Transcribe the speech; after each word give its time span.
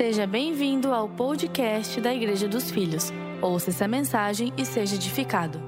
Seja 0.00 0.26
bem-vindo 0.26 0.94
ao 0.94 1.10
podcast 1.10 2.00
da 2.00 2.14
Igreja 2.14 2.48
dos 2.48 2.70
Filhos. 2.70 3.12
Ouça 3.42 3.68
essa 3.68 3.86
mensagem 3.86 4.50
e 4.56 4.64
seja 4.64 4.94
edificado. 4.94 5.60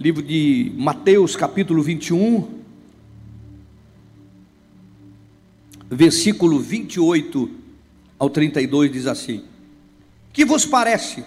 Livro 0.00 0.20
de 0.20 0.72
Mateus, 0.76 1.36
capítulo 1.36 1.80
21, 1.80 2.60
versículo 5.88 6.58
28 6.58 7.48
ao 8.18 8.28
32 8.28 8.90
diz 8.90 9.06
assim: 9.06 9.44
Que 10.32 10.44
vos 10.44 10.66
parece? 10.66 11.24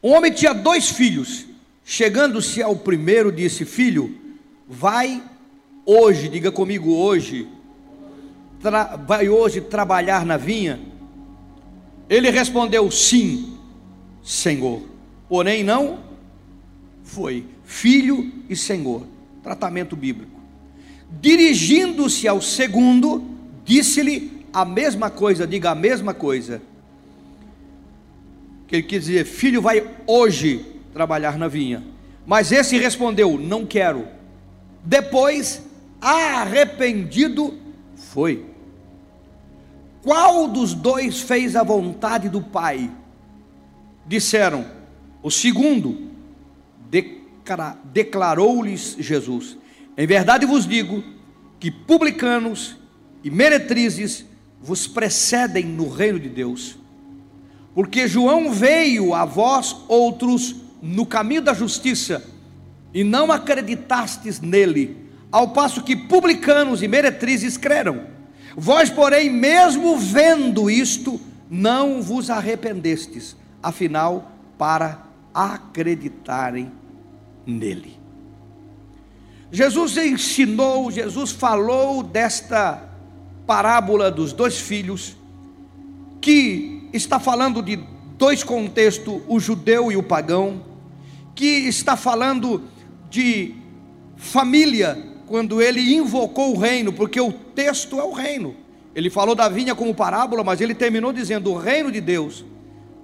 Um 0.00 0.12
homem 0.12 0.30
tinha 0.30 0.52
dois 0.52 0.88
filhos. 0.88 1.46
Chegando-se 1.84 2.62
ao 2.62 2.76
primeiro, 2.76 3.32
disse: 3.32 3.64
Filho, 3.64 4.16
vai 4.68 5.20
hoje, 5.84 6.28
diga 6.28 6.52
comigo 6.52 6.94
hoje, 6.94 7.48
vai 9.06 9.28
hoje 9.28 9.60
trabalhar 9.60 10.24
na 10.24 10.36
vinha? 10.36 10.80
Ele 12.08 12.30
respondeu: 12.30 12.90
Sim, 12.90 13.58
Senhor. 14.22 14.82
Porém, 15.28 15.62
não 15.62 15.98
foi. 17.02 17.44
Filho 17.64 18.32
e 18.48 18.56
Senhor. 18.56 19.06
Tratamento 19.42 19.96
bíblico. 19.96 20.32
Dirigindo-se 21.20 22.26
ao 22.26 22.40
segundo, 22.40 23.24
disse-lhe 23.64 24.44
a 24.52 24.64
mesma 24.64 25.10
coisa, 25.10 25.46
diga 25.46 25.70
a 25.70 25.74
mesma 25.74 26.14
coisa. 26.14 26.62
Que 28.66 28.76
ele 28.76 28.82
quis 28.82 29.04
dizer: 29.04 29.24
Filho, 29.24 29.60
vai 29.60 29.86
hoje 30.06 30.64
trabalhar 30.92 31.38
na 31.38 31.48
vinha. 31.48 31.82
Mas 32.26 32.52
esse 32.52 32.78
respondeu: 32.78 33.38
Não 33.38 33.66
quero. 33.66 34.06
Depois, 34.84 35.62
arrependido, 36.00 37.54
foi. 37.96 38.53
Qual 40.04 40.46
dos 40.46 40.74
dois 40.74 41.22
fez 41.22 41.56
a 41.56 41.62
vontade 41.62 42.28
do 42.28 42.42
Pai? 42.42 42.90
Disseram, 44.06 44.66
o 45.22 45.30
segundo, 45.30 46.10
declarou-lhes 47.84 48.96
Jesus: 48.98 49.56
Em 49.96 50.06
verdade 50.06 50.44
vos 50.44 50.68
digo 50.68 51.02
que 51.58 51.70
publicanos 51.70 52.76
e 53.24 53.30
meretrizes 53.30 54.26
vos 54.60 54.86
precedem 54.86 55.64
no 55.64 55.88
reino 55.88 56.20
de 56.20 56.28
Deus. 56.28 56.76
Porque 57.74 58.06
João 58.06 58.52
veio 58.52 59.14
a 59.14 59.24
vós 59.24 59.74
outros 59.88 60.54
no 60.82 61.06
caminho 61.06 61.40
da 61.40 61.54
justiça 61.54 62.22
e 62.92 63.02
não 63.02 63.32
acreditastes 63.32 64.38
nele, 64.38 64.98
ao 65.32 65.48
passo 65.48 65.82
que 65.82 65.96
publicanos 65.96 66.82
e 66.82 66.88
meretrizes 66.88 67.56
creram. 67.56 68.13
Vós, 68.56 68.88
porém, 68.90 69.30
mesmo 69.30 69.96
vendo 69.96 70.70
isto, 70.70 71.20
não 71.50 72.00
vos 72.00 72.30
arrependestes, 72.30 73.36
afinal, 73.62 74.30
para 74.56 75.02
acreditarem 75.32 76.70
nele. 77.46 77.98
Jesus 79.50 79.96
ensinou, 79.96 80.90
Jesus 80.90 81.32
falou 81.32 82.02
desta 82.02 82.88
parábola 83.46 84.10
dos 84.10 84.32
dois 84.32 84.58
filhos, 84.58 85.16
que 86.20 86.88
está 86.92 87.20
falando 87.20 87.62
de 87.62 87.76
dois 88.16 88.42
contextos, 88.42 89.20
o 89.28 89.38
judeu 89.38 89.92
e 89.92 89.96
o 89.96 90.02
pagão, 90.02 90.64
que 91.34 91.44
está 91.44 91.96
falando 91.96 92.62
de 93.10 93.54
família 94.16 95.13
quando 95.26 95.60
ele 95.62 95.94
invocou 95.94 96.54
o 96.54 96.58
reino, 96.58 96.92
porque 96.92 97.20
o 97.20 97.32
texto 97.32 97.98
é 97.98 98.04
o 98.04 98.12
reino. 98.12 98.54
Ele 98.94 99.10
falou 99.10 99.34
da 99.34 99.48
vinha 99.48 99.74
como 99.74 99.94
parábola, 99.94 100.44
mas 100.44 100.60
ele 100.60 100.74
terminou 100.74 101.12
dizendo 101.12 101.50
o 101.50 101.56
reino 101.56 101.90
de 101.90 102.00
Deus, 102.00 102.44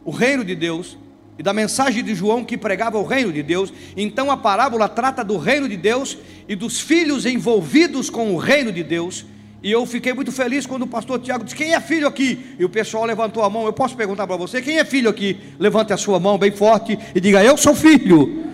o 0.05 0.11
reino 0.11 0.45
de 0.45 0.55
Deus, 0.55 0.97
e 1.39 1.43
da 1.43 1.55
mensagem 1.55 2.05
de 2.05 2.15
João 2.15 2.45
que 2.45 2.57
pregava 2.57 2.99
o 2.99 3.03
reino 3.03 3.33
de 3.33 3.43
Deus. 3.43 3.73
Então 3.97 4.31
a 4.31 4.37
parábola 4.37 4.89
trata 4.89 5.25
do 5.25 5.39
reino 5.39 5.67
de 5.67 5.77
Deus 5.77 6.19
e 6.47 6.55
dos 6.55 6.79
filhos 6.79 7.25
envolvidos 7.25 8.11
com 8.11 8.35
o 8.35 8.37
reino 8.37 8.71
de 8.71 8.83
Deus. 8.83 9.25
E 9.63 9.71
eu 9.71 9.85
fiquei 9.87 10.13
muito 10.13 10.31
feliz 10.31 10.67
quando 10.67 10.83
o 10.83 10.87
pastor 10.87 11.19
Tiago 11.19 11.45
disse: 11.45 11.57
Quem 11.57 11.73
é 11.73 11.81
filho 11.81 12.07
aqui? 12.07 12.39
E 12.59 12.65
o 12.65 12.69
pessoal 12.69 13.07
levantou 13.07 13.43
a 13.43 13.49
mão. 13.49 13.65
Eu 13.65 13.73
posso 13.73 13.97
perguntar 13.97 14.27
para 14.27 14.37
você: 14.37 14.61
Quem 14.61 14.79
é 14.79 14.85
filho 14.85 15.09
aqui? 15.09 15.39
Levante 15.59 15.95
a 15.95 15.97
sua 15.97 16.21
mão 16.21 16.37
bem 16.37 16.51
forte 16.51 16.99
e 17.15 17.21
diga: 17.21 17.43
Eu 17.43 17.57
sou 17.57 17.75
filho. 17.75 18.50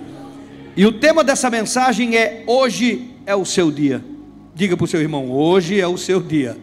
E 0.77 0.85
o 0.85 0.93
tema 0.93 1.25
dessa 1.25 1.49
mensagem 1.49 2.17
é: 2.17 2.45
Hoje 2.47 3.11
é 3.25 3.35
o 3.35 3.47
seu 3.47 3.71
dia. 3.71 4.05
Diga 4.55 4.77
para 4.77 4.85
o 4.85 4.89
seu 4.89 5.01
irmão: 5.01 5.31
Hoje 5.31 5.81
é 5.81 5.87
o 5.87 5.97
seu 5.97 6.21
dia. 6.21 6.59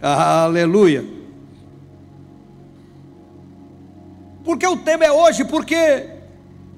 Aleluia. 0.00 1.04
Porque 4.44 4.66
o 4.66 4.76
tema 4.76 5.04
é 5.04 5.12
hoje? 5.12 5.44
Porque 5.44 6.06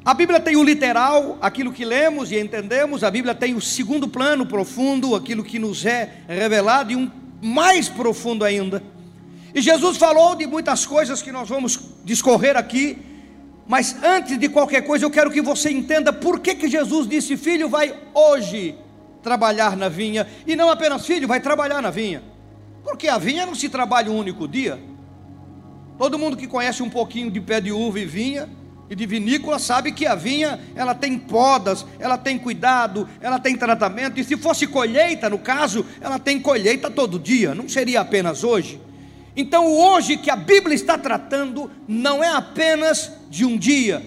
a 0.02 0.14
Bíblia 0.14 0.40
tem 0.40 0.56
o 0.56 0.64
literal, 0.64 1.36
aquilo 1.42 1.72
que 1.72 1.84
lemos 1.84 2.32
e 2.32 2.40
entendemos, 2.40 3.04
a 3.04 3.10
Bíblia 3.10 3.34
tem 3.34 3.54
o 3.54 3.60
segundo 3.60 4.08
plano 4.08 4.46
profundo, 4.46 5.14
aquilo 5.14 5.44
que 5.44 5.58
nos 5.58 5.84
é 5.84 6.10
revelado, 6.26 6.90
e 6.90 6.96
um 6.96 7.10
mais 7.42 7.88
profundo 7.88 8.44
ainda. 8.44 8.82
E 9.54 9.60
Jesus 9.60 9.98
falou 9.98 10.34
de 10.34 10.46
muitas 10.46 10.86
coisas 10.86 11.20
que 11.20 11.30
nós 11.30 11.48
vamos 11.48 11.78
discorrer 12.02 12.56
aqui, 12.56 12.98
mas 13.70 13.94
antes 14.02 14.36
de 14.36 14.48
qualquer 14.48 14.82
coisa, 14.82 15.04
eu 15.04 15.10
quero 15.12 15.30
que 15.30 15.40
você 15.40 15.70
entenda 15.70 16.12
por 16.12 16.40
que, 16.40 16.56
que 16.56 16.68
Jesus 16.68 17.06
disse: 17.06 17.36
Filho, 17.36 17.68
vai 17.68 17.94
hoje 18.12 18.74
trabalhar 19.22 19.76
na 19.76 19.88
vinha, 19.88 20.26
e 20.44 20.56
não 20.56 20.68
apenas 20.68 21.06
filho, 21.06 21.28
vai 21.28 21.38
trabalhar 21.38 21.80
na 21.80 21.88
vinha, 21.88 22.20
porque 22.82 23.06
a 23.06 23.16
vinha 23.16 23.46
não 23.46 23.54
se 23.54 23.68
trabalha 23.68 24.10
um 24.10 24.18
único 24.18 24.48
dia. 24.48 24.76
Todo 25.96 26.18
mundo 26.18 26.36
que 26.36 26.48
conhece 26.48 26.82
um 26.82 26.90
pouquinho 26.90 27.30
de 27.30 27.40
pé 27.40 27.60
de 27.60 27.70
uva 27.70 28.00
e 28.00 28.04
vinha 28.04 28.48
e 28.90 28.96
de 28.96 29.06
vinícola 29.06 29.56
sabe 29.60 29.92
que 29.92 30.04
a 30.04 30.16
vinha 30.16 30.58
ela 30.74 30.92
tem 30.92 31.16
podas, 31.16 31.86
ela 32.00 32.18
tem 32.18 32.40
cuidado, 32.40 33.08
ela 33.20 33.38
tem 33.38 33.56
tratamento, 33.56 34.18
e 34.18 34.24
se 34.24 34.36
fosse 34.36 34.66
colheita, 34.66 35.30
no 35.30 35.38
caso, 35.38 35.86
ela 36.00 36.18
tem 36.18 36.40
colheita 36.40 36.90
todo 36.90 37.20
dia, 37.20 37.54
não 37.54 37.68
seria 37.68 38.00
apenas 38.00 38.42
hoje. 38.42 38.80
Então, 39.36 39.72
hoje 39.72 40.16
que 40.16 40.30
a 40.30 40.36
Bíblia 40.36 40.74
está 40.74 40.98
tratando 40.98 41.70
não 41.86 42.22
é 42.22 42.28
apenas 42.28 43.12
de 43.28 43.44
um 43.44 43.56
dia, 43.56 44.04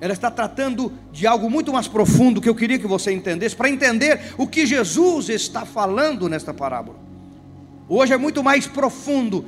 ela 0.00 0.12
está 0.12 0.30
tratando 0.30 0.92
de 1.12 1.26
algo 1.26 1.50
muito 1.50 1.72
mais 1.72 1.88
profundo 1.88 2.40
que 2.40 2.48
eu 2.48 2.54
queria 2.54 2.78
que 2.78 2.86
você 2.86 3.12
entendesse, 3.12 3.54
para 3.54 3.70
entender 3.70 4.34
o 4.36 4.46
que 4.46 4.66
Jesus 4.66 5.28
está 5.28 5.64
falando 5.64 6.28
nesta 6.28 6.54
parábola. 6.54 6.98
Hoje 7.88 8.12
é 8.12 8.16
muito 8.16 8.42
mais 8.42 8.66
profundo, 8.66 9.44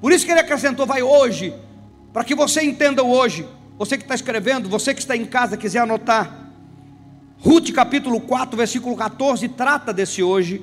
por 0.00 0.12
isso 0.12 0.24
que 0.24 0.30
ele 0.30 0.40
acrescentou, 0.40 0.86
vai 0.86 1.02
hoje, 1.02 1.54
para 2.12 2.24
que 2.24 2.34
você 2.34 2.62
entenda 2.62 3.02
hoje. 3.02 3.46
Você 3.78 3.96
que 3.96 4.04
está 4.04 4.14
escrevendo, 4.14 4.68
você 4.68 4.92
que 4.92 5.00
está 5.00 5.16
em 5.16 5.24
casa, 5.24 5.56
quiser 5.56 5.78
anotar. 5.78 6.50
Ruth 7.38 7.72
capítulo 7.72 8.20
4, 8.20 8.54
versículo 8.54 8.94
14, 8.94 9.48
trata 9.48 9.90
desse 9.90 10.22
hoje. 10.22 10.62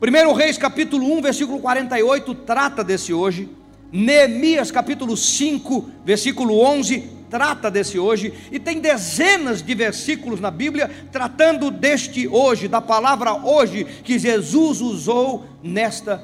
1 0.00 0.32
Reis 0.32 0.56
capítulo 0.56 1.12
1, 1.18 1.22
versículo 1.22 1.58
48, 1.58 2.32
trata 2.34 2.84
desse 2.84 3.12
hoje. 3.12 3.48
Neemias 3.90 4.70
capítulo 4.70 5.16
5, 5.16 5.90
versículo 6.04 6.60
11, 6.60 7.00
trata 7.28 7.68
desse 7.68 7.98
hoje. 7.98 8.32
E 8.52 8.60
tem 8.60 8.78
dezenas 8.78 9.60
de 9.60 9.74
versículos 9.74 10.38
na 10.38 10.52
Bíblia 10.52 10.88
tratando 11.10 11.68
deste 11.68 12.28
hoje, 12.28 12.68
da 12.68 12.80
palavra 12.80 13.34
hoje, 13.34 13.84
que 14.04 14.20
Jesus 14.20 14.80
usou 14.80 15.46
nesta 15.64 16.22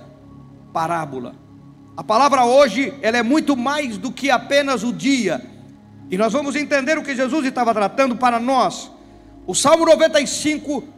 parábola. 0.72 1.34
A 1.96 2.04
palavra 2.04 2.44
hoje, 2.44 2.94
ela 3.02 3.18
é 3.18 3.24
muito 3.24 3.56
mais 3.56 3.98
do 3.98 4.12
que 4.12 4.30
apenas 4.30 4.84
o 4.84 4.92
dia. 4.92 5.44
E 6.12 6.16
nós 6.16 6.32
vamos 6.32 6.54
entender 6.54 6.96
o 6.96 7.02
que 7.02 7.16
Jesus 7.16 7.44
estava 7.44 7.74
tratando 7.74 8.14
para 8.14 8.38
nós. 8.38 8.88
O 9.48 9.54
Salmo 9.54 9.84
95, 9.84 10.93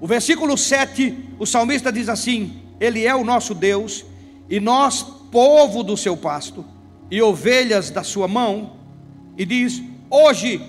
o 0.00 0.06
versículo 0.06 0.56
7, 0.56 1.34
o 1.38 1.46
salmista 1.46 1.92
diz 1.92 2.08
assim: 2.08 2.62
Ele 2.80 3.04
é 3.04 3.14
o 3.14 3.22
nosso 3.22 3.54
Deus, 3.54 4.04
e 4.48 4.58
nós, 4.58 5.02
povo 5.30 5.82
do 5.82 5.96
seu 5.96 6.16
pasto, 6.16 6.64
e 7.10 7.20
ovelhas 7.20 7.90
da 7.90 8.02
sua 8.02 8.26
mão, 8.26 8.76
e 9.36 9.44
diz: 9.44 9.82
Hoje, 10.08 10.60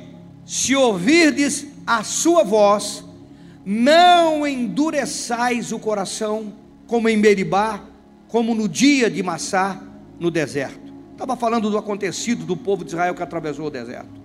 se 0.46 0.76
ouvirdes 0.76 1.66
a 1.88 2.04
sua 2.04 2.44
voz, 2.44 3.06
não 3.66 4.46
endureçais 4.46 5.72
o 5.72 5.80
coração, 5.80 6.54
como 6.86 7.08
em 7.08 7.16
Meribá, 7.16 7.82
como 8.28 8.54
no 8.54 8.68
dia 8.68 9.10
de 9.10 9.24
Massá, 9.24 9.82
no 10.20 10.30
deserto. 10.30 10.92
Estava 11.12 11.38
falando 11.38 11.70
do 11.70 11.78
acontecido 11.78 12.44
do 12.44 12.58
povo 12.58 12.84
de 12.84 12.90
Israel 12.92 13.16
que 13.16 13.24
atravessou 13.24 13.68
o 13.68 13.70
deserto. 13.70 14.22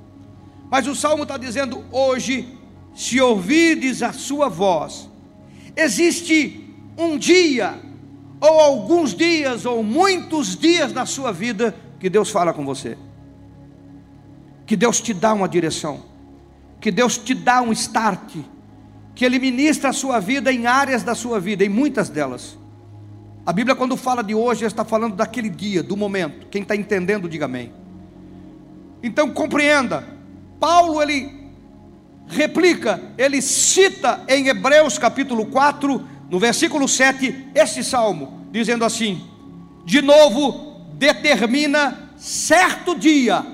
Mas 0.71 0.87
o 0.89 0.95
salmo 0.95 1.23
está 1.23 1.37
dizendo: 1.37 1.85
hoje 1.93 2.56
se 2.97 3.21
ouvides 3.21 4.03
a 4.03 4.11
sua 4.11 4.49
voz, 4.49 5.07
existe 5.77 6.75
um 6.97 7.19
dia, 7.19 7.79
ou 8.41 8.59
alguns 8.59 9.15
dias, 9.15 9.67
ou 9.67 9.83
muitos 9.83 10.57
dias 10.57 10.95
na 10.95 11.05
sua 11.05 11.31
vida, 11.31 11.77
que 12.01 12.09
Deus 12.09 12.31
fala 12.31 12.55
com 12.55 12.65
você, 12.65 12.97
que 14.65 14.75
Deus 14.75 14.99
te 14.99 15.13
dá 15.13 15.35
uma 15.35 15.47
direção, 15.47 16.05
que 16.81 16.91
Deus 16.91 17.19
te 17.19 17.35
dá 17.35 17.61
um 17.61 17.71
start, 17.71 18.35
que 19.15 19.27
Ele 19.27 19.39
ministra 19.39 19.91
a 19.91 19.93
sua 19.93 20.19
vida 20.19 20.51
em 20.51 20.67
áreas 20.67 21.03
da 21.03 21.15
sua 21.15 21.39
vida, 21.39 21.63
em 21.63 21.69
muitas 21.69 22.09
delas. 22.09 22.57
A 23.45 23.53
Bíblia, 23.53 23.77
quando 23.77 23.95
fala 23.95 24.25
de 24.25 24.35
hoje, 24.35 24.65
está 24.65 24.87
falando 24.87 25.15
daquele 25.15 25.51
dia, 25.51 25.83
do 25.83 25.99
momento. 25.99 26.47
Quem 26.47 26.63
está 26.63 26.75
entendendo, 26.75 27.29
diga 27.29 27.45
amém. 27.45 27.75
Então 29.03 29.31
compreenda, 29.31 30.03
Paulo 30.59 31.03
ele 31.03 31.46
replica, 32.27 33.01
ele 33.17 33.41
cita 33.41 34.23
em 34.29 34.49
Hebreus 34.49 34.99
capítulo 34.99 35.47
4, 35.47 36.07
no 36.31 36.39
versículo 36.39 36.89
7, 36.89 37.51
esse 37.55 37.85
salmo, 37.85 38.47
dizendo 38.51 38.85
assim: 38.85 39.23
de 39.85 40.03
novo, 40.03 40.85
determina 40.95 42.11
certo 42.17 42.95
dia, 42.95 43.45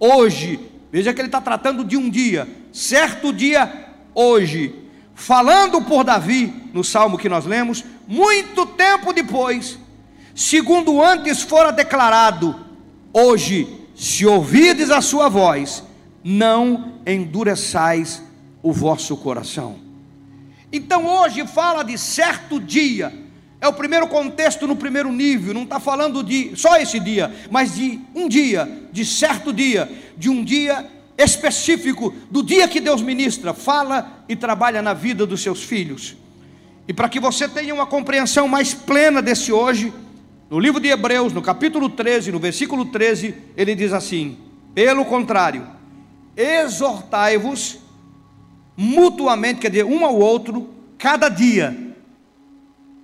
hoje, 0.00 0.58
veja 0.90 1.14
que 1.14 1.20
ele 1.20 1.28
está 1.28 1.40
tratando 1.40 1.84
de 1.84 1.96
um 1.96 2.10
dia, 2.10 2.48
certo 2.72 3.32
dia, 3.32 3.86
hoje, 4.14 4.74
falando 5.14 5.80
por 5.82 6.02
Davi, 6.02 6.52
no 6.72 6.82
salmo 6.82 7.16
que 7.16 7.28
nós 7.28 7.44
lemos, 7.44 7.84
muito 8.06 8.66
tempo 8.66 9.12
depois, 9.12 9.78
segundo 10.34 11.02
antes 11.02 11.42
fora 11.42 11.70
declarado, 11.70 12.58
hoje, 13.12 13.86
se 13.94 14.26
ouvides 14.26 14.90
a 14.90 15.00
sua 15.00 15.28
voz, 15.28 15.84
não 16.24 16.94
endureçais 17.06 18.22
o 18.62 18.72
vosso 18.72 19.14
coração. 19.18 19.76
Então 20.72 21.06
hoje 21.06 21.46
fala 21.46 21.82
de 21.84 21.98
certo 21.98 22.58
dia, 22.58 23.12
é 23.60 23.68
o 23.68 23.72
primeiro 23.74 24.08
contexto 24.08 24.66
no 24.66 24.74
primeiro 24.74 25.12
nível, 25.12 25.52
não 25.52 25.64
está 25.64 25.78
falando 25.78 26.24
de 26.24 26.56
só 26.56 26.78
esse 26.78 26.98
dia, 26.98 27.32
mas 27.50 27.74
de 27.74 28.00
um 28.14 28.26
dia, 28.26 28.88
de 28.90 29.04
certo 29.04 29.52
dia, 29.52 29.90
de 30.16 30.30
um 30.30 30.42
dia 30.42 30.90
específico, 31.16 32.12
do 32.30 32.42
dia 32.42 32.66
que 32.66 32.80
Deus 32.80 33.02
ministra, 33.02 33.52
fala 33.52 34.24
e 34.28 34.34
trabalha 34.34 34.82
na 34.82 34.94
vida 34.94 35.26
dos 35.26 35.42
seus 35.42 35.62
filhos. 35.62 36.16
E 36.88 36.92
para 36.92 37.08
que 37.08 37.20
você 37.20 37.48
tenha 37.48 37.72
uma 37.72 37.86
compreensão 37.86 38.48
mais 38.48 38.74
plena 38.74 39.22
desse 39.22 39.52
hoje, 39.52 39.92
no 40.50 40.58
livro 40.58 40.80
de 40.80 40.88
Hebreus, 40.88 41.32
no 41.32 41.40
capítulo 41.40 41.88
13, 41.88 42.32
no 42.32 42.38
versículo 42.38 42.86
13, 42.86 43.34
ele 43.56 43.74
diz 43.74 43.92
assim: 43.92 44.36
pelo 44.74 45.04
contrário, 45.04 45.66
exortai-vos 46.36 47.78
mutuamente, 48.76 49.60
quer 49.60 49.70
dizer, 49.70 49.84
um 49.84 50.04
ao 50.04 50.16
outro, 50.16 50.68
cada 50.98 51.28
dia, 51.28 51.94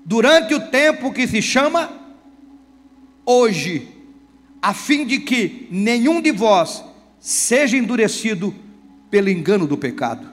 durante 0.05 0.55
o 0.55 0.61
tempo 0.69 1.13
que 1.13 1.29
se 1.29 1.41
chama 1.41 1.91
hoje, 3.25 3.89
a 4.61 4.75
fim 4.75 5.07
de 5.07 5.21
que 5.21 5.69
nenhum 5.71 6.21
de 6.21 6.33
vós 6.33 6.85
seja 7.19 7.77
endurecido 7.77 8.55
pelo 9.11 9.29
engano 9.29 9.67
do 9.67 9.77
pecado. 9.77 10.29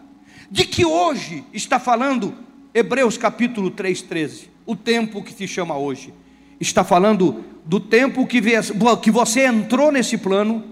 De 0.50 0.66
que 0.66 0.86
hoje 0.86 1.44
está 1.54 1.80
falando 1.80 2.34
Hebreus 2.74 3.18
capítulo 3.18 3.70
3:13, 3.72 4.50
o 4.66 4.76
tempo 4.76 5.24
que 5.24 5.34
se 5.34 5.48
chama 5.48 5.78
hoje. 5.78 6.14
Está 6.60 6.84
falando 6.84 7.44
do 7.66 7.80
tempo 7.80 8.26
que 8.26 9.12
você 9.12 9.46
entrou 9.46 9.92
nesse 9.92 10.18
plano, 10.18 10.64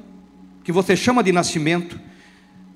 que 0.64 0.72
você 0.72 0.96
chama 0.96 1.22
de 1.22 1.32
nascimento, 1.32 2.00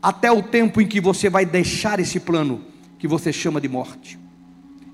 até 0.02 0.32
o 0.32 0.42
tempo 0.42 0.82
em 0.82 0.88
que 0.88 1.02
você 1.02 1.30
vai 1.30 1.46
deixar 1.46 2.00
esse 2.00 2.20
plano, 2.20 2.64
que 2.98 3.08
você 3.08 3.34
chama 3.34 3.60
de 3.60 3.68
morte. 3.68 4.20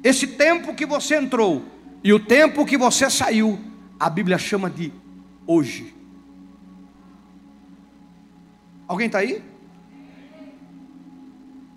Esse 0.03 0.27
tempo 0.27 0.73
que 0.73 0.85
você 0.85 1.15
entrou 1.15 1.63
e 2.03 2.13
o 2.13 2.19
tempo 2.19 2.65
que 2.65 2.77
você 2.77 3.09
saiu, 3.09 3.59
a 3.99 4.09
Bíblia 4.09 4.37
chama 4.37 4.69
de 4.69 4.91
hoje. 5.47 5.93
Alguém 8.87 9.07
está 9.07 9.19
aí? 9.19 9.43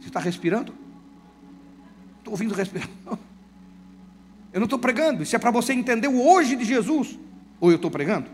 Você 0.01 0.09
está 0.09 0.21
respirando? 0.21 0.75
Estou 2.19 2.33
ouvindo 2.33 2.55
respirar. 2.55 2.89
Eu 4.53 4.61
não 4.61 4.65
estou 4.65 4.79
pregando, 4.79 5.23
isso 5.23 5.37
é 5.37 5.39
para 5.39 5.51
você 5.51 5.75
entender 5.75 6.09
o 6.09 6.27
hoje 6.27 6.57
de 6.57 6.65
Jesus. 6.65 7.19
Ou 7.61 7.71
eu 7.71 7.77
estou 7.77 7.91
pregando? 7.91 8.29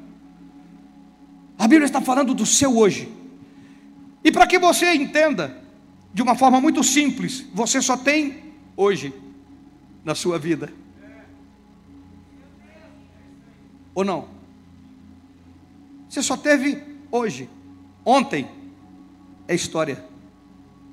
A 1.59 1.67
Bíblia 1.67 1.87
está 1.87 2.01
falando 2.01 2.33
do 2.33 2.47
seu 2.47 2.77
hoje. 2.79 3.09
E 4.25 4.33
para 4.33 4.47
que 4.47 4.59
você 4.59 4.95
entenda, 4.95 5.63
de 6.13 6.23
uma 6.23 6.35
forma 6.35 6.59
muito 6.59 6.83
simples, 6.83 7.45
você 7.53 7.83
só 7.83 7.95
tem 7.95 8.55
hoje 8.75 9.13
na 10.03 10.15
sua 10.15 10.39
vida. 10.39 10.73
Ou 13.95 14.03
não? 14.03 14.29
Você 16.09 16.23
só 16.23 16.39
teve 16.39 16.83
hoje. 17.11 17.51
Ontem 18.03 18.49
é 19.47 19.55
história. 19.55 20.03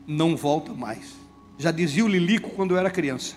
Não 0.06 0.36
volta 0.36 0.74
mais. 0.74 1.16
Já 1.58 1.72
dizia 1.72 2.04
o 2.04 2.10
Lilico 2.10 2.50
quando 2.50 2.72
eu 2.72 2.78
era 2.78 2.92
criança. 2.92 3.36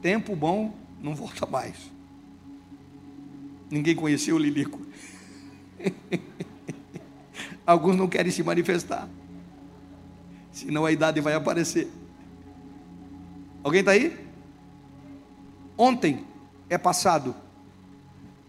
Tempo 0.00 0.36
bom 0.36 0.72
não 1.02 1.14
volta 1.14 1.44
mais. 1.44 1.76
Ninguém 3.68 3.96
conhecia 3.96 4.34
o 4.34 4.38
Lilico. 4.38 4.80
Alguns 7.66 7.96
não 7.96 8.08
querem 8.08 8.30
se 8.30 8.42
manifestar. 8.42 9.08
Senão 10.52 10.86
a 10.86 10.92
idade 10.92 11.20
vai 11.20 11.34
aparecer. 11.34 11.90
Alguém 13.62 13.80
está 13.80 13.92
aí? 13.92 14.16
Ontem 15.76 16.24
é 16.70 16.78
passado. 16.78 17.34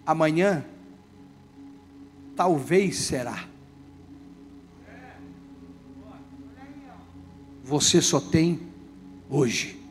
Amanhã 0.06 0.64
talvez 2.36 2.98
será. 2.98 3.46
Você 7.64 8.02
só 8.02 8.22
tem 8.22 8.62
hoje. 9.30 9.82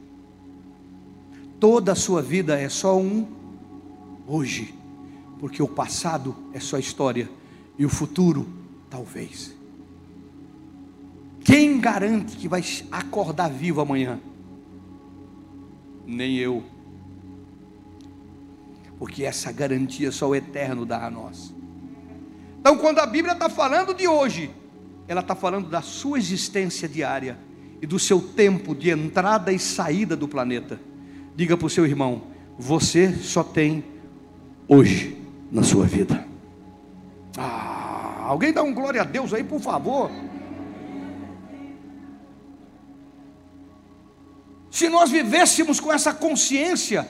Toda 1.59 1.93
a 1.93 1.97
sua 1.97 2.23
vida 2.23 2.59
é 2.59 2.69
só 2.69 2.97
um 2.97 3.27
hoje, 4.27 4.75
porque 5.39 5.63
o 5.63 5.69
passado 5.69 6.35
é 6.53 6.61
só 6.61 6.79
história 6.79 7.29
e 7.79 7.85
o 7.85 7.89
futuro 7.89 8.47
talvez. 8.97 9.55
Quem 11.45 11.79
garante 11.79 12.35
que 12.35 12.49
vai 12.49 12.65
acordar 12.91 13.51
vivo 13.51 13.83
amanhã? 13.83 14.19
Nem 16.07 16.37
eu. 16.37 16.65
Porque 18.99 19.23
essa 19.23 19.53
garantia 19.53 20.11
só 20.11 20.31
o 20.31 20.35
eterno 20.35 20.87
dá 20.87 21.05
a 21.05 21.11
nós. 21.11 21.55
Então, 22.59 22.79
quando 22.79 23.01
a 23.01 23.07
Bíblia 23.07 23.35
está 23.35 23.51
falando 23.51 23.93
de 23.93 24.09
hoje, 24.09 24.51
ela 25.07 25.21
está 25.21 25.35
falando 25.35 25.69
da 25.69 25.83
sua 25.83 26.19
existência 26.19 26.89
diária 26.89 27.39
e 27.83 27.87
do 27.87 27.99
seu 27.99 28.19
tempo 28.19 28.75
de 28.75 28.89
entrada 28.89 29.53
e 29.53 29.59
saída 29.59 30.17
do 30.17 30.27
planeta. 30.27 30.81
Diga 31.37 31.55
para 31.55 31.67
o 31.67 31.71
seu 31.71 31.85
irmão: 31.85 32.23
você 32.59 33.13
só 33.13 33.45
tem 33.45 33.85
hoje 34.67 35.23
na 35.53 35.63
sua 35.63 35.85
vida. 35.85 36.27
Ah, 37.37 37.86
alguém 38.27 38.53
dá 38.53 38.63
um 38.63 38.75
glória 38.75 39.03
a 39.03 39.05
Deus 39.05 39.33
aí, 39.33 39.45
por 39.45 39.61
favor. 39.61 40.11
Se 44.71 44.89
nós 44.89 45.11
vivêssemos 45.11 45.81
com 45.81 45.93
essa 45.93 46.13
consciência, 46.13 47.09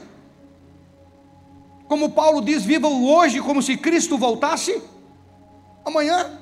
como 1.88 2.10
Paulo 2.10 2.40
diz, 2.40 2.64
viva 2.64 2.86
o 2.86 3.08
hoje 3.08 3.40
como 3.40 3.62
se 3.62 3.76
Cristo 3.76 4.16
voltasse 4.16 4.82
amanhã. 5.84 6.38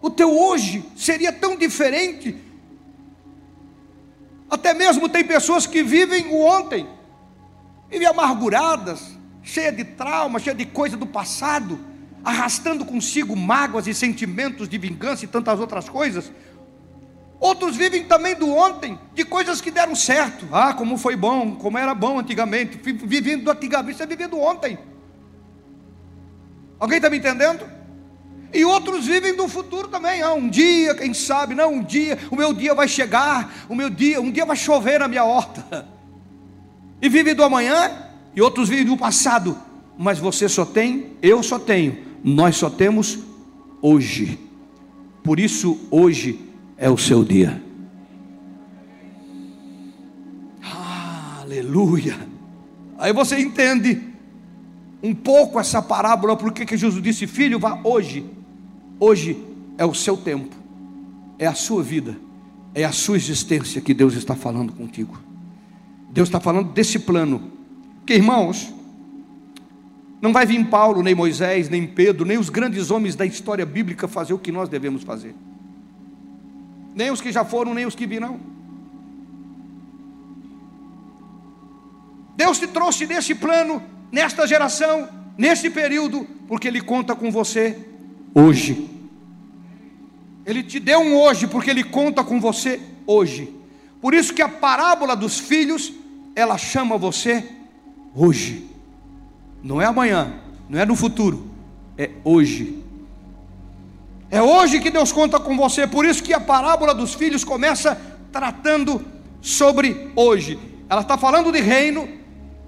O 0.00 0.10
teu 0.10 0.38
hoje 0.38 0.84
seria 0.96 1.32
tão 1.32 1.56
diferente 1.56 2.46
até 4.48 4.72
mesmo 4.72 5.08
tem 5.08 5.24
pessoas 5.24 5.66
que 5.66 5.82
vivem 5.82 6.26
o 6.28 6.40
ontem, 6.44 6.88
vivem 7.90 8.06
amarguradas, 8.06 9.16
cheia 9.42 9.72
de 9.72 9.84
trauma, 9.84 10.38
cheia 10.38 10.54
de 10.54 10.64
coisa 10.64 10.96
do 10.96 11.06
passado, 11.06 11.78
arrastando 12.26 12.84
consigo 12.84 13.36
mágoas 13.36 13.86
e 13.86 13.94
sentimentos 13.94 14.68
de 14.68 14.76
vingança 14.76 15.24
e 15.24 15.28
tantas 15.28 15.60
outras 15.60 15.88
coisas. 15.88 16.32
Outros 17.38 17.76
vivem 17.76 18.02
também 18.02 18.34
do 18.34 18.52
ontem, 18.52 18.98
de 19.14 19.24
coisas 19.24 19.60
que 19.60 19.70
deram 19.70 19.94
certo. 19.94 20.44
Ah, 20.50 20.74
como 20.74 20.98
foi 20.98 21.14
bom, 21.14 21.54
como 21.54 21.78
era 21.78 21.94
bom 21.94 22.18
antigamente. 22.18 22.80
Vivendo 22.82 23.44
do 23.44 23.50
antigamente, 23.52 23.98
você 23.98 24.06
vivendo 24.06 24.40
ontem. 24.40 24.76
Alguém 26.80 26.96
está 26.96 27.08
me 27.08 27.18
entendendo? 27.18 27.64
E 28.52 28.64
outros 28.64 29.06
vivem 29.06 29.36
do 29.36 29.46
futuro 29.46 29.86
também. 29.86 30.20
Ah, 30.20 30.34
um 30.34 30.48
dia, 30.48 30.96
quem 30.96 31.14
sabe, 31.14 31.54
não, 31.54 31.74
um 31.74 31.82
dia, 31.84 32.18
o 32.28 32.34
meu 32.34 32.52
dia 32.52 32.74
vai 32.74 32.88
chegar, 32.88 33.66
o 33.68 33.74
meu 33.76 33.88
dia, 33.88 34.20
um 34.20 34.32
dia 34.32 34.44
vai 34.44 34.56
chover 34.56 34.98
na 34.98 35.06
minha 35.06 35.22
horta. 35.22 35.86
E 37.00 37.08
vive 37.08 37.34
do 37.34 37.44
amanhã, 37.44 37.92
e 38.34 38.42
outros 38.42 38.68
vivem 38.68 38.86
do 38.86 38.96
passado. 38.96 39.56
Mas 39.96 40.18
você 40.18 40.48
só 40.48 40.64
tem, 40.64 41.16
eu 41.22 41.42
só 41.42 41.58
tenho, 41.58 42.05
nós 42.22 42.56
só 42.56 42.70
temos 42.70 43.18
hoje. 43.80 44.38
Por 45.22 45.40
isso, 45.40 45.78
hoje 45.90 46.38
é 46.76 46.88
o 46.90 46.96
seu 46.96 47.24
dia. 47.24 47.62
Aleluia. 51.40 52.16
Aí 52.98 53.12
você 53.12 53.38
entende 53.38 54.00
um 55.02 55.14
pouco 55.14 55.60
essa 55.60 55.80
parábola, 55.80 56.36
porque 56.36 56.64
que 56.64 56.76
Jesus 56.76 57.02
disse: 57.02 57.26
Filho, 57.26 57.58
vá 57.58 57.80
hoje 57.84 58.24
Hoje 58.98 59.36
é 59.76 59.84
o 59.84 59.92
seu 59.92 60.16
tempo, 60.16 60.54
é 61.38 61.46
a 61.46 61.54
sua 61.54 61.82
vida, 61.82 62.16
é 62.74 62.84
a 62.84 62.92
sua 62.92 63.16
existência 63.16 63.80
que 63.80 63.92
Deus 63.92 64.14
está 64.14 64.34
falando 64.34 64.72
contigo. 64.72 65.20
Deus 66.10 66.28
está 66.28 66.40
falando 66.40 66.72
desse 66.72 66.98
plano. 66.98 67.52
Que 68.06 68.14
irmãos, 68.14 68.72
Não 70.20 70.32
vai 70.32 70.46
vir 70.46 70.64
Paulo, 70.66 71.02
nem 71.02 71.14
Moisés, 71.14 71.68
nem 71.68 71.86
Pedro, 71.86 72.24
nem 72.24 72.38
os 72.38 72.48
grandes 72.48 72.90
homens 72.90 73.14
da 73.14 73.26
história 73.26 73.66
bíblica 73.66 74.08
fazer 74.08 74.32
o 74.32 74.38
que 74.38 74.50
nós 74.50 74.68
devemos 74.68 75.02
fazer. 75.02 75.34
Nem 76.94 77.10
os 77.10 77.20
que 77.20 77.30
já 77.30 77.44
foram, 77.44 77.74
nem 77.74 77.84
os 77.84 77.94
que 77.94 78.06
virão. 78.06 78.40
Deus 82.36 82.58
te 82.58 82.66
trouxe 82.66 83.06
nesse 83.06 83.34
plano, 83.34 83.82
nesta 84.10 84.46
geração, 84.46 85.08
nesse 85.36 85.70
período, 85.70 86.26
porque 86.48 86.68
Ele 86.68 86.80
conta 86.80 87.14
com 87.14 87.30
você 87.30 87.78
hoje. 88.34 88.90
Ele 90.44 90.62
te 90.62 90.78
deu 90.78 91.00
um 91.00 91.16
hoje, 91.16 91.46
porque 91.46 91.70
Ele 91.70 91.82
conta 91.82 92.22
com 92.22 92.40
você 92.40 92.80
hoje. 93.06 93.54
Por 94.00 94.14
isso 94.14 94.32
que 94.32 94.42
a 94.42 94.48
parábola 94.48 95.16
dos 95.16 95.38
filhos, 95.38 95.92
ela 96.34 96.56
chama 96.56 96.96
você 96.96 97.44
hoje. 98.14 98.75
Não 99.66 99.82
é 99.82 99.84
amanhã, 99.84 100.32
não 100.68 100.78
é 100.78 100.86
no 100.86 100.94
futuro, 100.94 101.50
é 101.98 102.10
hoje. 102.22 102.84
É 104.30 104.40
hoje 104.40 104.78
que 104.78 104.92
Deus 104.92 105.10
conta 105.10 105.40
com 105.40 105.56
você, 105.56 105.88
por 105.88 106.06
isso 106.06 106.22
que 106.22 106.32
a 106.32 106.38
parábola 106.38 106.94
dos 106.94 107.14
filhos 107.14 107.42
começa 107.42 108.00
tratando 108.30 109.04
sobre 109.40 110.12
hoje. 110.14 110.56
Ela 110.88 111.00
está 111.00 111.18
falando 111.18 111.50
de 111.50 111.60
reino, 111.60 112.08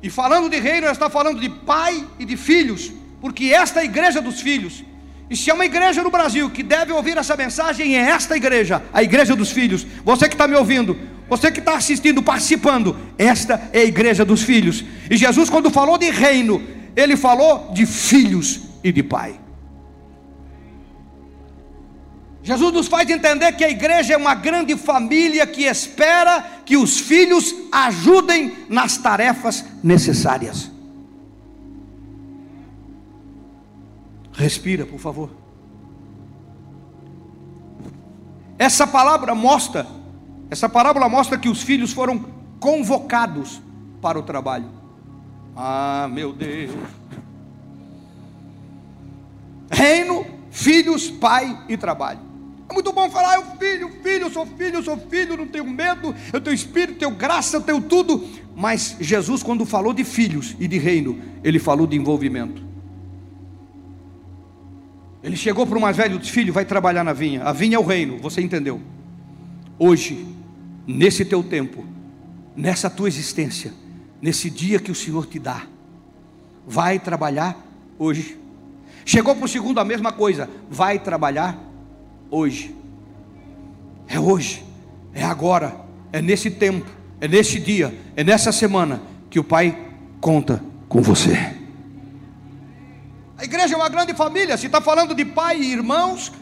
e 0.03 0.11
falando 0.11 0.51
de 0.51 0.59
reino, 0.59 0.87
ela 0.87 0.93
está 0.93 1.09
falando 1.09 1.41
de 1.41 1.49
pai 1.49 2.05
e 2.19 2.25
de 2.25 2.37
filhos, 2.37 2.91
porque 3.21 3.45
esta 3.45 3.79
é 3.79 3.83
a 3.83 3.85
igreja 3.85 4.21
dos 4.21 4.41
filhos. 4.41 4.83
E 5.31 5.37
se 5.37 5.51
é 5.51 5.55
uma 5.55 5.67
igreja 5.67 6.03
no 6.03 6.11
Brasil 6.11 6.51
que 6.51 6.65
deve 6.65 6.93
ouvir 6.93 7.17
essa 7.17 7.37
mensagem, 7.37 7.97
é 7.97 8.11
esta 8.11 8.37
igreja, 8.37 8.83
a 8.93 9.05
igreja 9.05 9.37
dos 9.37 9.53
filhos. 9.53 9.87
Você 10.05 10.29
que 10.29 10.35
está 10.35 10.49
me 10.49 10.57
ouvindo, 10.57 10.99
você 11.29 11.53
que 11.53 11.61
está 11.61 11.77
assistindo, 11.77 12.25
participando, 12.25 12.97
esta 13.17 13.71
é 13.73 13.83
a 13.83 13.85
igreja 13.85 14.25
dos 14.25 14.43
filhos. 14.43 14.85
E 15.09 15.17
Jesus, 15.17 15.49
quando 15.49 15.71
falou 15.71 15.97
de 15.97 16.11
reino, 16.11 16.77
ele 16.99 17.17
falou 17.17 17.71
de 17.73 17.87
filhos 17.87 18.61
e 18.83 18.91
de 18.91 19.05
pai. 19.05 19.41
Jesus 22.43 22.73
nos 22.73 22.89
faz 22.89 23.09
entender 23.09 23.53
que 23.53 23.63
a 23.63 23.71
igreja 23.71 24.15
é 24.15 24.17
uma 24.17 24.35
grande 24.35 24.77
família 24.77 25.47
que 25.47 25.63
espera 25.63 26.43
que 26.65 26.77
os 26.77 26.99
filhos 26.99 27.55
ajudem 27.71 28.67
nas 28.69 28.97
tarefas 28.97 29.65
necessárias. 29.81 30.73
Respira, 34.33 34.85
por 34.85 34.99
favor. 34.99 35.31
Essa 38.59 38.89
palavra 38.89 39.37
mostra, 39.37 39.87
essa 40.51 40.69
parábola 40.69 41.09
mostra 41.09 41.39
que 41.39 41.49
os 41.49 41.63
filhos 41.63 41.93
foram 41.93 42.25
convocados 42.59 43.61
para 44.01 44.19
o 44.19 44.23
trabalho. 44.23 44.78
Ah, 45.61 46.09
meu 46.09 46.33
Deus. 46.33 46.71
Reino, 49.69 50.25
filhos, 50.53 51.11
pai 51.11 51.65
e 51.69 51.77
trabalho. 51.77 52.21
É 52.71 52.73
muito 52.73 52.93
bom 52.93 53.11
falar, 53.11 53.35
eu 53.35 53.45
filho, 53.57 53.91
filho, 54.01 54.31
sou 54.31 54.47
filho, 54.47 54.81
sou 54.85 54.97
filho, 54.97 55.37
não 55.37 55.49
tenho 55.49 55.69
medo, 55.69 56.15
eu 56.33 56.41
tenho 56.41 56.55
espírito, 56.55 57.01
tenho 57.01 57.11
graça, 57.11 57.57
eu 57.57 57.61
tenho 57.61 57.81
tudo. 57.81 58.25
Mas 58.55 58.97
Jesus, 59.01 59.43
quando 59.43 59.67
falou 59.67 59.93
de 59.93 60.05
filhos 60.05 60.55
e 60.61 60.69
de 60.69 60.79
reino, 60.79 61.21
ele 61.43 61.59
falou 61.59 61.89
de 61.89 61.97
envolvimento. 61.97 62.63
Ele 65.25 65.37
chegou 65.37 65.67
para 65.67 65.77
o 65.77 65.81
mais 65.81 65.97
velho 65.97 66.21
disse: 66.21 66.31
Filho, 66.31 66.53
vai 66.53 66.65
trabalhar 66.65 67.03
na 67.03 67.13
vinha. 67.13 67.43
A 67.43 67.53
vinha 67.53 67.77
é 67.77 67.81
o 67.81 67.85
reino, 67.85 68.19
você 68.19 68.41
entendeu? 68.41 68.81
Hoje, 69.77 70.25
nesse 70.87 71.25
teu 71.25 71.43
tempo, 71.43 71.85
nessa 72.55 72.89
tua 72.89 73.09
existência, 73.09 73.73
nesse 74.21 74.51
dia 74.51 74.79
que 74.79 74.91
o 74.91 74.95
Senhor 74.95 75.27
te 75.27 75.39
dá, 75.39 75.63
vai 76.67 76.99
trabalhar 76.99 77.57
hoje. 77.99 78.39
Chegou 79.05 79.35
para 79.35 79.45
o 79.45 79.49
segundo 79.49 79.79
a 79.79 79.85
mesma 79.85 80.13
coisa, 80.13 80.49
vai 80.69 80.99
trabalhar 80.99 81.59
hoje. 82.31 82.75
É 84.07 84.19
hoje, 84.19 84.65
é 85.13 85.25
agora, 85.25 85.77
é 86.13 86.21
nesse 86.21 86.51
tempo, 86.51 86.91
é 87.21 87.29
nesse 87.29 87.59
dia, 87.59 87.97
é 88.17 88.25
nessa 88.25 88.53
semana 88.53 89.03
que 89.31 89.39
o 89.39 89.45
Pai 89.45 89.87
conta 90.21 90.63
com 90.89 91.01
você. 91.03 91.59
A 93.39 93.45
igreja 93.45 93.75
é 93.75 93.77
uma 93.77 93.89
grande 93.89 94.15
família, 94.15 94.57
se 94.57 94.67
está 94.67 94.81
falando 94.81 95.15
de 95.15 95.25
pai 95.25 95.61
e 95.61 95.73
irmãos, 95.73 96.33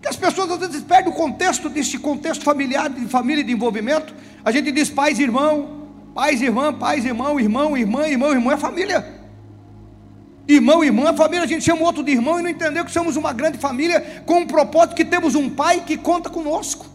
que 0.00 0.06
as 0.06 0.14
pessoas 0.14 0.48
às 0.48 0.58
vezes 0.60 0.82
perdem 0.82 1.12
o 1.12 1.16
contexto 1.16 1.68
desse 1.68 1.98
contexto 1.98 2.44
familiar, 2.44 2.88
de 2.88 3.06
família 3.06 3.40
e 3.40 3.44
de 3.44 3.52
envolvimento. 3.52 4.14
A 4.44 4.52
gente 4.52 4.70
diz 4.70 4.88
pais 4.88 5.18
e 5.18 5.22
irmão, 5.22 5.73
pais 6.14 6.40
irmã, 6.40 6.72
pais 6.72 7.04
irmão, 7.04 7.40
irmão, 7.40 7.76
irmã, 7.76 8.06
irmão, 8.06 8.32
irmão, 8.32 8.52
é 8.52 8.56
família. 8.56 9.04
Irmão, 10.46 10.84
irmã, 10.84 11.10
a 11.10 11.14
família, 11.14 11.44
a 11.44 11.48
gente 11.48 11.64
chama 11.64 11.82
o 11.82 11.84
outro 11.84 12.02
de 12.02 12.12
irmão 12.12 12.38
e 12.38 12.42
não 12.42 12.50
entendeu 12.50 12.84
que 12.84 12.92
somos 12.92 13.16
uma 13.16 13.32
grande 13.32 13.58
família 13.58 14.22
com 14.24 14.40
um 14.40 14.46
propósito 14.46 14.94
que 14.94 15.04
temos 15.04 15.34
um 15.34 15.50
pai 15.50 15.82
que 15.84 15.96
conta 15.96 16.30
conosco. 16.30 16.86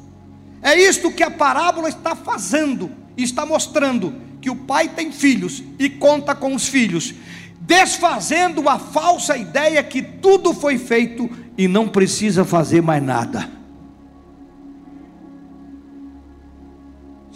É 0.62 0.78
isto 0.78 1.12
que 1.12 1.24
a 1.24 1.32
parábola 1.32 1.90
está 1.90 2.16
fazendo, 2.16 2.92
está 3.18 3.46
mostrando 3.46 4.14
que 4.40 4.50
o 4.50 4.56
pai 4.56 4.88
tem 4.88 5.12
filhos 5.12 5.64
e 5.78 5.90
conta 5.90 6.34
com 6.34 6.56
os 6.56 6.68
filhos, 6.68 7.14
desfazendo 7.60 8.70
a 8.70 8.80
falsa 8.80 9.36
ideia 9.36 9.84
que 9.84 10.02
tudo 10.02 10.54
foi 10.54 10.78
feito 10.78 11.30
e 11.58 11.68
não 11.68 11.90
precisa 11.90 12.46
fazer 12.46 12.82
mais 12.82 13.04
nada. 13.04 13.59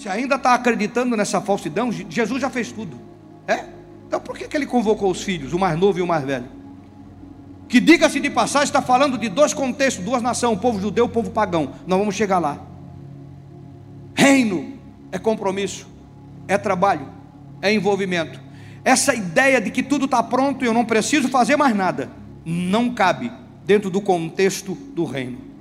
Se 0.03 0.10
ainda 0.10 0.36
está 0.36 0.53
acreditando 0.53 1.15
nessa 1.15 1.39
falsidão, 1.39 1.89
Jesus 1.89 2.41
já 2.41 2.50
fez 2.50 2.74
tudo. 2.74 3.00
É? 3.48 3.63
Então 4.05 4.19
por 4.19 4.38
que, 4.38 4.50
que 4.50 4.57
ele 4.57 4.65
convocou 4.65 5.10
os 5.10 5.24
filhos, 5.24 5.53
o 5.53 5.57
mais 5.57 5.79
novo 5.79 5.98
e 5.98 6.01
o 6.01 6.05
mais 6.05 6.25
velho? 6.25 6.43
Que 7.69 7.79
diga-se 7.79 8.19
de 8.19 8.29
passagem, 8.29 8.65
está 8.65 8.81
falando 8.81 9.17
de 9.17 9.29
dois 9.29 9.53
contextos, 9.53 10.03
duas 10.03 10.22
nações, 10.22 10.57
o 10.57 10.60
povo 10.60 10.77
judeu 10.77 11.05
e 11.05 11.07
o 11.07 11.10
povo 11.10 11.31
pagão. 11.31 11.75
Nós 11.88 11.98
vamos 11.98 12.15
chegar 12.15 12.38
lá. 12.38 12.60
Reino 14.13 14.74
é 15.10 15.17
compromisso, 15.17 15.88
é 16.50 16.57
trabalho, 16.57 17.07
é 17.62 17.74
envolvimento. 17.74 18.41
Essa 18.83 19.15
ideia 19.15 19.62
de 19.62 19.72
que 19.72 19.81
tudo 19.81 20.03
está 20.03 20.22
pronto 20.22 20.65
e 20.65 20.67
eu 20.67 20.74
não 20.74 20.83
preciso 20.83 21.29
fazer 21.29 21.55
mais 21.55 21.74
nada, 21.74 22.10
não 22.45 22.93
cabe 22.93 23.31
dentro 23.65 23.89
do 23.89 24.01
contexto 24.01 24.75
do 24.75 25.05
reino. 25.05 25.52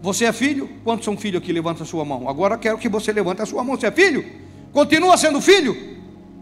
Você 0.00 0.24
é 0.24 0.32
filho? 0.32 0.68
Quantos 0.84 1.04
são 1.04 1.16
filhos 1.16 1.42
aqui? 1.42 1.52
Levanta 1.52 1.82
a 1.82 1.86
sua 1.86 2.04
mão. 2.04 2.28
Agora 2.28 2.56
quero 2.56 2.78
que 2.78 2.88
você 2.88 3.12
levante 3.12 3.42
a 3.42 3.46
sua 3.46 3.64
mão. 3.64 3.76
Você 3.76 3.86
é 3.86 3.90
filho? 3.90 4.24
Continua 4.72 5.16
sendo 5.16 5.40
filho? 5.40 5.76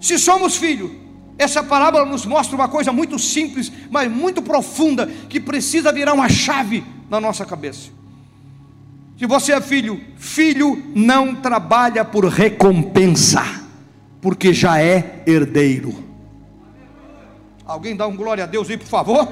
Se 0.00 0.18
somos 0.18 0.56
filhos, 0.56 0.90
essa 1.38 1.62
parábola 1.62 2.04
nos 2.04 2.26
mostra 2.26 2.54
uma 2.54 2.68
coisa 2.68 2.92
muito 2.92 3.18
simples, 3.18 3.72
mas 3.90 4.10
muito 4.10 4.42
profunda, 4.42 5.06
que 5.28 5.40
precisa 5.40 5.92
virar 5.92 6.12
uma 6.12 6.28
chave 6.28 6.84
na 7.08 7.20
nossa 7.20 7.44
cabeça. 7.44 7.90
Se 9.18 9.26
você 9.26 9.52
é 9.52 9.60
filho, 9.60 10.00
filho 10.16 10.82
não 10.94 11.34
trabalha 11.34 12.04
por 12.04 12.26
recompensa, 12.26 13.42
porque 14.20 14.52
já 14.52 14.80
é 14.80 15.22
herdeiro. 15.26 16.04
Alguém 17.64 17.96
dá 17.96 18.06
um 18.06 18.14
glória 18.14 18.44
a 18.44 18.46
Deus 18.46 18.68
aí, 18.68 18.76
por 18.76 18.86
favor? 18.86 19.28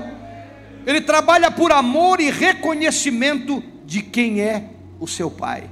Ele 0.86 1.00
trabalha 1.00 1.50
por 1.50 1.70
amor 1.72 2.20
e 2.20 2.30
reconhecimento 2.30 3.62
de 3.94 4.02
quem 4.02 4.40
é 4.40 4.70
o 4.98 5.06
seu 5.06 5.30
pai. 5.30 5.70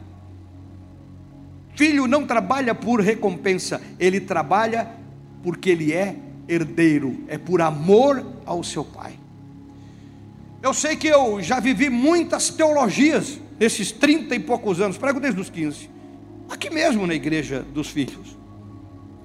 Filho 1.75 2.07
não 2.07 2.25
trabalha 2.25 2.73
por 2.73 3.01
recompensa, 3.01 3.83
ele 3.99 4.21
trabalha 4.21 4.89
porque 5.43 5.71
ele 5.71 5.93
é 5.93 6.15
herdeiro, 6.49 7.25
é 7.27 7.37
por 7.37 7.61
amor 7.61 8.25
ao 8.47 8.63
seu 8.63 8.85
pai. 8.85 9.19
Eu 10.63 10.73
sei 10.73 10.95
que 10.95 11.09
eu 11.09 11.43
já 11.43 11.59
vivi 11.59 11.91
muitas 11.91 12.49
teologias 12.51 13.41
nesses 13.59 13.91
trinta 13.91 14.37
e 14.37 14.39
poucos 14.39 14.81
anos, 14.81 14.97
prego 14.97 15.19
desde 15.19 15.41
os 15.41 15.51
15, 15.51 15.91
aqui 16.49 16.71
mesmo 16.71 17.09
na 17.09 17.15
igreja 17.15 17.67
dos 17.75 17.89
filhos, 17.89 18.39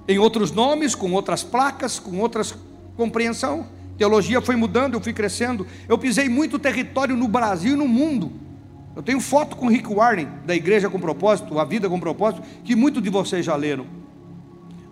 em 0.08 0.18
outros 0.18 0.50
nomes, 0.50 0.96
com 0.96 1.12
outras 1.12 1.44
placas, 1.44 2.00
com 2.00 2.18
outras 2.18 2.52
compreensão. 2.96 3.64
Teologia 3.96 4.40
foi 4.40 4.56
mudando, 4.56 4.94
eu 4.94 5.00
fui 5.00 5.12
crescendo. 5.12 5.64
Eu 5.88 5.96
pisei 5.98 6.28
muito 6.28 6.58
território 6.58 7.16
no 7.16 7.28
Brasil 7.28 7.74
e 7.74 7.76
no 7.76 7.86
mundo. 7.86 8.47
Eu 8.98 9.02
tenho 9.04 9.20
foto 9.20 9.54
com 9.54 9.68
Rick 9.68 9.94
Warren, 9.94 10.26
da 10.44 10.56
Igreja 10.56 10.90
com 10.90 10.98
Propósito, 10.98 11.60
A 11.60 11.64
Vida 11.64 11.88
com 11.88 12.00
Propósito, 12.00 12.42
que 12.64 12.74
muitos 12.74 13.00
de 13.00 13.08
vocês 13.08 13.46
já 13.46 13.54
leram. 13.54 13.86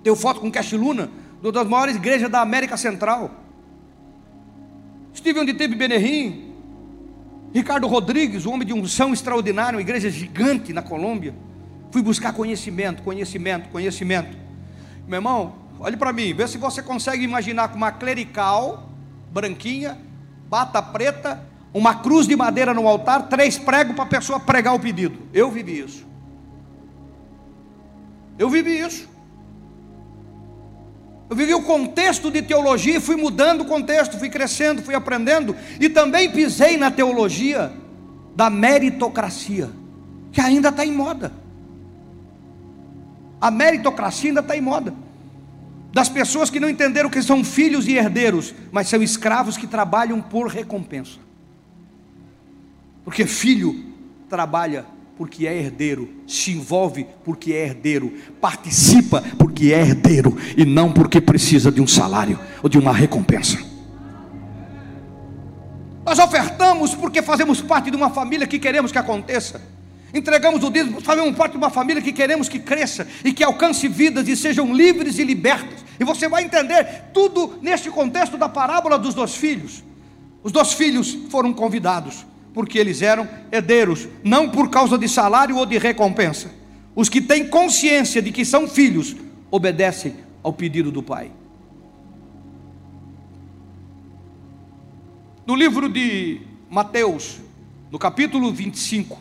Tenho 0.04 0.14
foto 0.14 0.38
com 0.40 0.48
Cash 0.48 0.74
Luna, 0.74 1.10
uma 1.42 1.50
das 1.50 1.66
maiores 1.66 1.96
igrejas 1.96 2.30
da 2.30 2.40
América 2.40 2.76
Central. 2.76 3.32
Estive 5.12 5.40
onde 5.40 5.52
teve 5.54 5.74
Benerim, 5.74 6.54
Ricardo 7.52 7.88
Rodrigues, 7.88 8.46
um 8.46 8.52
homem 8.52 8.64
de 8.64 8.72
unção 8.72 9.12
extraordinário, 9.12 9.76
uma 9.76 9.82
igreja 9.82 10.08
gigante 10.08 10.72
na 10.72 10.82
Colômbia. 10.82 11.34
Fui 11.90 12.00
buscar 12.00 12.32
conhecimento, 12.32 13.02
conhecimento, 13.02 13.68
conhecimento. 13.70 14.38
Meu 15.08 15.16
irmão, 15.16 15.56
olhe 15.80 15.96
para 15.96 16.12
mim, 16.12 16.32
vê 16.32 16.46
se 16.46 16.58
você 16.58 16.80
consegue 16.80 17.24
imaginar 17.24 17.70
com 17.70 17.76
uma 17.76 17.90
clerical, 17.90 18.88
branquinha, 19.32 19.98
bata 20.48 20.80
preta, 20.80 21.44
uma 21.72 21.96
cruz 21.96 22.26
de 22.26 22.34
madeira 22.34 22.72
no 22.72 22.88
altar, 22.88 23.28
três 23.28 23.58
pregos 23.58 23.94
para 23.94 24.04
a 24.04 24.08
pessoa 24.08 24.40
pregar 24.40 24.74
o 24.74 24.80
pedido. 24.80 25.18
Eu 25.32 25.50
vivi 25.50 25.80
isso. 25.80 26.06
Eu 28.38 28.48
vivi 28.48 28.78
isso. 28.78 29.08
Eu 31.28 31.34
vivi 31.34 31.54
o 31.54 31.62
contexto 31.62 32.30
de 32.30 32.40
teologia 32.40 33.00
fui 33.00 33.16
mudando 33.16 33.62
o 33.62 33.64
contexto, 33.64 34.18
fui 34.18 34.28
crescendo, 34.28 34.82
fui 34.82 34.94
aprendendo. 34.94 35.56
E 35.80 35.88
também 35.88 36.30
pisei 36.30 36.76
na 36.76 36.90
teologia 36.90 37.72
da 38.34 38.48
meritocracia, 38.48 39.70
que 40.30 40.40
ainda 40.40 40.68
está 40.68 40.84
em 40.84 40.92
moda. 40.92 41.32
A 43.40 43.50
meritocracia 43.50 44.30
ainda 44.30 44.40
está 44.40 44.56
em 44.56 44.60
moda. 44.60 44.94
Das 45.92 46.08
pessoas 46.08 46.50
que 46.50 46.60
não 46.60 46.68
entenderam 46.68 47.08
que 47.08 47.22
são 47.22 47.42
filhos 47.42 47.88
e 47.88 47.96
herdeiros, 47.96 48.54
mas 48.70 48.88
são 48.88 49.02
escravos 49.02 49.56
que 49.56 49.66
trabalham 49.66 50.20
por 50.20 50.46
recompensa. 50.46 51.25
Porque 53.06 53.24
filho 53.24 53.84
trabalha 54.28 54.84
porque 55.16 55.46
é 55.46 55.56
herdeiro, 55.56 56.12
se 56.26 56.50
envolve 56.50 57.06
porque 57.24 57.52
é 57.52 57.66
herdeiro, 57.66 58.12
participa 58.40 59.22
porque 59.38 59.72
é 59.72 59.80
herdeiro 59.80 60.36
e 60.56 60.64
não 60.64 60.92
porque 60.92 61.20
precisa 61.20 61.70
de 61.70 61.80
um 61.80 61.86
salário 61.86 62.36
ou 62.60 62.68
de 62.68 62.76
uma 62.76 62.92
recompensa. 62.92 63.58
Nós 66.04 66.18
ofertamos 66.18 66.96
porque 66.96 67.22
fazemos 67.22 67.60
parte 67.60 67.92
de 67.92 67.96
uma 67.96 68.10
família 68.10 68.44
que 68.44 68.58
queremos 68.58 68.90
que 68.90 68.98
aconteça. 68.98 69.62
Entregamos 70.12 70.64
o 70.64 70.70
dízimo, 70.70 71.00
fazemos 71.00 71.36
parte 71.36 71.52
de 71.52 71.58
uma 71.58 71.70
família 71.70 72.02
que 72.02 72.12
queremos 72.12 72.48
que 72.48 72.58
cresça 72.58 73.06
e 73.24 73.32
que 73.32 73.44
alcance 73.44 73.86
vidas 73.86 74.26
e 74.26 74.36
sejam 74.36 74.74
livres 74.74 75.20
e 75.20 75.22
libertos. 75.22 75.84
E 76.00 76.02
você 76.04 76.28
vai 76.28 76.42
entender 76.42 77.04
tudo 77.14 77.56
neste 77.62 77.88
contexto 77.88 78.36
da 78.36 78.48
parábola 78.48 78.98
dos 78.98 79.14
dois 79.14 79.36
filhos. 79.36 79.84
Os 80.42 80.50
dois 80.50 80.72
filhos 80.72 81.16
foram 81.30 81.52
convidados 81.52 82.26
porque 82.56 82.78
eles 82.78 83.02
eram 83.02 83.28
herdeiros, 83.52 84.08
não 84.24 84.48
por 84.48 84.70
causa 84.70 84.96
de 84.96 85.06
salário 85.06 85.58
ou 85.58 85.66
de 85.66 85.76
recompensa. 85.76 86.50
Os 86.94 87.06
que 87.06 87.20
têm 87.20 87.46
consciência 87.48 88.22
de 88.22 88.32
que 88.32 88.46
são 88.46 88.66
filhos 88.66 89.14
obedecem 89.50 90.16
ao 90.42 90.54
pedido 90.54 90.90
do 90.90 91.02
pai. 91.02 91.30
No 95.46 95.54
livro 95.54 95.86
de 95.86 96.40
Mateus, 96.70 97.40
no 97.90 97.98
capítulo 97.98 98.50
25, 98.50 99.18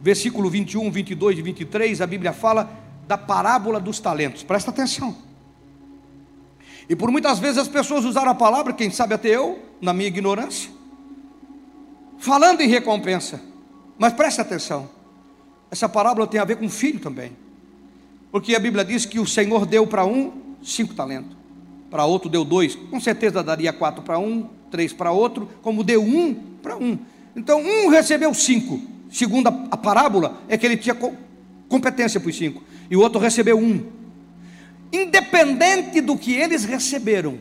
versículo 0.00 0.48
21, 0.48 0.90
22 0.90 1.38
e 1.40 1.42
23, 1.42 2.00
a 2.00 2.06
Bíblia 2.06 2.32
fala 2.32 2.72
da 3.06 3.18
parábola 3.18 3.78
dos 3.78 4.00
talentos. 4.00 4.42
Presta 4.42 4.70
atenção. 4.70 5.14
E 6.88 6.96
por 6.96 7.10
muitas 7.10 7.38
vezes 7.38 7.58
as 7.58 7.68
pessoas 7.68 8.06
usaram 8.06 8.30
a 8.30 8.34
palavra, 8.34 8.72
quem 8.72 8.90
sabe 8.90 9.12
até 9.12 9.28
eu, 9.28 9.62
na 9.78 9.92
minha 9.92 10.08
ignorância, 10.08 10.77
falando 12.28 12.60
em 12.60 12.68
recompensa. 12.68 13.40
Mas 13.98 14.12
preste 14.12 14.38
atenção, 14.38 14.90
essa 15.70 15.88
parábola 15.88 16.26
tem 16.26 16.38
a 16.38 16.44
ver 16.44 16.56
com 16.56 16.68
filho 16.68 17.00
também. 17.00 17.32
Porque 18.30 18.54
a 18.54 18.58
Bíblia 18.58 18.84
diz 18.84 19.06
que 19.06 19.18
o 19.18 19.26
Senhor 19.26 19.64
deu 19.64 19.86
para 19.86 20.04
um 20.04 20.30
cinco 20.62 20.92
talentos, 20.92 21.34
para 21.90 22.04
outro 22.04 22.28
deu 22.28 22.44
dois, 22.44 22.74
com 22.74 23.00
certeza 23.00 23.42
daria 23.42 23.72
quatro 23.72 24.02
para 24.02 24.18
um, 24.18 24.46
três 24.70 24.92
para 24.92 25.10
outro, 25.10 25.48
como 25.62 25.82
deu 25.82 26.02
um 26.02 26.34
para 26.62 26.76
um. 26.76 26.98
Então 27.34 27.62
um 27.62 27.88
recebeu 27.88 28.34
cinco, 28.34 28.78
segundo 29.10 29.48
a 29.48 29.76
parábola, 29.76 30.38
é 30.48 30.58
que 30.58 30.66
ele 30.66 30.76
tinha 30.76 30.96
competência 31.66 32.20
para 32.20 32.28
os 32.28 32.36
cinco, 32.36 32.62
e 32.90 32.96
o 32.96 33.00
outro 33.00 33.18
recebeu 33.18 33.58
um. 33.58 33.86
Independente 34.92 36.02
do 36.02 36.14
que 36.14 36.34
eles 36.34 36.64
receberam, 36.64 37.38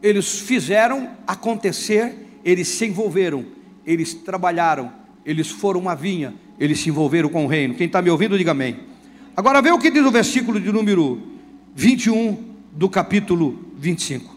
eles 0.00 0.38
fizeram 0.38 1.10
acontecer, 1.26 2.40
eles 2.44 2.68
se 2.68 2.86
envolveram, 2.86 3.56
eles 3.86 4.12
trabalharam, 4.12 4.92
eles 5.24 5.48
foram 5.48 5.80
uma 5.80 5.94
vinha, 5.94 6.34
eles 6.58 6.80
se 6.80 6.88
envolveram 6.88 7.28
com 7.28 7.44
o 7.44 7.48
reino. 7.48 7.74
Quem 7.74 7.86
está 7.86 8.02
me 8.02 8.10
ouvindo, 8.10 8.36
diga 8.36 8.50
amém. 8.50 8.80
Agora 9.36 9.62
vê 9.62 9.70
o 9.70 9.78
que 9.78 9.90
diz 9.90 10.04
o 10.04 10.10
versículo 10.10 10.60
de 10.60 10.72
número 10.72 11.20
21 11.74 12.56
do 12.72 12.88
capítulo 12.88 13.58
25. 13.76 14.34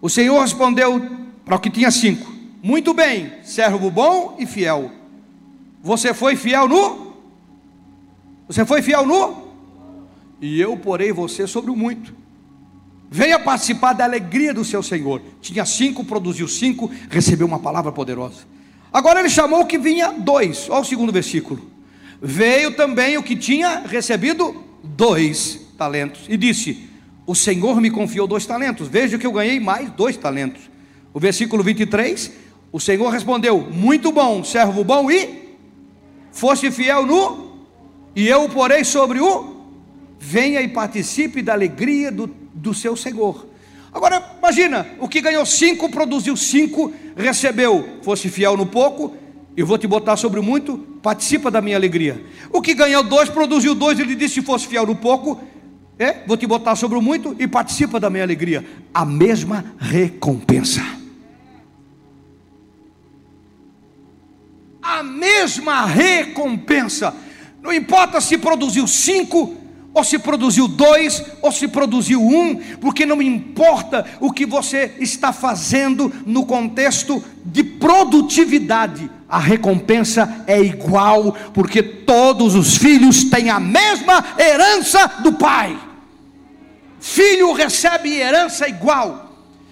O 0.00 0.08
Senhor 0.08 0.40
respondeu 0.40 1.00
para 1.44 1.56
o 1.56 1.58
que 1.60 1.70
tinha 1.70 1.90
cinco: 1.90 2.32
Muito 2.62 2.92
bem, 2.92 3.30
servo 3.42 3.90
bom 3.90 4.36
e 4.38 4.46
fiel. 4.46 4.90
Você 5.82 6.12
foi 6.12 6.36
fiel 6.36 6.66
no? 6.66 7.14
Você 8.48 8.64
foi 8.64 8.82
fiel 8.82 9.06
no? 9.06 9.50
E 10.40 10.60
eu 10.60 10.76
porei 10.76 11.12
você 11.12 11.46
sobre 11.46 11.70
o 11.70 11.76
muito. 11.76 12.19
Venha 13.12 13.40
participar 13.40 13.92
da 13.92 14.04
alegria 14.04 14.54
do 14.54 14.64
seu 14.64 14.84
Senhor. 14.84 15.20
Tinha 15.40 15.66
cinco, 15.66 16.04
produziu 16.04 16.46
cinco, 16.46 16.88
recebeu 17.10 17.44
uma 17.44 17.58
palavra 17.58 17.90
poderosa. 17.90 18.46
Agora 18.92 19.18
ele 19.18 19.28
chamou 19.28 19.66
que 19.66 19.76
vinha 19.76 20.12
dois. 20.12 20.70
Olha 20.70 20.82
o 20.82 20.84
segundo 20.84 21.12
versículo. 21.12 21.60
Veio 22.22 22.76
também 22.76 23.18
o 23.18 23.22
que 23.22 23.34
tinha 23.34 23.80
recebido 23.80 24.64
dois 24.84 25.60
talentos 25.76 26.20
e 26.28 26.36
disse: 26.36 26.88
O 27.26 27.34
Senhor 27.34 27.80
me 27.80 27.90
confiou 27.90 28.28
dois 28.28 28.46
talentos. 28.46 28.86
Veja 28.86 29.18
que 29.18 29.26
eu 29.26 29.32
ganhei 29.32 29.58
mais 29.58 29.90
dois 29.90 30.16
talentos. 30.16 30.70
O 31.12 31.18
versículo 31.18 31.64
23, 31.64 32.30
o 32.70 32.78
Senhor 32.78 33.08
respondeu: 33.08 33.60
Muito 33.60 34.12
bom, 34.12 34.44
servo 34.44 34.84
bom 34.84 35.10
e 35.10 35.56
foste 36.30 36.70
fiel 36.70 37.04
no 37.04 37.50
e 38.14 38.28
eu 38.28 38.44
o 38.44 38.48
porei 38.48 38.84
sobre 38.84 39.20
o 39.20 39.56
venha 40.18 40.60
e 40.60 40.68
participe 40.68 41.42
da 41.42 41.54
alegria 41.54 42.12
do 42.12 42.28
do 42.60 42.74
seu 42.74 42.94
Senhor. 42.94 43.46
Agora, 43.92 44.22
imagina, 44.38 44.86
o 45.00 45.08
que 45.08 45.20
ganhou 45.20 45.44
cinco, 45.44 45.88
produziu 45.88 46.36
cinco, 46.36 46.92
recebeu, 47.16 47.98
fosse 48.02 48.28
fiel 48.28 48.56
no 48.56 48.66
pouco, 48.66 49.16
eu 49.56 49.66
vou 49.66 49.76
te 49.76 49.86
botar 49.86 50.16
sobre 50.16 50.40
muito, 50.40 50.78
participa 51.02 51.50
da 51.50 51.60
minha 51.60 51.76
alegria. 51.76 52.24
O 52.52 52.62
que 52.62 52.72
ganhou 52.72 53.02
dois, 53.02 53.28
produziu 53.28 53.74
dois, 53.74 53.98
ele 53.98 54.14
disse: 54.14 54.34
se 54.34 54.42
fosse 54.42 54.66
fiel 54.66 54.86
no 54.86 54.94
pouco, 54.94 55.40
é, 55.98 56.24
vou 56.26 56.36
te 56.36 56.46
botar 56.46 56.76
sobre 56.76 57.00
muito 57.00 57.34
e 57.38 57.48
participa 57.48 57.98
da 57.98 58.08
minha 58.08 58.22
alegria. 58.22 58.64
A 58.94 59.04
mesma 59.04 59.64
recompensa. 59.78 60.82
A 64.80 65.02
mesma 65.02 65.84
recompensa. 65.84 67.14
Não 67.60 67.72
importa 67.72 68.20
se 68.20 68.38
produziu 68.38 68.86
cinco, 68.86 69.56
ou 69.92 70.04
se 70.04 70.18
produziu 70.18 70.68
dois, 70.68 71.22
ou 71.42 71.50
se 71.50 71.66
produziu 71.66 72.22
um, 72.22 72.56
porque 72.80 73.04
não 73.04 73.20
importa 73.20 74.06
o 74.20 74.32
que 74.32 74.46
você 74.46 74.92
está 75.00 75.32
fazendo 75.32 76.12
no 76.24 76.46
contexto 76.46 77.22
de 77.44 77.64
produtividade, 77.64 79.10
a 79.28 79.38
recompensa 79.38 80.44
é 80.46 80.60
igual, 80.60 81.36
porque 81.54 81.82
todos 81.82 82.54
os 82.54 82.76
filhos 82.76 83.24
têm 83.24 83.48
a 83.48 83.60
mesma 83.60 84.24
herança 84.38 85.06
do 85.22 85.32
pai. 85.32 85.78
Filho 86.98 87.52
recebe 87.52 88.12
herança 88.12 88.68
igual. 88.68 89.28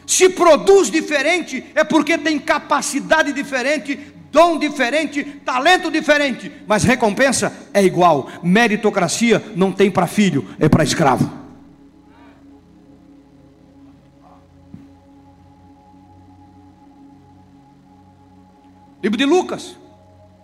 Se 0.06 0.30
produz 0.30 0.90
diferente, 0.90 1.62
é 1.74 1.84
porque 1.84 2.16
tem 2.16 2.38
capacidade 2.38 3.32
diferente, 3.32 3.98
dom 4.30 4.58
diferente, 4.58 5.24
talento 5.44 5.90
diferente, 5.90 6.50
mas 6.66 6.84
recompensa 6.84 7.52
é 7.72 7.82
igual. 7.82 8.28
Meritocracia 8.42 9.42
não 9.56 9.72
tem 9.72 9.90
para 9.90 10.06
filho, 10.06 10.46
é 10.58 10.68
para 10.68 10.84
escravo. 10.84 11.38
Livro 19.02 19.16
de 19.16 19.24
Lucas, 19.24 19.76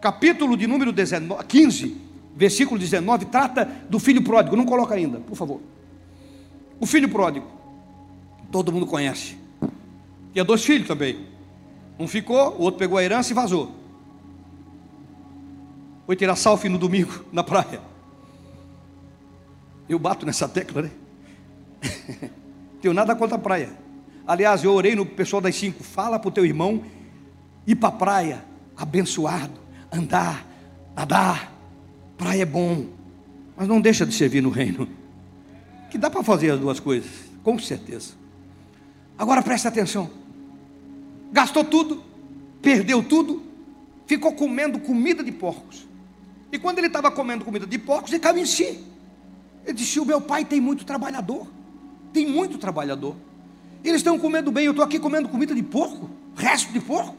capítulo 0.00 0.56
de 0.56 0.66
número 0.66 0.92
19, 0.92 1.44
15, 1.44 1.96
versículo 2.36 2.78
19, 2.78 3.26
trata 3.26 3.68
do 3.90 3.98
filho 3.98 4.22
pródigo. 4.22 4.54
Não 4.54 4.64
coloca 4.64 4.94
ainda, 4.94 5.18
por 5.18 5.34
favor. 5.34 5.60
O 6.78 6.86
filho 6.86 7.08
pródigo, 7.08 7.46
todo 8.52 8.70
mundo 8.70 8.86
conhece. 8.86 9.36
Tinha 10.32 10.44
dois 10.44 10.64
filhos 10.64 10.86
também. 10.86 11.33
Um 11.98 12.08
ficou, 12.08 12.56
o 12.56 12.62
outro 12.62 12.78
pegou 12.78 12.98
a 12.98 13.04
herança 13.04 13.32
e 13.32 13.34
vazou. 13.34 13.74
Foi 16.06 16.16
tirar 16.16 16.36
selfie 16.36 16.68
no 16.68 16.78
domingo 16.78 17.24
na 17.32 17.42
praia. 17.42 17.80
Eu 19.88 19.98
bato 19.98 20.26
nessa 20.26 20.48
tecla, 20.48 20.82
né? 20.82 20.90
Tenho 22.80 22.92
nada 22.92 23.14
contra 23.14 23.36
a 23.36 23.38
praia. 23.38 23.70
Aliás, 24.26 24.64
eu 24.64 24.72
orei 24.72 24.94
no 24.94 25.06
pessoal 25.06 25.40
das 25.40 25.54
cinco. 25.54 25.82
Fala 25.82 26.18
para 26.18 26.28
o 26.28 26.32
teu 26.32 26.44
irmão 26.44 26.82
ir 27.66 27.76
para 27.76 27.90
a 27.90 27.92
praia, 27.92 28.44
abençoado, 28.76 29.52
andar, 29.92 30.46
nadar. 30.94 31.52
Praia 32.18 32.42
é 32.42 32.46
bom, 32.46 32.86
mas 33.56 33.68
não 33.68 33.80
deixa 33.80 34.04
de 34.04 34.14
servir 34.14 34.42
no 34.42 34.50
reino. 34.50 34.88
Que 35.90 35.96
dá 35.96 36.10
para 36.10 36.22
fazer 36.24 36.50
as 36.50 36.60
duas 36.60 36.80
coisas, 36.80 37.10
com 37.42 37.58
certeza. 37.58 38.14
Agora 39.16 39.42
presta 39.42 39.68
atenção 39.68 40.23
gastou 41.34 41.64
tudo, 41.64 42.00
perdeu 42.62 43.02
tudo, 43.02 43.42
ficou 44.06 44.32
comendo 44.34 44.78
comida 44.78 45.24
de 45.24 45.32
porcos. 45.32 45.84
E 46.52 46.58
quando 46.60 46.78
ele 46.78 46.86
estava 46.86 47.10
comendo 47.10 47.44
comida 47.44 47.66
de 47.66 47.76
porcos, 47.76 48.12
ele 48.12 48.20
caiu 48.20 48.38
em 48.38 48.46
si. 48.46 48.78
Ele 49.64 49.72
disse: 49.72 49.98
O 49.98 50.04
meu 50.04 50.20
pai 50.20 50.44
tem 50.44 50.60
muito 50.60 50.84
trabalhador, 50.84 51.48
tem 52.12 52.24
muito 52.24 52.56
trabalhador. 52.56 53.16
Eles 53.82 53.96
estão 53.96 54.16
comendo 54.16 54.52
bem, 54.52 54.64
eu 54.64 54.70
estou 54.70 54.84
aqui 54.84 55.00
comendo 55.00 55.28
comida 55.28 55.52
de 55.52 55.62
porco, 55.62 56.08
resto 56.36 56.72
de 56.72 56.78
porco. 56.78 57.16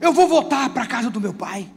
Eu 0.00 0.12
vou 0.12 0.26
voltar 0.26 0.68
para 0.70 0.82
a 0.82 0.86
casa 0.86 1.08
do 1.08 1.20
meu 1.20 1.32
pai. 1.32 1.68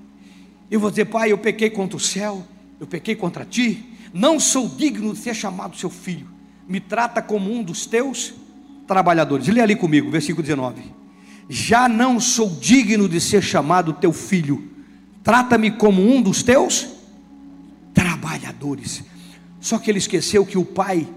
Eu 0.70 0.80
vou 0.80 0.90
dizer, 0.90 1.06
pai, 1.06 1.32
eu 1.32 1.38
pequei 1.38 1.70
contra 1.70 1.96
o 1.96 2.00
céu, 2.00 2.44
eu 2.80 2.88
pequei 2.88 3.16
contra 3.16 3.46
ti, 3.46 3.86
não 4.12 4.40
sou 4.40 4.68
digno 4.68 5.14
de 5.14 5.20
ser 5.20 5.36
chamado 5.36 5.78
seu 5.78 5.90
filho. 5.90 6.28
me 6.68 6.80
trata 6.80 7.22
como 7.22 7.52
um 7.54 7.62
dos 7.62 7.86
teus 7.86 8.34
trabalhadores. 8.88 9.48
Lê 9.48 9.62
ali 9.62 9.76
comigo, 9.76 10.10
versículo 10.10 10.42
19. 10.42 11.01
Já 11.50 11.90
não 11.90 12.20
sou 12.20 12.50
digno 12.50 13.10
de 13.10 13.20
ser 13.20 13.42
chamado 13.42 13.94
teu 13.94 14.14
filho, 14.14 14.70
trata-me 15.24 15.72
como 15.72 16.02
um 16.02 16.22
dos 16.22 16.44
teus 16.44 16.88
trabalhadores. 17.94 19.04
Só 19.60 19.78
que 19.78 19.92
ele 19.92 20.00
esqueceu 20.00 20.46
que 20.46 20.58
o 20.58 20.66
pai 20.66 21.08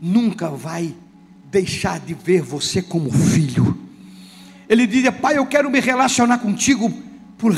nunca 0.00 0.48
vai 0.48 0.94
deixar 1.50 2.00
de 2.00 2.14
ver 2.14 2.42
você 2.42 2.80
como 2.80 3.10
filho. 3.10 3.78
Ele 4.68 4.86
dizia: 4.86 5.12
Pai, 5.12 5.36
eu 5.36 5.46
quero 5.46 5.70
me 5.70 5.80
relacionar 5.80 6.38
contigo 6.38 6.92
por 7.36 7.54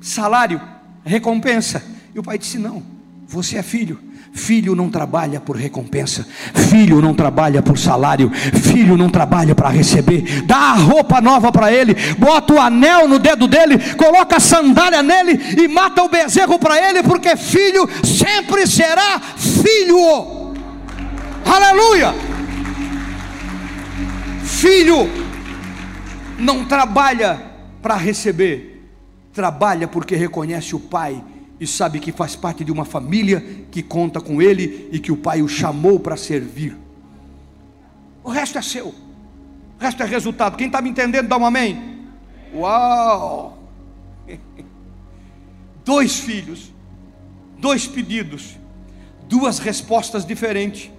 salário, 0.00 0.60
recompensa. 1.04 1.82
E 2.14 2.18
o 2.18 2.22
pai 2.22 2.38
disse: 2.38 2.58
Não, 2.58 2.82
você 3.26 3.56
é 3.56 3.62
filho. 3.62 3.98
Filho 4.34 4.74
não 4.74 4.88
trabalha 4.88 5.38
por 5.38 5.56
recompensa, 5.56 6.26
filho 6.54 7.02
não 7.02 7.12
trabalha 7.12 7.60
por 7.60 7.76
salário, 7.78 8.30
filho 8.30 8.96
não 8.96 9.10
trabalha 9.10 9.54
para 9.54 9.68
receber. 9.68 10.42
Dá 10.46 10.56
a 10.56 10.74
roupa 10.74 11.20
nova 11.20 11.52
para 11.52 11.70
ele, 11.70 11.94
bota 12.18 12.54
o 12.54 12.60
anel 12.60 13.06
no 13.06 13.18
dedo 13.18 13.46
dele, 13.46 13.78
coloca 13.94 14.36
a 14.36 14.40
sandália 14.40 15.02
nele 15.02 15.38
e 15.62 15.68
mata 15.68 16.02
o 16.02 16.08
bezerro 16.08 16.58
para 16.58 16.78
ele, 16.78 17.02
porque 17.02 17.36
filho 17.36 17.86
sempre 18.02 18.66
será 18.66 19.20
filho. 19.20 20.54
Aleluia! 21.44 22.14
Filho 24.42 25.10
não 26.38 26.64
trabalha 26.64 27.38
para 27.82 27.96
receber, 27.96 28.82
trabalha 29.34 29.86
porque 29.86 30.16
reconhece 30.16 30.74
o 30.74 30.80
pai 30.80 31.22
e 31.58 31.66
sabe 31.66 32.00
que 32.00 32.12
faz 32.12 32.34
parte 32.34 32.64
de 32.64 32.72
uma 32.72 32.84
família 32.84 33.40
que 33.70 33.82
conta 33.82 34.20
com 34.20 34.42
ele 34.42 34.88
e 34.90 34.98
que 34.98 35.12
o 35.12 35.16
pai 35.16 35.42
o 35.42 35.48
chamou 35.48 36.00
para 36.00 36.16
servir. 36.16 36.76
O 38.24 38.30
resto 38.30 38.58
é 38.58 38.62
seu, 38.62 38.88
o 38.88 38.94
resto 39.78 40.02
é 40.02 40.06
resultado. 40.06 40.56
Quem 40.56 40.66
está 40.66 40.80
me 40.80 40.90
entendendo, 40.90 41.28
dá 41.28 41.36
um 41.36 41.46
amém. 41.46 42.00
Uau! 42.54 43.58
Dois 45.84 46.20
filhos, 46.20 46.72
dois 47.58 47.88
pedidos, 47.88 48.56
duas 49.28 49.58
respostas 49.58 50.24
diferentes. 50.24 50.90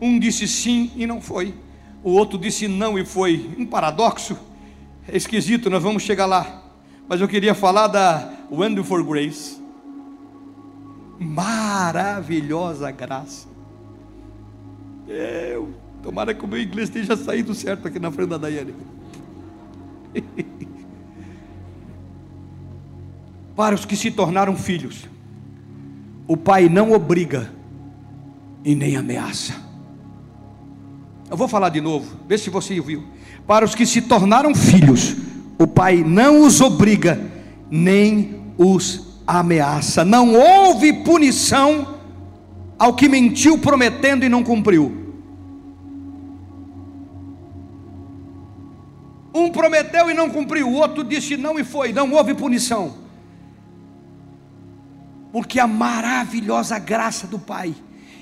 Um 0.00 0.18
disse 0.18 0.46
sim 0.46 0.90
e 0.96 1.06
não 1.06 1.18
foi, 1.18 1.54
o 2.04 2.10
outro 2.10 2.38
disse 2.38 2.68
não 2.68 2.98
e 2.98 3.06
foi. 3.06 3.54
Um 3.56 3.64
paradoxo, 3.64 4.36
é 5.08 5.16
esquisito, 5.16 5.70
nós 5.70 5.82
vamos 5.82 6.02
chegar 6.02 6.26
lá. 6.26 6.62
Mas 7.08 7.20
eu 7.20 7.28
queria 7.28 7.54
falar 7.54 7.86
da 7.86 8.32
Wonderful 8.50 9.02
Grace 9.04 9.61
maravilhosa 11.18 12.90
graça. 12.90 13.48
Eu, 15.06 15.74
tomara 16.02 16.34
que 16.34 16.44
o 16.44 16.48
meu 16.48 16.60
inglês 16.60 16.88
esteja 16.88 17.16
saindo 17.16 17.54
certo 17.54 17.88
aqui 17.88 17.98
na 17.98 18.10
frente 18.10 18.30
da 18.30 18.38
Daiane. 18.38 18.74
Para 23.54 23.74
os 23.74 23.84
que 23.84 23.96
se 23.96 24.10
tornaram 24.10 24.56
filhos, 24.56 25.06
o 26.26 26.36
pai 26.36 26.68
não 26.68 26.92
obriga 26.92 27.52
e 28.64 28.74
nem 28.74 28.96
ameaça. 28.96 29.54
Eu 31.30 31.36
vou 31.36 31.48
falar 31.48 31.68
de 31.68 31.80
novo, 31.80 32.16
vê 32.28 32.36
se 32.38 32.50
você 32.50 32.78
ouviu. 32.78 33.04
Para 33.46 33.64
os 33.64 33.74
que 33.74 33.86
se 33.86 34.02
tornaram 34.02 34.54
filhos, 34.54 35.16
o 35.58 35.66
pai 35.66 36.02
não 36.04 36.44
os 36.44 36.60
obriga 36.60 37.20
nem 37.70 38.40
os 38.56 39.11
ameaça. 39.26 40.04
Não 40.04 40.34
houve 40.34 40.92
punição 40.92 41.98
ao 42.78 42.94
que 42.94 43.08
mentiu 43.08 43.58
prometendo 43.58 44.24
e 44.24 44.28
não 44.28 44.42
cumpriu. 44.42 45.00
Um 49.34 49.50
prometeu 49.50 50.10
e 50.10 50.14
não 50.14 50.28
cumpriu, 50.28 50.68
o 50.68 50.74
outro 50.74 51.02
disse 51.02 51.36
não 51.36 51.58
e 51.58 51.64
foi, 51.64 51.92
não 51.92 52.12
houve 52.12 52.34
punição. 52.34 52.94
Porque 55.32 55.58
a 55.58 55.66
maravilhosa 55.66 56.78
graça 56.78 57.26
do 57.26 57.38
Pai 57.38 57.74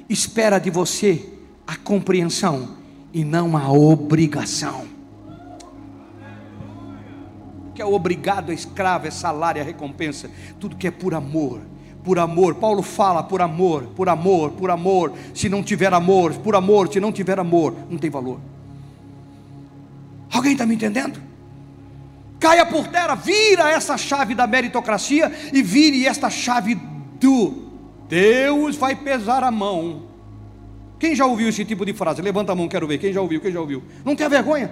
espera 0.09 0.59
de 0.59 0.71
você 0.71 1.29
a 1.67 1.77
compreensão 1.77 2.77
e 3.13 3.25
não 3.25 3.57
a 3.57 3.73
obrigação 3.73 5.00
que 7.81 7.83
é 7.83 7.87
obrigado, 7.87 8.53
é 8.53 8.55
escravo, 8.55 9.07
é 9.07 9.11
salário, 9.11 9.59
é 9.59 9.63
recompensa, 9.63 10.31
tudo 10.61 10.77
que 10.77 10.87
é 10.87 10.91
por 10.91 11.15
amor. 11.15 11.63
Por 12.05 12.19
amor, 12.19 12.57
Paulo 12.57 12.83
fala 12.83 13.23
por 13.23 13.41
amor, 13.41 13.85
por 13.97 14.07
amor, 14.07 14.51
por 14.51 14.71
amor. 14.71 15.15
Se 15.35 15.49
não 15.49 15.63
tiver 15.63 15.91
amor, 15.95 16.35
por 16.35 16.55
amor, 16.55 16.93
se 16.93 17.01
não 17.01 17.11
tiver 17.11 17.39
amor, 17.39 17.75
não 17.89 17.97
tem 17.97 18.11
valor. 18.11 18.39
Alguém 20.31 20.53
está 20.53 20.67
me 20.67 20.75
entendendo? 20.75 21.23
Caia 22.39 22.67
por 22.67 22.87
terra, 22.87 23.15
vira 23.15 23.71
essa 23.71 23.97
chave 23.97 24.35
da 24.35 24.47
meritocracia 24.47 25.33
e 25.51 25.63
vire 25.63 26.07
esta 26.07 26.29
chave 26.29 26.75
do 27.19 27.71
Deus 28.11 28.77
vai 28.77 28.95
pesar 28.95 29.43
a 29.43 29.51
mão. 29.51 30.03
Quem 30.99 31.15
já 31.15 31.25
ouviu 31.25 31.49
esse 31.49 31.65
tipo 31.65 31.87
de 31.87 31.95
frase? 31.95 32.21
Levanta 32.21 32.53
a 32.53 32.55
mão, 32.55 32.69
quero 32.69 32.87
ver. 32.87 32.99
Quem 32.99 33.11
já 33.11 33.23
ouviu? 33.23 33.41
Quem 33.41 33.53
já 33.53 33.61
ouviu? 33.61 33.83
Não 34.05 34.15
tem 34.15 34.29
vergonha? 34.29 34.71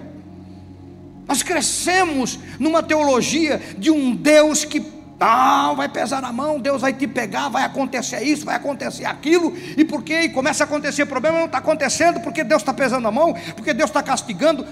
Nós 1.29 1.43
crescemos 1.43 2.39
numa 2.57 2.81
teologia 2.81 3.61
de 3.77 3.91
um 3.91 4.15
Deus 4.15 4.65
que 4.65 4.83
não, 5.19 5.75
vai 5.75 5.87
pesar 5.87 6.23
na 6.23 6.33
mão, 6.33 6.59
Deus 6.59 6.81
vai 6.81 6.91
te 6.91 7.05
pegar, 7.05 7.49
vai 7.49 7.63
acontecer 7.63 8.23
isso, 8.23 8.45
vai 8.45 8.55
acontecer 8.55 9.05
aquilo, 9.05 9.53
e 9.77 9.85
porque 9.85 10.21
e 10.21 10.29
começa 10.29 10.63
a 10.63 10.65
acontecer 10.65 11.05
problema, 11.05 11.37
não 11.37 11.45
está 11.45 11.59
acontecendo, 11.59 12.19
porque 12.21 12.43
Deus 12.43 12.63
está 12.63 12.73
pesando 12.73 13.07
a 13.07 13.11
mão, 13.11 13.35
porque 13.55 13.75
Deus 13.75 13.91
está 13.91 14.01
castigando. 14.01 14.65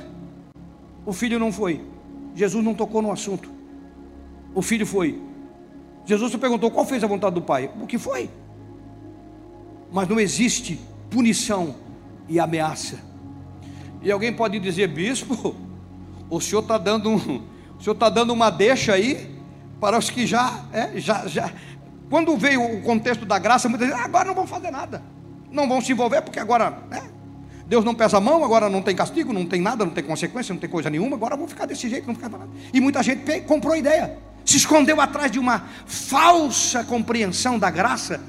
O 1.06 1.14
filho 1.14 1.38
não 1.38 1.52
foi, 1.52 1.80
Jesus 2.34 2.64
não 2.66 2.74
tocou 2.74 3.04
no 3.04 3.12
assunto, 3.12 3.52
o 4.56 4.64
filho 4.64 4.88
foi. 4.88 5.22
Jesus 6.06 6.32
se 6.32 6.40
perguntou 6.40 6.72
qual 6.72 6.88
fez 6.88 7.04
a 7.04 7.08
vontade 7.08 7.36
do 7.36 7.42
Pai, 7.44 7.70
o 7.80 7.86
que 7.86 8.00
foi? 8.00 8.32
Mas 9.92 10.08
não 10.08 10.20
existe 10.20 10.80
punição 11.12 11.76
e 12.28 12.40
ameaça. 12.40 12.98
E 14.02 14.10
alguém 14.10 14.34
pode 14.34 14.60
dizer, 14.60 14.88
bispo, 14.88 15.67
o 16.30 16.42
senhor 16.42 16.62
está 16.62 16.78
dando 16.78 17.10
um, 17.10 17.42
o 17.80 17.84
senhor 17.84 17.94
está 17.94 18.10
dando 18.10 18.34
uma 18.34 18.50
deixa 18.50 18.94
aí 18.94 19.36
para 19.80 19.98
os 19.98 20.10
que 20.10 20.26
já, 20.26 20.66
é, 20.74 21.00
já, 21.00 21.28
já. 21.28 21.52
Quando 22.10 22.36
veio 22.38 22.64
o 22.64 22.82
contexto 22.82 23.26
da 23.26 23.38
graça, 23.38 23.68
muitas 23.68 23.88
vezes, 23.88 24.02
ah, 24.02 24.06
agora 24.06 24.26
não 24.26 24.36
vão 24.36 24.48
fazer 24.48 24.72
nada, 24.72 25.02
não 25.52 25.68
vão 25.68 25.82
se 25.82 25.92
envolver 25.92 26.22
porque 26.22 26.40
agora, 26.40 26.72
né, 26.90 27.04
Deus 27.68 27.84
não 27.84 27.94
pesa 27.94 28.18
a 28.18 28.22
mão, 28.22 28.44
agora 28.44 28.70
não 28.70 28.82
tem 28.82 28.96
castigo, 28.96 29.34
não 29.34 29.46
tem 29.46 29.62
nada, 29.62 29.84
não 29.84 29.92
tem 29.92 30.04
consequência, 30.04 30.54
não 30.54 30.60
tem 30.60 30.70
coisa 30.70 30.90
nenhuma, 30.90 31.18
agora 31.18 31.36
vão 31.36 31.48
ficar 31.48 31.66
desse 31.66 31.90
jeito, 31.90 32.08
não 32.08 32.16
ficar 32.16 32.30
nada. 32.30 32.48
E 32.74 32.80
muita 32.80 33.04
gente 33.04 33.42
comprou 33.42 33.74
a 33.74 33.78
ideia, 33.78 34.18
se 34.46 34.56
escondeu 34.56 35.02
atrás 35.02 35.30
de 35.30 35.38
uma 35.38 35.66
falsa 35.86 36.84
compreensão 36.84 37.60
da 37.60 37.70
graça 37.70 38.22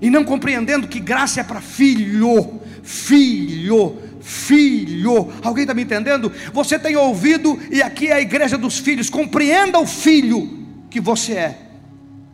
e 0.00 0.10
não 0.10 0.24
compreendendo 0.24 0.88
que 0.88 1.00
graça 1.00 1.40
é 1.40 1.44
para 1.44 1.60
filho, 1.60 2.60
filho, 2.82 3.96
filho. 4.20 5.32
Alguém 5.42 5.62
está 5.62 5.74
me 5.74 5.82
entendendo? 5.82 6.30
Você 6.52 6.78
tem 6.78 6.96
ouvido, 6.96 7.58
e 7.70 7.82
aqui 7.82 8.08
é 8.08 8.14
a 8.14 8.20
igreja 8.20 8.58
dos 8.58 8.78
filhos. 8.78 9.08
Compreenda 9.08 9.78
o 9.78 9.86
filho 9.86 10.66
que 10.90 11.00
você 11.00 11.32
é 11.32 11.58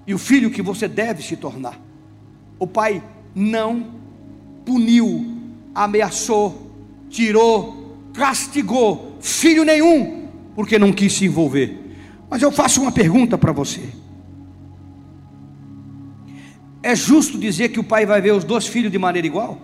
e 0.07 0.15
o 0.15 0.19
filho 0.19 0.51
que 0.51 0.63
você 0.63 0.89
deve 0.89 1.23
se 1.23 1.37
tornar. 1.37 1.79
O 2.59 2.67
pai 2.67 3.03
não 3.35 3.95
puniu, 4.65 5.39
ameaçou, 5.75 6.71
tirou, 7.09 7.97
castigou 8.13 9.11
filho 9.21 9.65
nenhum, 9.65 10.29
porque 10.55 10.79
não 10.79 10.93
quis 10.93 11.13
se 11.13 11.27
envolver. 11.27 11.79
Mas 12.29 12.43
eu 12.43 12.51
faço 12.51 12.81
uma 12.81 12.93
pergunta 12.93 13.37
para 13.37 13.53
você. 13.53 13.83
É 16.83 16.95
justo 16.97 17.39
dizer 17.39 17.69
que 17.71 17.81
o 17.81 17.85
pai 17.85 18.07
vai 18.07 18.21
ver 18.21 18.33
os 18.33 18.45
dois 18.45 18.67
filhos 18.67 18.91
de 18.91 18.99
maneira 18.99 19.27
igual? 19.27 19.59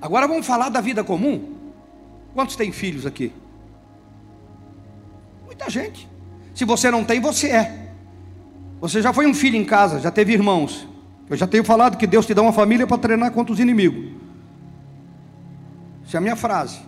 Agora 0.00 0.26
vamos 0.28 0.46
falar 0.46 0.68
da 0.68 0.80
vida 0.80 1.02
comum. 1.02 1.54
Quantos 2.34 2.56
têm 2.56 2.72
filhos 2.72 3.06
aqui? 3.06 3.32
Muita 5.46 5.70
gente. 5.70 6.08
Se 6.54 6.64
você 6.64 6.90
não 6.90 7.04
tem, 7.04 7.20
você 7.20 7.48
é. 7.48 7.90
Você 8.80 9.00
já 9.00 9.12
foi 9.12 9.26
um 9.26 9.32
filho 9.32 9.56
em 9.56 9.64
casa, 9.64 10.00
já 10.00 10.10
teve 10.10 10.32
irmãos. 10.32 10.86
Eu 11.30 11.36
já 11.36 11.46
tenho 11.46 11.64
falado 11.64 11.96
que 11.96 12.06
Deus 12.06 12.26
te 12.26 12.34
dá 12.34 12.42
uma 12.42 12.52
família 12.52 12.86
para 12.86 12.98
treinar 12.98 13.32
contra 13.32 13.52
os 13.52 13.60
inimigos. 13.60 14.12
Essa 16.06 16.16
é 16.16 16.18
a 16.18 16.20
minha 16.20 16.36
frase, 16.36 16.80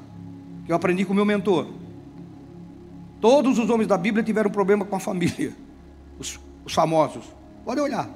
que 0.66 0.73
eu 0.73 0.77
aprendi 0.77 1.05
com 1.05 1.12
o 1.12 1.16
meu 1.16 1.25
mentor. 1.25 1.69
Todos 3.20 3.59
os 3.59 3.70
homens 3.70 3.87
da 3.87 3.96
Bíblia 3.96 4.22
tiveram 4.22 4.50
problema 4.50 4.85
com 4.85 4.96
a 4.96 5.00
família, 5.00 5.55
os, 6.18 6.38
os 6.64 6.72
famosos. 6.72 7.24
Pode 7.64 7.81
olhar. 7.81 8.09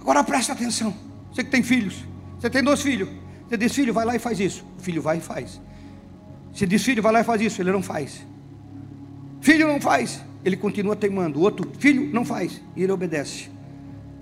Agora 0.00 0.22
presta 0.22 0.52
atenção. 0.52 0.94
Você 1.32 1.42
que 1.42 1.50
tem 1.50 1.62
filhos, 1.62 2.04
você 2.38 2.50
tem 2.50 2.62
dois 2.62 2.82
filhos. 2.82 3.08
Você 3.48 3.56
diz, 3.56 3.74
filho, 3.74 3.92
vai 3.92 4.04
lá 4.04 4.16
e 4.16 4.18
faz 4.18 4.40
isso. 4.40 4.64
O 4.78 4.82
filho 4.82 5.00
vai 5.00 5.18
e 5.18 5.20
faz. 5.20 5.60
Você 6.52 6.66
diz, 6.66 6.82
filho, 6.82 7.02
vai 7.02 7.12
lá 7.12 7.20
e 7.20 7.24
faz 7.24 7.40
isso. 7.40 7.60
Ele 7.60 7.72
não 7.72 7.82
faz. 7.82 8.26
Filho 9.44 9.68
não 9.68 9.78
faz, 9.78 10.24
ele 10.42 10.56
continua 10.56 10.96
teimando. 10.96 11.38
O 11.38 11.42
outro, 11.42 11.70
filho 11.78 12.10
não 12.12 12.24
faz, 12.24 12.62
e 12.74 12.82
ele 12.82 12.90
obedece. 12.90 13.50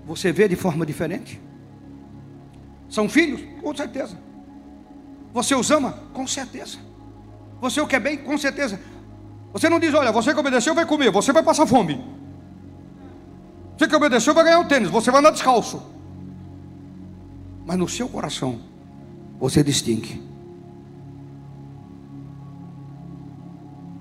Você 0.05 0.33
vê 0.33 0.49
de 0.49 0.55
forma 0.57 0.85
diferente? 0.85 1.39
São 2.89 3.07
filhos? 3.07 3.41
Com 3.61 3.73
certeza. 3.73 4.17
Você 5.33 5.55
os 5.55 5.69
ama? 5.71 5.95
Com 6.13 6.27
certeza. 6.27 6.77
Você 7.59 7.81
o 7.81 7.87
quer 7.87 7.99
bem? 7.99 8.17
Com 8.17 8.37
certeza. 8.37 8.79
Você 9.51 9.67
não 9.69 9.79
diz, 9.79 9.93
olha, 9.93 10.11
você 10.11 10.33
que 10.33 10.39
obedeceu 10.39 10.75
vai 10.75 10.85
comer, 10.85 11.11
você 11.11 11.33
vai 11.33 11.43
passar 11.43 11.65
fome. 11.65 12.03
Você 13.77 13.87
que 13.87 13.95
obedeceu 13.95 14.33
vai 14.33 14.43
ganhar 14.43 14.59
o 14.59 14.65
tênis, 14.65 14.89
você 14.89 15.09
vai 15.09 15.19
andar 15.19 15.31
descalço. 15.31 15.81
Mas 17.65 17.77
no 17.77 17.87
seu 17.87 18.07
coração, 18.07 18.59
você 19.39 19.63
distingue. 19.63 20.21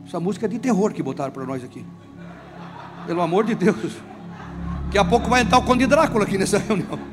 Essa 0.07 0.21
música 0.21 0.45
é 0.47 0.49
de 0.49 0.59
terror 0.59 0.93
que 0.93 1.03
botaram 1.03 1.33
para 1.33 1.47
nós 1.47 1.65
aqui. 1.65 1.85
Pelo 3.07 3.23
amor 3.23 3.45
de 3.45 3.55
Deus. 3.55 3.97
Daqui 4.85 4.99
a 4.99 5.05
pouco 5.05 5.31
vai 5.31 5.41
entrar 5.41 5.59
o 5.59 5.65
Conde 5.65 5.87
Drácula 5.87 6.25
aqui 6.25 6.37
nessa 6.37 6.59
reunião. 6.59 7.12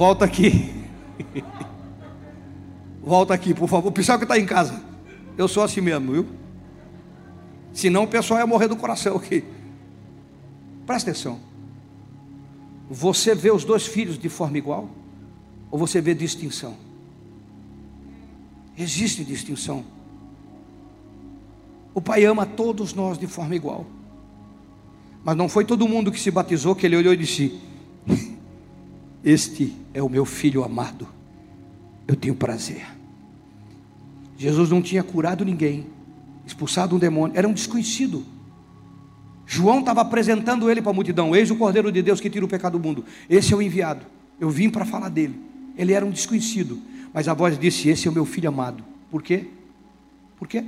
Volta 0.00 0.24
aqui. 0.24 0.72
Volta 3.02 3.34
aqui, 3.34 3.52
por 3.52 3.68
favor. 3.68 3.90
O 3.90 3.92
pessoal 3.92 4.16
que 4.16 4.24
está 4.24 4.38
em 4.38 4.46
casa. 4.46 4.82
Eu 5.36 5.46
sou 5.46 5.62
assim 5.62 5.82
mesmo, 5.82 6.12
viu? 6.12 6.26
Senão 7.74 8.04
o 8.04 8.08
pessoal 8.08 8.40
ia 8.40 8.46
morrer 8.46 8.66
do 8.66 8.76
coração 8.76 9.18
aqui. 9.18 9.44
Presta 10.86 11.10
atenção. 11.10 11.38
Você 12.88 13.34
vê 13.34 13.50
os 13.50 13.62
dois 13.62 13.86
filhos 13.86 14.18
de 14.18 14.30
forma 14.30 14.56
igual? 14.56 14.88
Ou 15.70 15.78
você 15.78 16.00
vê 16.00 16.14
distinção? 16.14 16.78
Existe 18.78 19.22
distinção. 19.22 19.84
O 21.92 22.00
Pai 22.00 22.24
ama 22.24 22.46
todos 22.46 22.94
nós 22.94 23.18
de 23.18 23.26
forma 23.26 23.54
igual. 23.54 23.84
Mas 25.22 25.36
não 25.36 25.46
foi 25.46 25.66
todo 25.66 25.86
mundo 25.86 26.10
que 26.10 26.18
se 26.18 26.30
batizou 26.30 26.74
que 26.74 26.86
ele 26.86 26.96
olhou 26.96 27.12
e 27.12 27.18
disse: 27.18 27.60
Este 29.24 29.74
é 29.92 30.02
o 30.02 30.08
meu 30.08 30.24
filho 30.24 30.64
amado. 30.64 31.06
Eu 32.08 32.16
tenho 32.16 32.34
prazer. 32.34 32.86
Jesus 34.36 34.70
não 34.70 34.80
tinha 34.80 35.02
curado 35.02 35.44
ninguém, 35.44 35.86
expulsado 36.46 36.96
um 36.96 36.98
demônio, 36.98 37.36
era 37.36 37.46
um 37.46 37.52
desconhecido. 37.52 38.24
João 39.46 39.80
estava 39.80 40.00
apresentando 40.00 40.70
ele 40.70 40.80
para 40.80 40.90
a 40.90 40.94
multidão: 40.94 41.34
Eis 41.34 41.50
o 41.50 41.56
Cordeiro 41.56 41.92
de 41.92 42.00
Deus 42.02 42.20
que 42.20 42.30
tira 42.30 42.44
o 42.44 42.48
pecado 42.48 42.78
do 42.78 42.82
mundo. 42.82 43.04
Esse 43.28 43.52
é 43.52 43.56
o 43.56 43.60
enviado. 43.60 44.06
Eu 44.38 44.48
vim 44.48 44.70
para 44.70 44.86
falar 44.86 45.08
dele. 45.08 45.38
Ele 45.76 45.92
era 45.92 46.06
um 46.06 46.10
desconhecido. 46.10 46.80
Mas 47.12 47.28
a 47.28 47.34
voz 47.34 47.58
disse: 47.58 47.88
Esse 47.88 48.08
é 48.08 48.10
o 48.10 48.14
meu 48.14 48.24
filho 48.24 48.48
amado. 48.48 48.82
Por 49.10 49.22
quê? 49.22 49.48
Por 50.38 50.48
quê? 50.48 50.64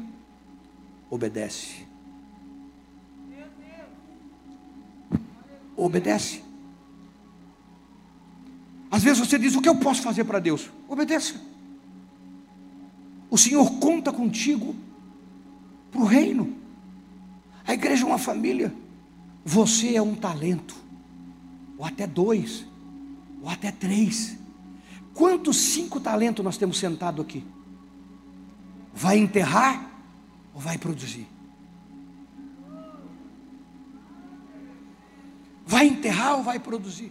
Obedece. 1.08 1.86
Obedece. 5.76 6.42
Às 8.92 9.02
vezes 9.02 9.26
você 9.26 9.38
diz: 9.38 9.56
O 9.56 9.62
que 9.62 9.68
eu 9.68 9.76
posso 9.76 10.02
fazer 10.02 10.24
para 10.24 10.38
Deus? 10.38 10.70
Obedeça. 10.86 11.40
O 13.30 13.38
Senhor 13.38 13.78
conta 13.78 14.12
contigo 14.12 14.76
para 15.90 16.02
o 16.02 16.04
reino. 16.04 16.54
A 17.66 17.72
igreja 17.72 18.04
é 18.04 18.06
uma 18.06 18.18
família. 18.18 18.74
Você 19.42 19.96
é 19.96 20.02
um 20.02 20.14
talento, 20.14 20.76
ou 21.78 21.86
até 21.86 22.06
dois, 22.06 22.66
ou 23.40 23.48
até 23.48 23.72
três. 23.72 24.36
Quantos 25.14 25.56
cinco 25.56 25.98
talentos 25.98 26.44
nós 26.44 26.58
temos 26.58 26.78
sentado 26.78 27.22
aqui? 27.22 27.42
Vai 28.94 29.16
enterrar 29.16 29.90
ou 30.54 30.60
vai 30.60 30.76
produzir? 30.76 31.26
Vai 35.66 35.86
enterrar 35.86 36.36
ou 36.36 36.42
vai 36.42 36.58
produzir? 36.58 37.10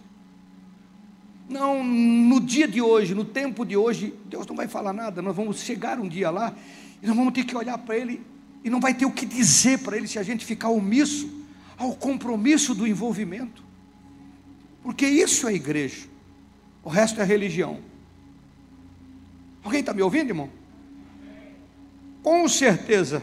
Não, 1.52 1.84
no 1.84 2.40
dia 2.40 2.66
de 2.66 2.82
hoje, 2.82 3.14
no 3.14 3.26
tempo 3.26 3.66
de 3.66 3.76
hoje, 3.76 4.14
Deus 4.26 4.48
não 4.48 4.56
vai 4.56 4.70
falar 4.70 4.94
nada. 4.94 5.22
Nós 5.22 5.36
vamos 5.36 5.60
chegar 5.60 6.00
um 6.00 6.08
dia 6.08 6.32
lá 6.32 6.56
e 7.04 7.06
nós 7.06 7.16
vamos 7.16 7.34
ter 7.34 7.44
que 7.44 7.56
olhar 7.56 7.78
para 7.78 7.98
Ele 7.98 8.22
e 8.64 8.70
não 8.70 8.80
vai 8.80 8.94
ter 8.94 9.06
o 9.06 9.12
que 9.12 9.26
dizer 9.26 9.80
para 9.80 9.98
Ele 9.98 10.08
se 10.08 10.18
a 10.18 10.24
gente 10.24 10.46
ficar 10.46 10.70
omisso 10.70 11.30
ao 11.78 11.94
compromisso 11.94 12.74
do 12.74 12.88
envolvimento. 12.88 13.62
Porque 14.82 15.06
isso 15.06 15.46
é 15.46 15.54
igreja, 15.54 16.08
o 16.86 16.90
resto 16.90 17.20
é 17.20 17.26
religião. 17.26 17.80
Alguém 19.62 19.82
está 19.82 19.94
me 19.94 20.02
ouvindo, 20.02 20.30
irmão? 20.30 20.50
Com 22.24 22.48
certeza, 22.48 23.22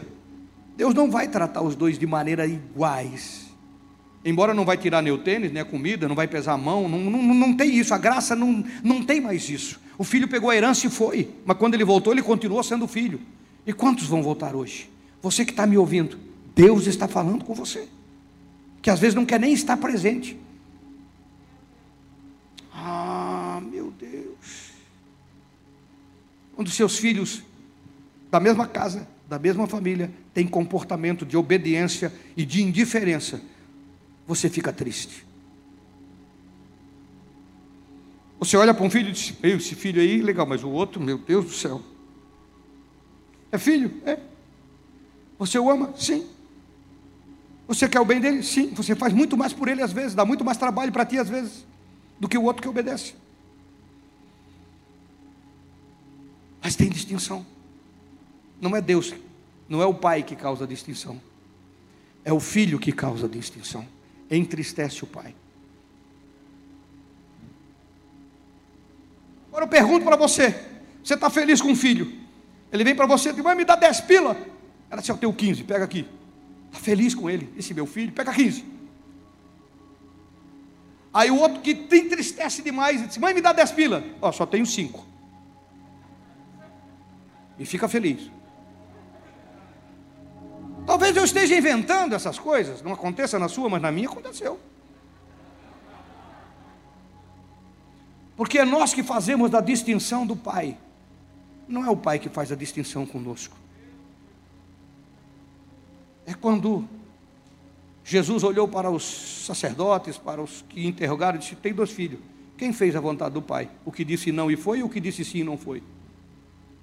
Deus 0.77 0.93
não 0.93 1.09
vai 1.09 1.27
tratar 1.27 1.63
os 1.63 1.75
dois 1.75 1.97
de 1.97 2.05
maneira 2.05 2.45
iguais. 2.45 3.48
Embora 4.23 4.53
não 4.53 4.65
vai 4.65 4.77
tirar 4.77 5.01
nem 5.01 5.13
o 5.13 5.17
tênis, 5.17 5.51
nem 5.51 5.61
a 5.61 5.65
comida, 5.65 6.07
não 6.07 6.15
vai 6.15 6.27
pesar 6.27 6.53
a 6.53 6.57
mão, 6.57 6.89
não, 6.89 6.99
não, 6.99 7.21
não 7.33 7.55
tem 7.55 7.75
isso, 7.75 7.93
a 7.93 7.97
graça 7.97 8.35
não, 8.35 8.63
não 8.83 9.03
tem 9.03 9.21
mais 9.21 9.49
isso. 9.49 9.79
O 9.97 10.03
filho 10.03 10.27
pegou 10.27 10.49
a 10.49 10.55
herança 10.55 10.87
e 10.87 10.89
foi, 10.89 11.29
mas 11.45 11.57
quando 11.57 11.73
ele 11.73 11.85
voltou, 11.85 12.13
ele 12.13 12.21
continuou 12.21 12.61
sendo 12.63 12.87
filho. 12.87 13.21
E 13.65 13.73
quantos 13.73 14.07
vão 14.07 14.21
voltar 14.21 14.55
hoje? 14.55 14.89
Você 15.21 15.45
que 15.45 15.51
está 15.51 15.65
me 15.65 15.77
ouvindo, 15.77 16.17
Deus 16.55 16.87
está 16.87 17.07
falando 17.07 17.45
com 17.45 17.53
você, 17.53 17.87
que 18.81 18.89
às 18.89 18.99
vezes 18.99 19.15
não 19.15 19.25
quer 19.25 19.39
nem 19.39 19.53
estar 19.53 19.77
presente. 19.77 20.37
Ah, 22.73 23.61
meu 23.71 23.91
Deus. 23.91 24.71
Quando 26.55 26.69
seus 26.69 26.97
filhos 26.97 27.43
da 28.31 28.39
mesma 28.39 28.67
casa, 28.67 29.07
da 29.27 29.39
mesma 29.39 29.67
família, 29.67 30.11
têm 30.33 30.47
comportamento 30.47 31.25
de 31.25 31.37
obediência 31.37 32.13
e 32.35 32.45
de 32.45 32.61
indiferença, 32.61 33.41
você 34.29 34.47
fica 34.47 34.71
triste. 34.71 35.25
Você 38.37 38.55
olha 38.55 38.75
para 38.75 38.85
um 38.85 38.89
filho 38.91 39.09
e 39.09 39.11
diz: 39.11 39.33
Esse 39.41 39.73
filho 39.73 39.99
aí, 39.99 40.21
legal, 40.21 40.45
mas 40.45 40.63
o 40.63 40.69
outro, 40.69 41.01
meu 41.01 41.17
Deus 41.17 41.45
do 41.45 41.51
céu. 41.51 41.81
É 43.51 43.57
filho? 43.57 43.91
É. 44.05 44.19
Você 45.39 45.57
o 45.57 45.67
ama? 45.67 45.95
Sim. 45.97 46.27
Você 47.67 47.89
quer 47.89 47.99
o 47.99 48.05
bem 48.05 48.21
dele? 48.21 48.43
Sim. 48.43 48.71
Você 48.75 48.95
faz 48.95 49.13
muito 49.13 49.35
mais 49.35 49.51
por 49.51 49.67
ele 49.67 49.81
às 49.81 49.91
vezes, 49.91 50.13
dá 50.13 50.23
muito 50.23 50.45
mais 50.45 50.59
trabalho 50.59 50.91
para 50.91 51.07
ti 51.07 51.17
às 51.17 51.27
vezes, 51.27 51.65
do 52.19 52.29
que 52.29 52.37
o 52.37 52.43
outro 52.43 52.61
que 52.61 52.69
obedece. 52.69 53.15
Mas 56.61 56.75
tem 56.75 56.87
distinção. 56.87 57.43
Não 58.61 58.75
é 58.75 58.81
Deus, 58.81 59.11
não 59.67 59.81
é 59.81 59.87
o 59.87 59.93
pai 59.93 60.21
que 60.21 60.35
causa 60.35 60.67
distinção. 60.67 61.19
É 62.23 62.31
o 62.31 62.39
filho 62.39 62.77
que 62.77 62.91
causa 62.91 63.27
distinção. 63.27 63.87
Entristece 64.29 65.03
o 65.03 65.07
pai. 65.07 65.35
Agora 69.47 69.65
eu 69.65 69.69
pergunto 69.69 70.05
para 70.05 70.15
você: 70.15 70.55
você 71.03 71.15
está 71.15 71.29
feliz 71.29 71.61
com 71.61 71.71
o 71.71 71.75
filho? 71.75 72.19
Ele 72.71 72.83
vem 72.83 72.95
para 72.95 73.05
você 73.05 73.29
e 73.29 73.33
diz: 73.33 73.43
Vai 73.43 73.55
me 73.55 73.65
dar 73.65 73.75
10 73.75 74.01
pila. 74.01 74.37
Ela 74.89 75.01
disse: 75.01 75.11
Eu 75.11 75.17
tenho 75.17 75.33
15, 75.33 75.63
pega 75.63 75.83
aqui. 75.83 76.07
Está 76.67 76.79
feliz 76.79 77.15
com 77.15 77.29
ele, 77.29 77.51
esse 77.57 77.73
meu 77.73 77.85
filho, 77.85 78.11
pega 78.11 78.31
15. 78.31 78.63
Aí 81.11 81.31
o 81.31 81.37
outro 81.37 81.61
que 81.61 81.73
te 81.73 81.97
entristece 81.97 82.61
demais, 82.61 83.05
diz: 83.07 83.17
Mãe, 83.17 83.33
me 83.33 83.41
dá 83.41 83.51
10 83.51 83.71
pila. 83.71 84.03
Ó, 84.21 84.31
só 84.31 84.45
tenho 84.45 84.65
5. 84.65 85.05
E 87.57 87.65
fica 87.65 87.87
feliz. 87.87 88.29
Talvez 90.89 91.15
eu 91.15 91.23
esteja 91.23 91.55
inventando 91.55 92.15
essas 92.15 92.39
coisas, 92.39 92.81
não 92.81 92.93
aconteça 92.93 93.37
na 93.37 93.47
sua, 93.47 93.69
mas 93.69 93.79
na 93.79 93.91
minha 93.91 94.09
aconteceu. 94.09 94.59
Porque 98.35 98.57
é 98.57 98.65
nós 98.65 98.91
que 98.91 99.03
fazemos 99.03 99.51
da 99.51 99.61
distinção 99.61 100.25
do 100.25 100.35
Pai, 100.35 100.77
não 101.67 101.85
é 101.85 101.89
o 101.91 101.97
Pai 101.97 102.17
que 102.17 102.29
faz 102.29 102.51
a 102.51 102.55
distinção 102.55 103.05
conosco 103.05 103.55
é 106.29 106.33
quando 106.35 106.87
Jesus 108.03 108.43
olhou 108.43 108.67
para 108.67 108.89
os 108.91 109.03
sacerdotes, 109.47 110.15
para 110.15 110.39
os 110.39 110.63
que 110.69 110.85
interrogaram 110.85 111.37
e 111.37 111.39
disse: 111.39 111.55
Tem 111.55 111.73
dois 111.73 111.89
filhos. 111.89 112.19
Quem 112.55 112.71
fez 112.71 112.95
a 112.95 112.99
vontade 112.99 113.33
do 113.33 113.41
Pai? 113.41 113.67
O 113.83 113.91
que 113.91 114.05
disse 114.05 114.31
não 114.31 114.51
e 114.51 114.55
foi, 114.55 114.79
e 114.79 114.83
o 114.83 114.89
que 114.89 114.99
disse 114.99 115.25
sim 115.25 115.39
e 115.39 115.43
não 115.43 115.57
foi? 115.57 115.81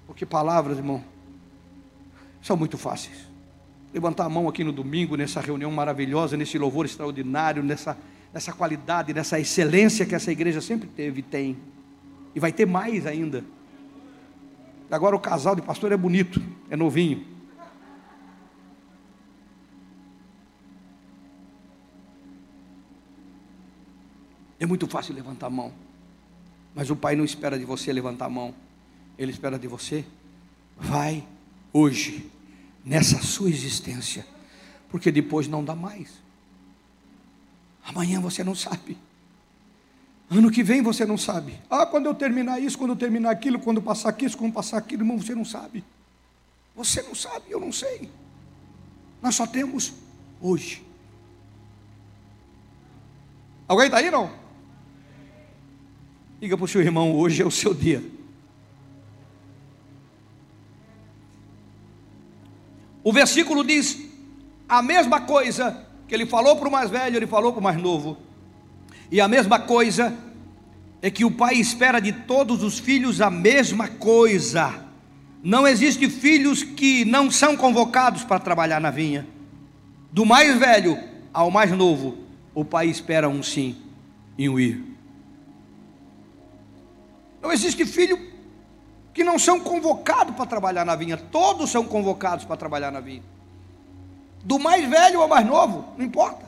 Porque 0.05 0.25
palavras, 0.25 0.77
irmão, 0.77 1.01
são 2.41 2.57
muito 2.57 2.77
fáceis. 2.77 3.26
Levantar 3.97 4.25
a 4.25 4.29
mão 4.29 4.47
aqui 4.47 4.63
no 4.63 4.71
domingo, 4.71 5.15
nessa 5.15 5.41
reunião 5.41 5.71
maravilhosa, 5.71 6.37
nesse 6.37 6.55
louvor 6.55 6.85
extraordinário, 6.85 7.63
nessa, 7.63 7.97
nessa 8.31 8.53
qualidade, 8.53 9.11
nessa 9.11 9.39
excelência 9.39 10.05
que 10.05 10.13
essa 10.13 10.31
igreja 10.31 10.61
sempre 10.61 10.87
teve 10.87 11.21
e 11.21 11.23
tem. 11.23 11.57
E 12.35 12.39
vai 12.39 12.51
ter 12.51 12.67
mais 12.67 13.07
ainda. 13.07 13.43
Agora 14.91 15.15
o 15.15 15.19
casal 15.19 15.55
de 15.55 15.63
pastor 15.63 15.91
é 15.91 15.97
bonito, 15.97 16.39
é 16.69 16.77
novinho. 16.77 17.25
É 24.59 24.65
muito 24.67 24.85
fácil 24.85 25.15
levantar 25.15 25.47
a 25.47 25.49
mão. 25.49 25.73
Mas 26.75 26.91
o 26.91 26.95
pai 26.95 27.15
não 27.15 27.25
espera 27.25 27.57
de 27.57 27.65
você 27.65 27.91
levantar 27.91 28.25
a 28.25 28.29
mão, 28.29 28.53
ele 29.17 29.31
espera 29.31 29.57
de 29.57 29.67
você. 29.67 30.05
Vai 30.77 31.23
hoje, 31.73 32.29
nessa 32.87 33.21
sua 33.21 33.49
existência, 33.49 34.25
porque 34.89 35.11
depois 35.11 35.45
não 35.45 35.61
dá 35.61 35.75
mais. 35.75 36.09
Amanhã 37.83 38.21
você 38.21 38.45
não 38.45 38.55
sabe. 38.55 38.97
Ano 40.29 40.49
que 40.49 40.63
vem 40.63 40.81
você 40.81 41.05
não 41.05 41.17
sabe. 41.17 41.59
Ah, 41.69 41.85
quando 41.85 42.05
eu 42.05 42.15
terminar 42.15 42.61
isso, 42.61 42.77
quando 42.77 42.91
eu 42.91 42.95
terminar 42.95 43.31
aquilo, 43.31 43.59
quando 43.59 43.81
passar 43.81 44.09
aquilo, 44.09 44.37
quando 44.37 44.53
passar 44.53 44.77
aquilo, 44.77 45.01
irmão, 45.01 45.19
você 45.19 45.35
não 45.35 45.43
sabe. 45.43 45.83
Você 46.75 47.01
não 47.01 47.13
sabe, 47.13 47.45
eu 47.49 47.59
não 47.59 47.73
sei. 47.73 48.09
Nós 49.21 49.35
só 49.35 49.45
temos 49.45 49.91
hoje. 50.41 50.81
Alguém 53.67 53.87
está 53.87 53.97
aí 53.97 54.09
não? 54.09 54.31
Diga 56.39 56.55
para 56.55 56.63
o 56.63 56.67
seu 56.69 56.81
irmão, 56.81 57.13
hoje 57.13 57.41
é 57.41 57.45
o 57.45 57.51
seu 57.51 57.73
dia. 57.73 58.01
O 63.07 63.13
versículo 63.13 63.63
diz 63.63 63.97
a 64.67 64.81
mesma 64.81 65.21
coisa 65.21 65.87
que 66.09 66.13
ele 66.13 66.25
falou 66.25 66.57
para 66.57 66.67
o 66.67 66.71
mais 66.71 66.89
velho, 66.89 67.15
ele 67.15 67.25
falou 67.25 67.53
para 67.53 67.61
o 67.61 67.63
mais 67.63 67.81
novo. 67.81 68.17
E 69.09 69.21
a 69.21 69.29
mesma 69.29 69.57
coisa 69.57 70.13
é 71.01 71.09
que 71.09 71.23
o 71.23 71.31
pai 71.31 71.53
espera 71.53 72.01
de 72.01 72.11
todos 72.11 72.61
os 72.63 72.79
filhos 72.79 73.21
a 73.21 73.31
mesma 73.31 73.87
coisa. 73.87 74.83
Não 75.41 75.65
existe 75.65 76.09
filhos 76.09 76.63
que 76.63 77.05
não 77.05 77.31
são 77.31 77.55
convocados 77.55 78.25
para 78.25 78.41
trabalhar 78.41 78.81
na 78.81 78.91
vinha. 78.91 79.25
Do 80.11 80.25
mais 80.25 80.59
velho 80.59 80.99
ao 81.33 81.49
mais 81.49 81.71
novo, 81.71 82.17
o 82.53 82.65
pai 82.65 82.89
espera 82.89 83.29
um 83.29 83.41
sim 83.41 83.77
e 84.37 84.49
um 84.49 84.59
ir. 84.59 84.83
Não 87.41 87.53
existe 87.53 87.85
filho 87.85 88.19
que 89.17 89.23
não 89.23 89.39
são 89.39 89.59
convocados 89.59 90.35
para 90.35 90.45
trabalhar 90.45 90.85
na 90.85 90.95
vinha. 90.95 91.17
Todos 91.17 91.71
são 91.71 91.83
convocados 91.83 92.45
para 92.45 92.55
trabalhar 92.55 92.91
na 92.91 92.99
vinha. 92.99 93.23
Do 94.43 94.59
mais 94.59 94.87
velho 94.87 95.23
ao 95.23 95.27
mais 95.27 95.43
novo, 95.43 95.85
não 95.97 96.05
importa. 96.05 96.45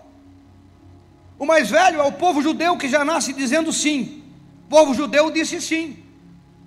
O 1.39 1.47
mais 1.47 1.71
velho 1.71 1.99
é 1.99 2.03
o 2.03 2.11
povo 2.11 2.43
judeu 2.43 2.77
que 2.77 2.87
já 2.87 3.03
nasce 3.03 3.33
dizendo 3.33 3.73
sim. 3.73 4.23
O 4.67 4.69
povo 4.69 4.93
judeu 4.93 5.31
disse 5.31 5.59
sim. 5.59 5.97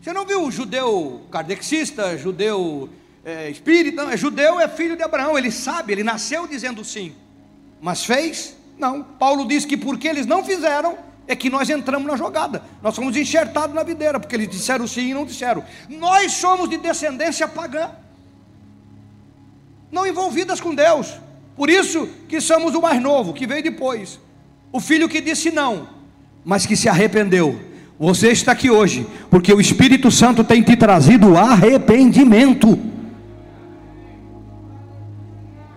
Você 0.01 0.13
não 0.13 0.27
viu 0.27 0.43
o 0.43 0.51
judeu 0.51 1.23
kardexista, 1.31 2.19
judeu 2.19 2.91
é, 3.25 3.49
espírita? 3.49 4.03
É 4.03 4.17
judeu, 4.17 4.59
é 4.59 4.67
filho 4.67 4.97
de 4.97 5.05
Abraão. 5.05 5.39
Ele 5.39 5.53
sabe, 5.53 5.93
ele 5.93 6.03
nasceu 6.03 6.49
dizendo 6.49 6.85
sim. 6.85 7.15
Mas 7.81 8.05
fez? 8.05 8.57
Não. 8.77 9.05
Paulo 9.05 9.47
diz 9.47 9.65
que 9.65 9.77
porque 9.77 10.09
eles 10.09 10.27
não 10.27 10.45
fizeram, 10.45 10.99
é 11.27 11.37
que 11.37 11.49
nós 11.49 11.71
entramos 11.71 12.07
na 12.07 12.17
jogada. 12.17 12.63
Nós 12.83 12.95
somos 12.95 13.17
enxertados 13.17 13.75
na 13.75 13.83
videira, 13.83 14.19
porque 14.19 14.35
eles 14.35 14.49
disseram 14.49 14.87
sim 14.87 15.11
e 15.11 15.15
não 15.15 15.25
disseram. 15.25 15.65
Nós 15.89 16.33
somos 16.33 16.69
de 16.69 16.77
descendência 16.77 17.47
pagã, 17.47 17.91
não 19.91 20.07
envolvidas 20.07 20.61
com 20.61 20.75
Deus. 20.75 21.15
Por 21.57 21.69
isso 21.69 22.09
que 22.29 22.41
somos 22.41 22.75
o 22.75 22.81
mais 22.81 23.01
novo, 23.01 23.33
que 23.33 23.47
veio 23.47 23.63
depois. 23.63 24.19
O 24.73 24.81
filho 24.81 25.09
que 25.09 25.21
disse 25.21 25.51
não, 25.51 25.89
mas 26.45 26.67
que 26.67 26.77
se 26.77 26.89
arrependeu. 26.89 27.61
Você 27.99 28.33
está 28.33 28.53
aqui 28.53 28.71
hoje, 28.71 29.07
porque 29.31 29.53
o 29.53 29.61
Espírito 29.61 30.11
Santo 30.11 30.43
tem 30.43 30.63
te 30.63 30.75
trazido 30.77 31.37
arrependimento. 31.37 32.79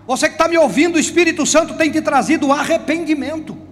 Você 0.07 0.27
que 0.27 0.35
está 0.35 0.47
me 0.47 0.57
ouvindo, 0.57 0.95
o 0.95 0.99
Espírito 0.99 1.45
Santo 1.45 1.73
tem 1.75 1.91
te 1.91 2.01
trazido 2.01 2.51
arrependimento. 2.51 3.64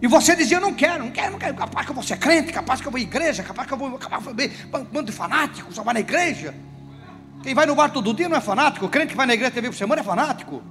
E 0.00 0.06
você 0.06 0.36
dizia, 0.36 0.60
não 0.60 0.74
quero, 0.74 1.04
não 1.04 1.10
quero, 1.10 1.32
não 1.32 1.38
quero, 1.38 1.54
capaz 1.54 1.86
que 1.86 1.90
eu 1.90 1.94
vou 1.94 2.04
ser 2.04 2.18
crente, 2.18 2.52
capaz 2.52 2.80
que 2.80 2.86
eu 2.86 2.92
vou 2.92 2.98
à 2.98 3.02
igreja, 3.02 3.42
capaz 3.42 3.66
que 3.66 3.72
eu 3.72 3.78
vou, 3.78 3.90
vou 3.90 4.84
bando 4.92 5.10
de 5.10 5.12
fanáticos, 5.12 5.74
só 5.74 5.82
vai 5.82 5.94
na 5.94 6.00
igreja. 6.00 6.54
Quem 7.42 7.54
vai 7.54 7.64
no 7.64 7.74
bar 7.74 7.90
todo 7.90 8.12
dia 8.12 8.28
não 8.28 8.36
é 8.36 8.40
fanático, 8.40 8.84
o 8.84 8.88
crente 8.88 9.08
que 9.08 9.16
vai 9.16 9.26
na 9.26 9.34
igreja 9.34 9.52
TV 9.52 9.68
por 9.68 9.76
semana 9.76 10.02
é 10.02 10.04
fanático. 10.04 10.62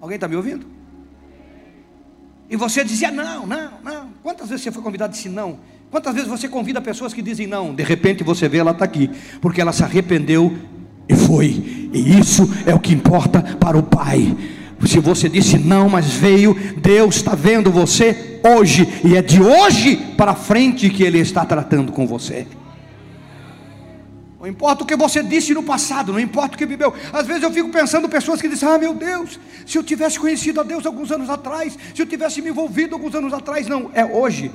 Alguém 0.00 0.16
está 0.16 0.26
me 0.26 0.34
ouvindo? 0.34 0.66
E 2.48 2.56
você 2.56 2.82
dizia 2.84 3.10
não, 3.10 3.46
não, 3.46 3.80
não. 3.82 4.08
Quantas 4.22 4.48
vezes 4.48 4.64
você 4.64 4.72
foi 4.72 4.82
convidado 4.82 5.12
e 5.12 5.16
disse 5.16 5.28
não? 5.28 5.60
Quantas 5.90 6.14
vezes 6.14 6.28
você 6.28 6.48
convida 6.48 6.80
pessoas 6.80 7.12
que 7.12 7.20
dizem 7.20 7.46
não? 7.46 7.74
De 7.74 7.82
repente 7.82 8.24
você 8.24 8.48
vê 8.48 8.58
ela 8.58 8.72
está 8.72 8.84
aqui, 8.84 9.10
porque 9.40 9.60
ela 9.60 9.72
se 9.72 9.82
arrependeu 9.82 10.56
e 11.12 11.16
foi. 11.16 11.90
E 11.92 12.18
isso 12.18 12.48
é 12.66 12.74
o 12.74 12.80
que 12.80 12.94
importa 12.94 13.42
para 13.60 13.76
o 13.76 13.82
Pai. 13.82 14.34
Se 14.86 14.98
você 14.98 15.28
disse 15.28 15.58
não, 15.58 15.88
mas 15.88 16.12
veio, 16.12 16.56
Deus 16.78 17.16
está 17.16 17.34
vendo 17.34 17.70
você 17.70 18.40
hoje, 18.42 18.88
e 19.04 19.16
é 19.16 19.22
de 19.22 19.40
hoje 19.40 19.96
para 20.16 20.34
frente 20.34 20.90
que 20.90 21.04
Ele 21.04 21.18
está 21.18 21.44
tratando 21.44 21.92
com 21.92 22.06
você. 22.06 22.46
Não 24.40 24.48
importa 24.48 24.82
o 24.82 24.86
que 24.86 24.96
você 24.96 25.22
disse 25.22 25.54
no 25.54 25.62
passado, 25.62 26.12
não 26.12 26.18
importa 26.18 26.56
o 26.56 26.58
que 26.58 26.66
viveu. 26.66 26.92
Às 27.12 27.28
vezes 27.28 27.44
eu 27.44 27.52
fico 27.52 27.68
pensando 27.68 28.08
pessoas 28.08 28.42
que 28.42 28.48
dizem: 28.48 28.68
Ah, 28.68 28.76
meu 28.76 28.92
Deus, 28.92 29.38
se 29.64 29.78
eu 29.78 29.84
tivesse 29.84 30.18
conhecido 30.18 30.60
a 30.60 30.64
Deus 30.64 30.84
alguns 30.84 31.12
anos 31.12 31.30
atrás, 31.30 31.78
se 31.94 32.02
eu 32.02 32.06
tivesse 32.06 32.42
me 32.42 32.50
envolvido 32.50 32.96
alguns 32.96 33.14
anos 33.14 33.32
atrás. 33.32 33.68
Não, 33.68 33.88
é 33.94 34.04
hoje. 34.04 34.50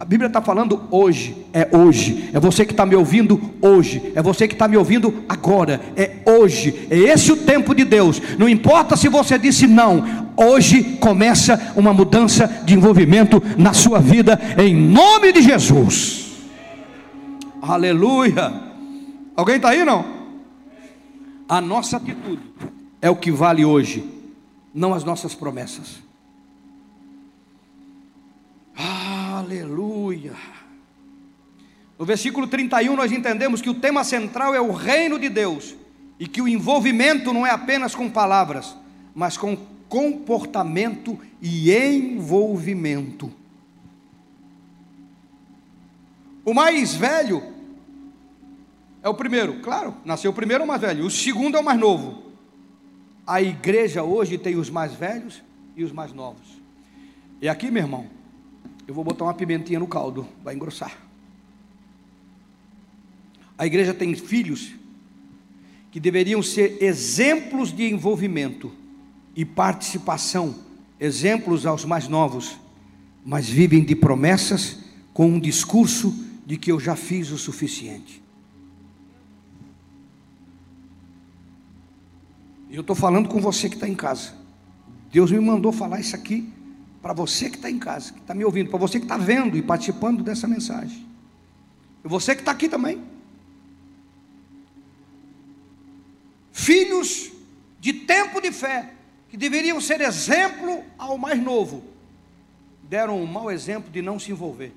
A 0.00 0.04
Bíblia 0.06 0.28
está 0.28 0.40
falando 0.40 0.80
hoje, 0.90 1.36
é 1.52 1.68
hoje, 1.76 2.30
é 2.32 2.40
você 2.40 2.64
que 2.64 2.72
está 2.72 2.86
me 2.86 2.96
ouvindo 2.96 3.38
hoje, 3.60 4.10
é 4.14 4.22
você 4.22 4.48
que 4.48 4.54
está 4.54 4.66
me 4.66 4.74
ouvindo 4.74 5.22
agora, 5.28 5.78
é 5.94 6.22
hoje, 6.24 6.86
é 6.88 6.96
esse 6.96 7.30
o 7.30 7.36
tempo 7.36 7.74
de 7.74 7.84
Deus. 7.84 8.18
Não 8.38 8.48
importa 8.48 8.96
se 8.96 9.10
você 9.10 9.38
disse 9.38 9.66
não, 9.66 10.32
hoje 10.38 10.96
começa 10.96 11.74
uma 11.76 11.92
mudança 11.92 12.46
de 12.64 12.72
envolvimento 12.72 13.42
na 13.58 13.74
sua 13.74 14.00
vida, 14.00 14.40
em 14.56 14.74
nome 14.74 15.32
de 15.34 15.42
Jesus. 15.42 16.30
Aleluia. 17.60 18.54
Alguém 19.36 19.56
está 19.56 19.68
aí 19.68 19.84
não? 19.84 20.06
A 21.46 21.60
nossa 21.60 21.98
atitude 21.98 22.40
é 23.02 23.10
o 23.10 23.16
que 23.16 23.30
vale 23.30 23.66
hoje, 23.66 24.02
não 24.74 24.94
as 24.94 25.04
nossas 25.04 25.34
promessas. 25.34 26.00
Aleluia. 29.40 30.34
No 31.98 32.04
versículo 32.04 32.46
31 32.46 32.94
nós 32.94 33.10
entendemos 33.10 33.62
que 33.62 33.70
o 33.70 33.74
tema 33.74 34.04
central 34.04 34.54
é 34.54 34.60
o 34.60 34.70
reino 34.70 35.18
de 35.18 35.30
Deus 35.30 35.74
e 36.18 36.28
que 36.28 36.42
o 36.42 36.48
envolvimento 36.48 37.32
não 37.32 37.46
é 37.46 37.50
apenas 37.50 37.94
com 37.94 38.10
palavras, 38.10 38.76
mas 39.14 39.38
com 39.38 39.56
comportamento 39.88 41.18
e 41.40 41.72
envolvimento. 41.72 43.32
O 46.44 46.52
mais 46.52 46.94
velho 46.94 47.42
é 49.02 49.08
o 49.08 49.14
primeiro, 49.14 49.60
claro, 49.60 49.96
nasceu 50.04 50.32
o 50.32 50.34
primeiro 50.34 50.64
o 50.64 50.66
mais 50.66 50.82
velho, 50.82 51.06
o 51.06 51.10
segundo 51.10 51.56
é 51.56 51.60
o 51.60 51.64
mais 51.64 51.80
novo. 51.80 52.24
A 53.26 53.40
igreja 53.40 54.02
hoje 54.02 54.36
tem 54.36 54.56
os 54.56 54.68
mais 54.68 54.92
velhos 54.92 55.42
e 55.74 55.82
os 55.82 55.92
mais 55.92 56.12
novos. 56.12 56.60
E 57.40 57.48
aqui, 57.48 57.70
meu 57.70 57.82
irmão, 57.82 58.19
eu 58.90 58.94
vou 58.94 59.04
botar 59.04 59.22
uma 59.22 59.34
pimentinha 59.34 59.78
no 59.78 59.86
caldo, 59.86 60.26
vai 60.42 60.52
engrossar. 60.52 60.98
A 63.56 63.64
igreja 63.64 63.94
tem 63.94 64.16
filhos 64.16 64.72
que 65.92 66.00
deveriam 66.00 66.42
ser 66.42 66.82
exemplos 66.82 67.72
de 67.72 67.84
envolvimento 67.84 68.72
e 69.36 69.44
participação, 69.44 70.56
exemplos 70.98 71.66
aos 71.66 71.84
mais 71.84 72.08
novos, 72.08 72.58
mas 73.24 73.48
vivem 73.48 73.84
de 73.84 73.94
promessas 73.94 74.80
com 75.14 75.28
um 75.28 75.38
discurso 75.38 76.12
de 76.44 76.56
que 76.56 76.72
eu 76.72 76.80
já 76.80 76.96
fiz 76.96 77.30
o 77.30 77.38
suficiente. 77.38 78.20
Eu 82.68 82.80
estou 82.80 82.96
falando 82.96 83.28
com 83.28 83.40
você 83.40 83.68
que 83.68 83.76
está 83.76 83.88
em 83.88 83.94
casa. 83.94 84.34
Deus 85.12 85.30
me 85.30 85.38
mandou 85.38 85.70
falar 85.70 86.00
isso 86.00 86.16
aqui 86.16 86.52
para 87.02 87.12
você 87.12 87.48
que 87.48 87.56
está 87.56 87.70
em 87.70 87.78
casa, 87.78 88.12
que 88.12 88.20
está 88.20 88.34
me 88.34 88.44
ouvindo, 88.44 88.70
para 88.70 88.78
você 88.78 88.98
que 88.98 89.04
está 89.04 89.16
vendo 89.16 89.56
e 89.56 89.62
participando 89.62 90.22
dessa 90.22 90.46
mensagem, 90.46 91.06
e 92.04 92.08
você 92.08 92.34
que 92.34 92.42
está 92.42 92.52
aqui 92.52 92.68
também. 92.68 93.02
Filhos 96.52 97.30
de 97.78 97.92
tempo 97.92 98.40
de 98.40 98.52
fé, 98.52 98.92
que 99.28 99.36
deveriam 99.36 99.80
ser 99.80 100.00
exemplo 100.00 100.84
ao 100.98 101.16
mais 101.16 101.42
novo, 101.42 101.82
deram 102.82 103.22
um 103.22 103.26
mau 103.26 103.50
exemplo 103.50 103.90
de 103.90 104.02
não 104.02 104.18
se 104.18 104.30
envolver. 104.30 104.72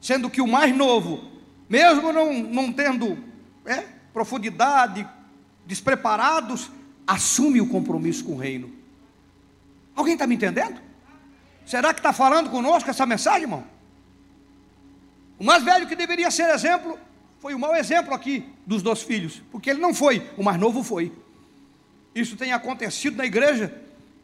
Sendo 0.00 0.28
que 0.28 0.42
o 0.42 0.46
mais 0.46 0.76
novo, 0.76 1.22
mesmo 1.68 2.12
não, 2.12 2.42
não 2.42 2.72
tendo 2.72 3.16
é, 3.64 3.84
profundidade, 4.12 5.08
despreparados, 5.64 6.70
assume 7.06 7.60
o 7.60 7.68
compromisso 7.68 8.24
com 8.24 8.32
o 8.32 8.38
reino. 8.38 8.81
Alguém 9.94 10.14
está 10.14 10.26
me 10.26 10.34
entendendo? 10.34 10.80
Será 11.66 11.92
que 11.92 12.00
está 12.00 12.12
falando 12.12 12.50
conosco 12.50 12.90
essa 12.90 13.06
mensagem, 13.06 13.42
irmão? 13.42 13.64
O 15.38 15.44
mais 15.44 15.62
velho 15.62 15.86
que 15.86 15.96
deveria 15.96 16.30
ser 16.30 16.48
exemplo 16.50 16.98
foi 17.40 17.54
o 17.54 17.58
mau 17.58 17.74
exemplo 17.74 18.14
aqui 18.14 18.48
dos 18.66 18.82
dois 18.82 19.02
filhos, 19.02 19.42
porque 19.50 19.70
ele 19.70 19.80
não 19.80 19.92
foi, 19.92 20.30
o 20.36 20.42
mais 20.42 20.58
novo 20.58 20.82
foi. 20.82 21.12
Isso 22.14 22.36
tem 22.36 22.52
acontecido 22.52 23.16
na 23.16 23.24
igreja 23.24 23.82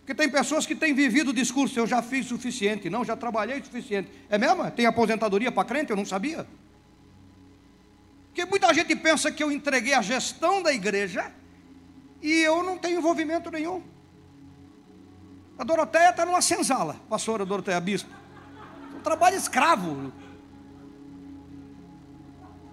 Porque 0.09 0.23
tem 0.23 0.29
pessoas 0.31 0.65
que 0.65 0.75
têm 0.75 0.95
vivido 0.95 1.29
o 1.29 1.33
discurso, 1.35 1.79
eu 1.79 1.87
já 1.87 2.01
fiz 2.01 2.25
suficiente, 2.25 2.89
não, 2.89 3.05
já 3.05 3.15
trabalhei 3.15 3.63
suficiente. 3.63 4.11
É 4.31 4.39
mesmo? 4.39 4.71
Tem 4.71 4.87
aposentadoria 4.87 5.53
para 5.53 5.69
crente? 5.69 5.91
Eu 5.91 5.97
não 5.97 6.07
sabia. 6.07 6.47
Porque 8.29 8.47
muita 8.47 8.73
gente 8.73 8.97
pensa 8.97 9.31
que 9.31 9.43
eu 9.43 9.53
entreguei 9.53 9.93
a 9.93 10.01
gestão 10.01 10.63
da 10.63 10.73
igreja 10.73 11.31
e 12.23 12.41
eu 12.41 12.63
não 12.63 12.79
tenho 12.79 13.01
envolvimento 13.01 13.51
nenhum. 13.51 13.83
A 15.59 15.65
Doroteia 15.65 16.11
está 16.11 16.25
numa 16.25 16.41
senzala, 16.41 16.97
pastora 17.11 17.45
Doroteia 17.45 17.81
Bispo. 17.81 18.09
Um 18.97 19.01
trabalho 19.01 19.37
escravo. 19.37 20.13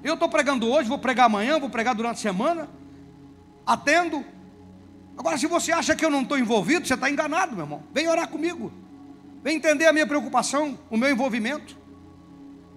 Eu 0.03 0.13
estou 0.13 0.29
pregando 0.29 0.69
hoje, 0.69 0.87
vou 0.87 0.99
pregar 0.99 1.25
amanhã, 1.25 1.59
vou 1.59 1.69
pregar 1.69 1.95
durante 1.95 2.17
a 2.17 2.21
semana, 2.21 2.69
atendo. 3.65 4.23
Agora, 5.17 5.35
se 5.35 5.47
você 5.47 5.71
acha 5.71 5.95
que 5.95 6.05
eu 6.05 6.11
não 6.11 6.21
estou 6.21 6.37
envolvido, 6.37 6.85
você 6.85 6.93
está 6.93 7.09
enganado, 7.09 7.55
meu 7.55 7.65
irmão. 7.65 7.83
Vem 7.91 8.07
orar 8.07 8.27
comigo. 8.27 8.71
Vem 9.41 9.55
entender 9.55 9.87
a 9.87 9.93
minha 9.93 10.05
preocupação, 10.05 10.77
o 10.89 10.97
meu 10.97 11.09
envolvimento. 11.09 11.75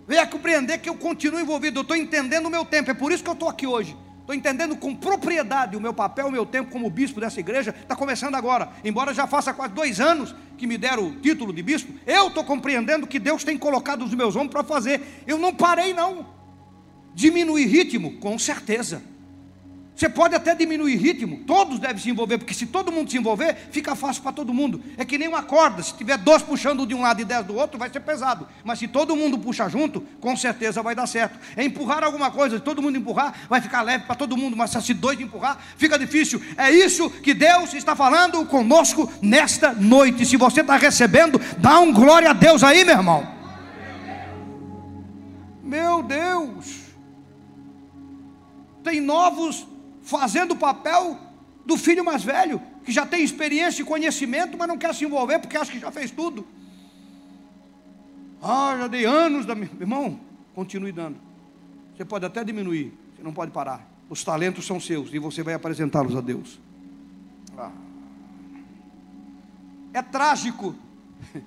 Venha 0.06 0.26
compreender 0.26 0.78
que 0.78 0.88
eu 0.88 0.94
continuo 0.94 1.38
envolvido, 1.38 1.80
eu 1.80 1.82
estou 1.82 1.96
entendendo 1.96 2.46
o 2.46 2.50
meu 2.50 2.64
tempo. 2.64 2.90
É 2.90 2.94
por 2.94 3.12
isso 3.12 3.22
que 3.22 3.28
eu 3.28 3.34
estou 3.34 3.48
aqui 3.48 3.66
hoje. 3.66 3.94
Estou 4.28 4.36
entendendo 4.36 4.76
com 4.76 4.94
propriedade 4.94 5.74
o 5.74 5.80
meu 5.80 5.94
papel, 5.94 6.26
o 6.26 6.30
meu 6.30 6.44
tempo 6.44 6.70
como 6.70 6.90
bispo 6.90 7.18
dessa 7.18 7.40
igreja. 7.40 7.74
Está 7.80 7.96
começando 7.96 8.34
agora. 8.34 8.68
Embora 8.84 9.14
já 9.14 9.26
faça 9.26 9.54
quase 9.54 9.72
dois 9.72 10.00
anos 10.02 10.34
que 10.58 10.66
me 10.66 10.76
deram 10.76 11.06
o 11.06 11.16
título 11.16 11.50
de 11.50 11.62
bispo, 11.62 11.94
eu 12.06 12.28
estou 12.28 12.44
compreendendo 12.44 13.06
que 13.06 13.18
Deus 13.18 13.42
tem 13.42 13.56
colocado 13.56 14.04
os 14.04 14.12
meus 14.12 14.36
ombros 14.36 14.50
para 14.50 14.62
fazer. 14.62 15.00
Eu 15.26 15.38
não 15.38 15.54
parei, 15.54 15.94
não. 15.94 16.26
Diminuir 17.14 17.64
ritmo? 17.68 18.18
Com 18.18 18.38
certeza. 18.38 19.02
Você 19.98 20.08
pode 20.08 20.32
até 20.32 20.54
diminuir 20.54 20.94
ritmo, 20.94 21.40
todos 21.44 21.80
devem 21.80 22.00
se 22.00 22.08
envolver, 22.08 22.38
porque 22.38 22.54
se 22.54 22.66
todo 22.66 22.92
mundo 22.92 23.10
se 23.10 23.18
envolver, 23.18 23.56
fica 23.72 23.96
fácil 23.96 24.22
para 24.22 24.30
todo 24.30 24.54
mundo. 24.54 24.80
É 24.96 25.04
que 25.04 25.18
nem 25.18 25.26
uma 25.26 25.42
corda, 25.42 25.82
se 25.82 25.92
tiver 25.92 26.16
dois 26.16 26.40
puxando 26.40 26.86
de 26.86 26.94
um 26.94 27.00
lado 27.00 27.20
e 27.20 27.24
dez 27.24 27.44
do 27.44 27.56
outro, 27.56 27.76
vai 27.76 27.90
ser 27.90 27.98
pesado. 27.98 28.46
Mas 28.62 28.78
se 28.78 28.86
todo 28.86 29.16
mundo 29.16 29.36
puxar 29.36 29.68
junto, 29.68 30.02
com 30.20 30.36
certeza 30.36 30.84
vai 30.84 30.94
dar 30.94 31.08
certo. 31.08 31.36
É 31.56 31.64
empurrar 31.64 32.04
alguma 32.04 32.30
coisa, 32.30 32.58
se 32.58 32.62
todo 32.62 32.80
mundo 32.80 32.96
empurrar, 32.96 33.34
vai 33.48 33.60
ficar 33.60 33.82
leve 33.82 34.04
para 34.04 34.14
todo 34.14 34.36
mundo, 34.36 34.56
mas 34.56 34.70
se 34.70 34.94
dois 34.94 35.20
empurrar, 35.20 35.58
fica 35.76 35.98
difícil. 35.98 36.40
É 36.56 36.70
isso 36.70 37.10
que 37.10 37.34
Deus 37.34 37.74
está 37.74 37.96
falando 37.96 38.46
conosco 38.46 39.12
nesta 39.20 39.72
noite. 39.72 40.24
Se 40.24 40.36
você 40.36 40.60
está 40.60 40.76
recebendo, 40.76 41.40
dá 41.58 41.80
um 41.80 41.92
glória 41.92 42.30
a 42.30 42.34
Deus 42.34 42.62
aí, 42.62 42.84
meu 42.84 42.94
irmão. 42.94 43.26
Meu 45.64 46.04
Deus 46.04 46.86
tem 48.84 49.00
novos 49.00 49.66
fazendo 50.08 50.52
o 50.52 50.56
papel 50.56 51.18
do 51.66 51.76
filho 51.76 52.02
mais 52.02 52.24
velho, 52.24 52.62
que 52.82 52.90
já 52.90 53.04
tem 53.04 53.22
experiência 53.22 53.82
e 53.82 53.84
conhecimento, 53.84 54.56
mas 54.56 54.66
não 54.66 54.78
quer 54.78 54.94
se 54.94 55.04
envolver 55.04 55.38
porque 55.38 55.54
acha 55.54 55.70
que 55.70 55.78
já 55.78 55.90
fez 55.90 56.10
tudo. 56.10 56.46
Ah, 58.40 58.74
já 58.78 58.88
dei 58.88 59.04
anos 59.04 59.44
da 59.44 59.54
minha. 59.54 59.70
Irmão, 59.78 60.18
continue 60.54 60.92
dando. 60.92 61.18
Você 61.94 62.06
pode 62.06 62.24
até 62.24 62.42
diminuir, 62.42 62.90
você 63.14 63.22
não 63.22 63.34
pode 63.34 63.50
parar. 63.50 63.86
Os 64.08 64.24
talentos 64.24 64.64
são 64.64 64.80
seus 64.80 65.12
e 65.12 65.18
você 65.18 65.42
vai 65.42 65.52
apresentá-los 65.52 66.16
a 66.16 66.22
Deus. 66.22 66.58
Ah. 67.58 67.70
É 69.92 70.00
trágico 70.00 70.74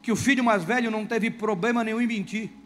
que 0.00 0.12
o 0.12 0.16
filho 0.16 0.44
mais 0.44 0.62
velho 0.62 0.88
não 0.88 1.04
teve 1.04 1.32
problema 1.32 1.82
nenhum 1.82 2.00
em 2.00 2.06
mentir 2.06 2.57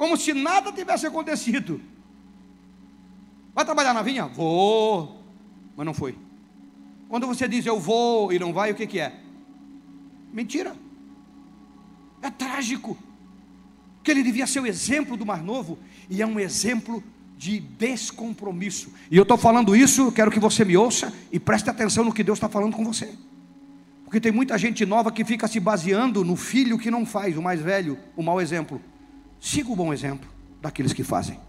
como 0.00 0.16
se 0.16 0.32
nada 0.32 0.72
tivesse 0.72 1.06
acontecido. 1.06 1.78
Vai 3.54 3.66
trabalhar 3.66 3.92
na 3.92 4.00
vinha? 4.00 4.24
Vou, 4.24 5.22
mas 5.76 5.84
não 5.84 5.92
foi. 5.92 6.16
Quando 7.06 7.26
você 7.26 7.46
diz 7.46 7.66
eu 7.66 7.78
vou 7.78 8.32
e 8.32 8.38
não 8.38 8.50
vai, 8.50 8.72
o 8.72 8.74
que, 8.74 8.86
que 8.86 8.98
é? 8.98 9.20
Mentira. 10.32 10.74
É 12.22 12.30
trágico. 12.30 12.96
Que 14.02 14.10
ele 14.10 14.22
devia 14.22 14.46
ser 14.46 14.60
o 14.60 14.66
exemplo 14.66 15.18
do 15.18 15.26
mais 15.26 15.44
novo 15.44 15.78
e 16.08 16.22
é 16.22 16.26
um 16.26 16.40
exemplo 16.40 17.04
de 17.36 17.60
descompromisso. 17.60 18.94
E 19.10 19.18
eu 19.18 19.24
estou 19.24 19.36
falando 19.36 19.76
isso, 19.76 20.10
quero 20.12 20.30
que 20.30 20.40
você 20.40 20.64
me 20.64 20.78
ouça 20.78 21.12
e 21.30 21.38
preste 21.38 21.68
atenção 21.68 22.04
no 22.04 22.14
que 22.14 22.24
Deus 22.24 22.38
está 22.38 22.48
falando 22.48 22.74
com 22.74 22.86
você. 22.86 23.12
Porque 24.06 24.18
tem 24.18 24.32
muita 24.32 24.56
gente 24.56 24.86
nova 24.86 25.12
que 25.12 25.26
fica 25.26 25.46
se 25.46 25.60
baseando 25.60 26.24
no 26.24 26.36
filho 26.36 26.78
que 26.78 26.90
não 26.90 27.04
faz, 27.04 27.36
o 27.36 27.42
mais 27.42 27.60
velho, 27.60 27.98
o 28.16 28.22
mau 28.22 28.40
exemplo. 28.40 28.80
Siga 29.40 29.72
o 29.72 29.76
bom 29.76 29.92
exemplo 29.92 30.28
daqueles 30.60 30.92
que 30.92 31.02
fazem. 31.02 31.40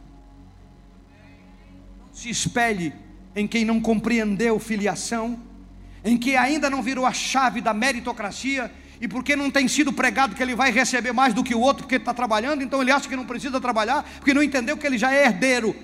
Se 2.14 2.30
espelhe 2.30 2.94
em 3.36 3.48
quem 3.48 3.66
não 3.66 3.82
compreendeu 3.82 4.58
filiação, 4.60 5.40
em 6.04 6.18
quem 6.18 6.38
ainda 6.38 6.70
não 6.70 6.82
virou 6.82 7.06
a 7.06 7.14
chave 7.14 7.62
da 7.62 7.74
meritocracia, 7.74 8.72
e 9.00 9.08
porque 9.08 9.36
não 9.36 9.50
tem 9.50 9.68
sido 9.68 9.92
pregado 9.92 10.36
que 10.36 10.44
ele 10.44 10.56
vai 10.56 10.72
receber 10.72 11.12
mais 11.12 11.34
do 11.34 11.44
que 11.44 11.56
o 11.56 11.60
outro 11.60 11.84
porque 11.84 11.96
está 11.96 12.14
trabalhando, 12.14 12.62
então 12.62 12.82
ele 12.82 12.92
acha 12.92 13.10
que 13.10 13.16
não 13.16 13.26
precisa 13.26 13.60
trabalhar, 13.60 14.04
porque 14.18 14.34
não 14.34 14.44
entendeu 14.44 14.78
que 14.78 14.86
ele 14.86 14.98
já 14.98 15.12
é 15.14 15.26
herdeiro. 15.26 15.76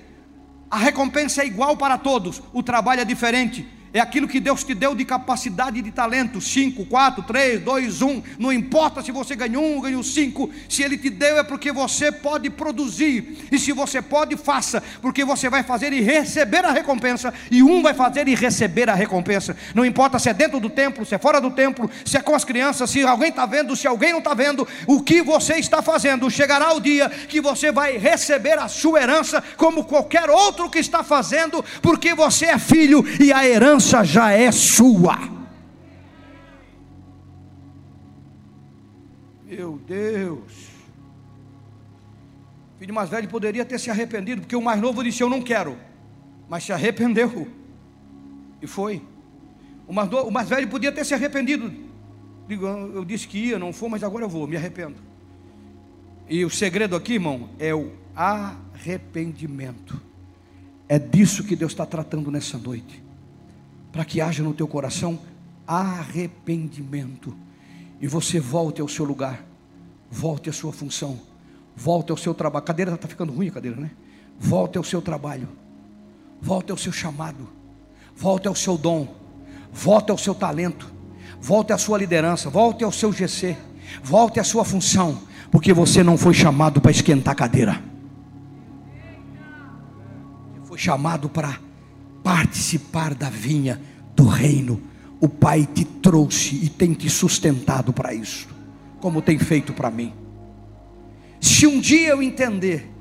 A 0.70 0.78
recompensa 0.78 1.42
é 1.42 1.48
igual 1.48 1.76
para 1.76 1.98
todos, 1.98 2.42
o 2.54 2.62
trabalho 2.62 3.02
é 3.02 3.06
diferente 3.06 3.68
é 3.98 4.02
aquilo 4.02 4.28
que 4.28 4.40
Deus 4.40 4.64
te 4.64 4.74
deu 4.74 4.94
de 4.94 5.06
capacidade 5.06 5.80
e 5.80 5.82
de 5.82 5.92
talento. 5.92 6.40
5, 6.40 6.86
4, 6.86 7.24
3, 7.24 7.62
2, 7.62 8.02
1. 8.02 8.24
Não 8.38 8.54
importa 8.54 9.02
se 9.02 9.12
você 9.12 9.36
ganhou 9.36 9.64
um 9.64 9.76
ou 9.76 9.82
ganhou 9.82 10.04
cinco. 10.04 10.50
Se 10.70 10.84
Ele 10.84 10.98
te 10.98 11.10
deu 11.10 11.38
é 11.38 11.44
porque 11.44 11.72
você 11.72 12.12
pode 12.12 12.50
produzir. 12.50 13.48
E 13.52 13.58
se 13.58 13.72
você 13.72 14.02
pode, 14.02 14.36
faça. 14.38 14.84
Porque 15.02 15.24
você 15.24 15.50
vai 15.50 15.64
fazer 15.64 15.94
e 15.94 16.02
receber 16.02 16.66
a 16.66 16.72
recompensa. 16.72 17.34
E 17.50 17.64
um 17.64 17.82
vai 17.82 17.94
fazer 17.94 18.28
e 18.28 18.36
receber 18.36 18.90
a 18.90 18.94
recompensa. 18.94 19.56
Não 19.74 19.86
importa 19.86 20.20
se 20.20 20.30
é 20.30 20.34
dentro 20.34 20.60
do 20.60 20.70
templo, 20.70 21.06
se 21.06 21.16
é 21.16 21.18
fora 21.18 21.40
do 21.42 21.52
templo, 21.52 21.90
se 22.06 22.18
é 22.18 22.22
com 22.22 22.36
as 22.36 22.44
crianças, 22.44 22.90
se 22.90 23.02
alguém 23.04 23.30
está 23.30 23.46
vendo, 23.46 23.76
se 23.76 23.88
alguém 23.88 24.12
não 24.12 24.20
está 24.20 24.34
vendo. 24.34 24.68
O 24.86 25.02
que 25.02 25.22
você 25.22 25.56
está 25.56 25.82
fazendo. 25.82 26.30
Chegará 26.30 26.74
o 26.74 26.80
dia 26.80 27.10
que 27.10 27.40
você 27.42 27.72
vai 27.72 27.98
receber 27.98 28.60
a 28.60 28.68
sua 28.68 29.02
herança 29.02 29.44
como 29.56 29.86
qualquer 29.86 30.30
outro 30.30 30.70
que 30.70 30.80
está 30.80 31.04
fazendo. 31.04 31.64
Porque 31.82 32.14
você 32.14 32.46
é 32.46 32.60
filho 32.60 33.04
e 33.20 33.32
a 33.32 33.48
herança 33.48 33.87
herança 33.88 34.04
já 34.04 34.32
é 34.32 34.52
sua. 34.52 35.18
Meu 39.46 39.80
Deus. 39.88 40.68
O 42.76 42.80
filho 42.80 42.94
mais 42.94 43.10
velho 43.10 43.28
poderia 43.28 43.66
ter 43.66 43.80
se 43.80 43.90
arrependido, 43.90 44.42
porque 44.42 44.56
o 44.56 44.62
mais 44.62 44.80
novo 44.80 45.04
disse: 45.04 45.24
Eu 45.24 45.30
não 45.30 45.42
quero, 45.42 45.78
mas 46.50 46.64
se 46.64 46.74
arrependeu, 46.74 47.48
e 48.62 48.68
foi. 48.68 49.02
O 49.88 49.94
mais, 49.94 50.12
o 50.12 50.32
mais 50.32 50.50
velho 50.50 50.68
podia 50.68 50.92
ter 50.92 51.06
se 51.06 51.14
arrependido. 51.14 51.72
Digo, 52.48 52.66
eu 52.66 53.06
disse 53.06 53.28
que 53.28 53.38
ia, 53.38 53.60
não 53.60 53.72
foi, 53.72 53.90
mas 53.90 54.04
agora 54.04 54.26
eu 54.26 54.30
vou, 54.30 54.46
me 54.48 54.58
arrependo. 54.58 54.98
E 56.30 56.44
o 56.44 56.50
segredo 56.50 56.96
aqui, 56.96 57.14
irmão, 57.14 57.50
é 57.58 57.74
o 57.74 57.94
arrependimento. 58.14 60.00
É 60.90 61.00
disso 61.00 61.44
que 61.44 61.56
Deus 61.56 61.72
está 61.72 61.86
tratando 61.86 62.30
nessa 62.30 62.58
noite 62.58 63.07
para 63.98 64.06
que 64.06 64.22
haja 64.22 64.44
no 64.44 64.54
teu 64.54 64.68
coração 64.68 65.18
arrependimento. 65.66 67.36
E 68.00 68.08
você 68.08 68.40
volte 68.40 68.80
ao 68.80 68.88
seu 68.88 69.04
lugar, 69.04 69.44
volte 70.12 70.52
à 70.52 70.54
sua 70.54 70.72
função, 70.72 71.20
volte 71.76 72.12
ao 72.12 72.18
seu 72.18 72.36
trabalho. 72.36 72.64
A 72.64 72.68
cadeira 72.68 72.94
está 72.94 73.08
ficando 73.08 73.34
ruim, 73.34 73.48
a 73.48 73.52
cadeira, 73.52 73.76
né? 73.76 73.90
Volte 74.40 74.78
ao 74.78 74.84
seu 74.84 75.02
trabalho, 75.02 75.50
volte 76.40 76.72
ao 76.72 76.78
seu 76.78 76.92
chamado, 76.92 77.50
volte 78.16 78.48
ao 78.48 78.54
seu 78.54 78.78
dom, 78.78 79.16
volte 79.74 80.12
ao 80.12 80.18
seu 80.20 80.36
talento, 80.36 80.94
volte 81.42 81.74
à 81.74 81.78
sua 81.80 81.98
liderança, 81.98 82.52
volte 82.52 82.84
ao 82.84 82.92
seu 82.92 83.12
GC, 83.12 83.58
volte 84.04 84.40
à 84.40 84.44
sua 84.44 84.64
função, 84.64 85.24
porque 85.50 85.74
você 85.74 86.04
não 86.04 86.20
foi 86.20 86.36
chamado 86.36 86.80
para 86.80 86.92
esquentar 86.92 87.32
a 87.32 87.36
cadeira, 87.36 87.82
você 90.54 90.68
foi 90.68 90.78
chamado 90.78 91.28
para 91.28 91.66
participar 92.28 93.16
da 93.16 93.30
vinha 93.30 93.80
do 94.14 94.26
reino. 94.26 94.82
O 95.18 95.30
Pai 95.30 95.66
te 95.66 95.86
trouxe 95.86 96.58
e 96.62 96.68
tem 96.68 96.92
te 96.94 97.10
sustentado 97.10 97.94
para 97.94 98.14
isso, 98.14 98.50
como 99.00 99.22
tem 99.22 99.40
feito 99.40 99.72
para 99.72 99.90
mim. 99.90 100.14
Se 101.40 101.66
um 101.66 101.80
dia 101.80 102.10
eu 102.10 102.22
entender 102.22 102.92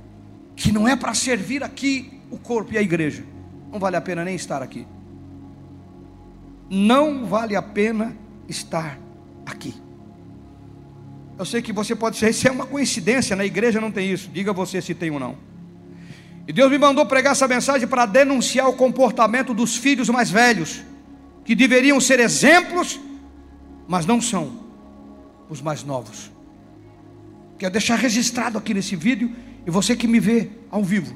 que 0.55 0.71
não 0.71 0.87
é 0.87 0.95
para 0.95 1.13
servir 1.13 1.65
aqui 1.65 2.21
o 2.31 2.39
corpo 2.39 2.75
e 2.75 2.79
a 2.79 2.83
igreja, 2.83 3.25
não 3.73 3.81
vale 3.81 3.97
a 3.97 4.01
pena 4.01 4.25
nem 4.25 4.37
estar 4.37 4.63
aqui. 4.63 4.87
Não 6.71 7.27
vale 7.27 7.57
a 7.57 7.63
pena 7.63 8.17
estar 8.49 8.97
aqui. 9.45 9.75
Eu 11.37 11.45
sei 11.45 11.61
que 11.61 11.73
você 11.73 11.97
pode 11.97 12.17
ser, 12.17 12.31
isso 12.31 12.47
é 12.47 12.51
uma 12.53 12.65
coincidência, 12.65 13.35
na 13.35 13.45
igreja 13.45 13.81
não 13.81 13.91
tem 13.91 14.09
isso. 14.09 14.31
Diga 14.33 14.53
você 14.53 14.81
se 14.81 14.95
tem 14.95 15.11
ou 15.11 15.19
não. 15.19 15.37
E 16.47 16.53
Deus 16.53 16.71
me 16.71 16.79
mandou 16.79 17.05
pregar 17.07 17.33
essa 17.33 17.49
mensagem 17.49 17.89
para 17.89 18.07
denunciar 18.07 18.69
o 18.69 18.75
comportamento 18.75 19.53
dos 19.53 19.77
filhos 19.77 20.09
mais 20.09 20.31
velhos, 20.31 20.83
que 21.45 21.55
deveriam 21.55 22.01
ser 22.01 22.21
exemplos, 22.21 23.01
mas 23.89 24.07
não 24.07 24.21
são 24.21 24.53
os 25.49 25.61
mais 25.61 25.83
novos. 25.83 26.31
Quero 27.59 27.73
deixar 27.73 27.97
registrado 27.97 28.59
aqui 28.59 28.73
nesse 28.73 28.95
vídeo, 28.95 29.31
e 29.67 29.71
você 29.71 29.97
que 29.97 30.07
me 30.07 30.21
vê 30.21 30.51
ao 30.71 30.85
vivo, 30.85 31.15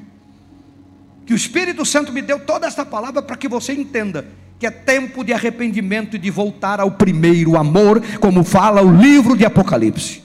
que 1.25 1.33
o 1.33 1.35
Espírito 1.35 1.85
Santo 1.85 2.11
me 2.11 2.21
deu 2.21 2.39
toda 2.39 2.67
esta 2.67 2.85
palavra 2.85 3.21
para 3.21 3.37
que 3.37 3.47
você 3.47 3.73
entenda 3.73 4.27
que 4.59 4.67
é 4.67 4.71
tempo 4.71 5.23
de 5.23 5.33
arrependimento 5.33 6.15
e 6.15 6.19
de 6.19 6.29
voltar 6.29 6.79
ao 6.79 6.91
primeiro 6.91 7.57
amor, 7.57 8.01
como 8.19 8.43
fala 8.43 8.81
o 8.83 8.95
livro 8.95 9.35
de 9.35 9.43
Apocalipse. 9.43 10.21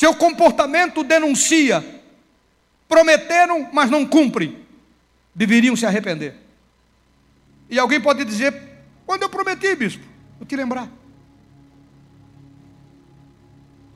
Seu 0.00 0.14
comportamento 0.14 1.04
denuncia. 1.04 1.84
Prometeram, 2.88 3.68
mas 3.70 3.90
não 3.90 4.06
cumprem. 4.06 4.64
Deveriam 5.34 5.76
se 5.76 5.84
arrepender. 5.84 6.36
E 7.68 7.78
alguém 7.78 8.00
pode 8.00 8.24
dizer: 8.24 8.62
quando 9.04 9.24
eu 9.24 9.28
prometi, 9.28 9.76
bispo? 9.76 10.02
Vou 10.38 10.46
te 10.46 10.56
lembrar. 10.56 10.88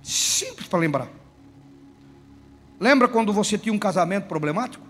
Simples 0.03 0.69
para 0.69 0.79
lembrar. 0.79 1.09
Lembra 2.79 3.09
quando 3.09 3.33
você 3.33 3.57
tinha 3.57 3.73
um 3.73 3.79
casamento 3.79 4.27
problemático? 4.27 4.87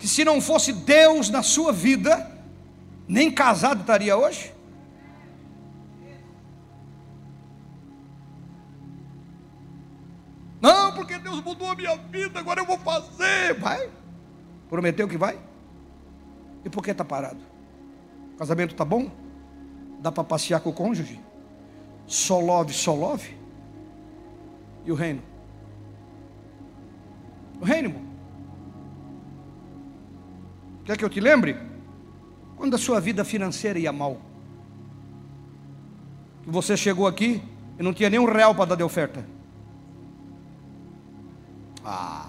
Que 0.00 0.08
se 0.08 0.24
não 0.24 0.40
fosse 0.40 0.72
Deus 0.72 1.30
na 1.30 1.44
sua 1.44 1.72
vida, 1.72 2.39
nem 3.10 3.28
casado 3.28 3.80
estaria 3.80 4.16
hoje? 4.16 4.54
Não, 10.60 10.92
porque 10.94 11.18
Deus 11.18 11.42
mudou 11.42 11.68
a 11.68 11.74
minha 11.74 11.96
vida, 11.96 12.38
agora 12.38 12.60
eu 12.60 12.66
vou 12.66 12.78
fazer. 12.78 13.54
Vai. 13.54 13.90
Prometeu 14.68 15.08
que 15.08 15.16
vai? 15.16 15.36
E 16.64 16.70
por 16.70 16.84
que 16.84 16.92
está 16.92 17.04
parado? 17.04 17.40
O 18.34 18.36
casamento 18.36 18.72
está 18.72 18.84
bom? 18.84 19.10
Dá 20.00 20.12
para 20.12 20.22
passear 20.22 20.60
com 20.60 20.70
o 20.70 20.72
cônjuge? 20.72 21.20
Só 22.06 22.38
love, 22.38 22.72
só 22.72 22.94
love? 22.94 23.36
E 24.84 24.92
o 24.92 24.94
reino? 24.94 25.22
O 27.60 27.64
reino, 27.64 27.88
irmão. 27.88 28.04
Quer 30.84 30.96
que 30.96 31.04
eu 31.04 31.10
te 31.10 31.18
lembre? 31.18 31.69
Quando 32.60 32.74
a 32.74 32.78
sua 32.78 33.00
vida 33.00 33.24
financeira 33.24 33.78
ia 33.78 33.90
mal, 33.90 34.20
que 36.42 36.50
você 36.50 36.76
chegou 36.76 37.06
aqui 37.06 37.42
e 37.78 37.82
não 37.82 37.94
tinha 37.94 38.10
nem 38.10 38.20
um 38.20 38.26
real 38.26 38.54
para 38.54 38.66
dar 38.66 38.74
de 38.74 38.82
oferta. 38.82 39.26
Ah, 41.82 42.28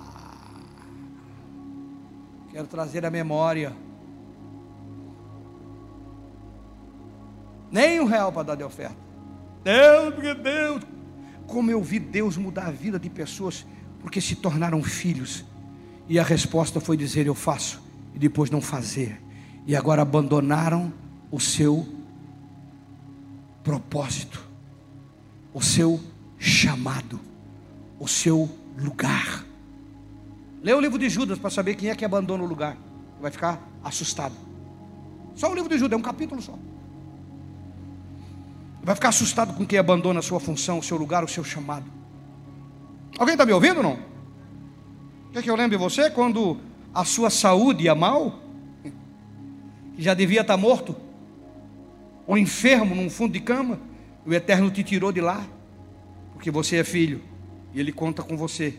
quero 2.50 2.66
trazer 2.66 3.06
a 3.06 3.12
memória. 3.12 3.76
Nem 7.70 8.00
um 8.00 8.06
real 8.06 8.32
para 8.32 8.44
dar 8.44 8.56
de 8.56 8.64
oferta. 8.64 8.96
Deus, 9.66 10.16
porque 10.16 10.34
Deus. 10.34 10.82
Como 11.46 11.70
eu 11.70 11.84
vi 11.84 12.00
Deus 12.00 12.38
mudar 12.38 12.68
a 12.68 12.72
vida 12.72 12.98
de 12.98 13.10
pessoas 13.10 13.66
porque 14.00 14.22
se 14.22 14.38
tornaram 14.38 14.82
filhos. 14.82 15.44
E 16.08 16.18
a 16.18 16.24
resposta 16.24 16.80
foi 16.80 16.96
dizer: 16.96 17.28
Eu 17.28 17.36
faço, 17.36 17.84
e 18.16 18.18
depois 18.18 18.50
não 18.50 18.62
fazer 18.62 19.22
e 19.66 19.76
agora 19.76 20.02
abandonaram 20.02 20.92
o 21.32 21.40
seu 21.40 21.88
propósito, 23.64 24.44
o 25.54 25.62
seu 25.62 26.00
chamado, 26.38 27.20
o 28.00 28.08
seu 28.08 28.50
lugar. 28.78 29.46
Lê 30.64 30.74
o 30.74 30.80
livro 30.80 30.98
de 30.98 31.10
Judas 31.10 31.40
para 31.40 31.50
saber 31.50 31.76
quem 31.76 31.90
é 31.90 31.96
que 31.96 32.06
abandona 32.06 32.44
o 32.44 32.48
lugar. 32.48 32.78
Vai 33.22 33.32
ficar 33.32 33.62
assustado. 33.84 34.34
Só 35.36 35.50
o 35.52 35.56
livro 35.56 35.70
de 35.70 35.78
Judas, 35.78 35.94
é 35.94 36.00
um 36.00 36.04
capítulo 36.04 36.42
só. 36.42 36.58
Vai 38.84 38.96
ficar 38.96 39.10
assustado 39.10 39.54
com 39.54 39.66
quem 39.66 39.78
abandona 39.78 40.20
a 40.20 40.24
sua 40.24 40.40
função, 40.40 40.80
o 40.80 40.84
seu 40.84 40.98
lugar, 40.98 41.24
o 41.24 41.28
seu 41.28 41.44
chamado. 41.44 41.86
Alguém 43.18 43.34
está 43.34 43.46
me 43.46 43.54
ouvindo 43.54 43.78
ou 43.78 43.84
não? 43.84 44.00
Quer 45.32 45.44
que 45.44 45.50
eu 45.50 45.56
lembre 45.56 45.78
você 45.78 46.10
quando 46.10 46.58
a 46.94 47.06
sua 47.06 47.30
saúde 47.30 47.84
ia 47.84 47.96
mal? 47.96 48.41
Já 50.02 50.14
devia 50.14 50.42
estar 50.42 50.58
morto, 50.58 50.96
ou 52.26 52.38
enfermo 52.38 52.96
num 52.96 53.10
fundo 53.10 53.34
de 53.34 53.40
cama, 53.40 53.80
o 54.26 54.34
Eterno 54.34 54.72
te 54.72 54.84
tirou 54.84 55.12
de 55.12 55.22
lá, 55.22 55.46
porque 56.34 56.50
você 56.50 56.78
é 56.78 56.84
filho, 56.84 57.22
e 57.74 57.80
Ele 57.80 57.92
conta 57.92 58.24
com 58.24 58.36
você. 58.36 58.74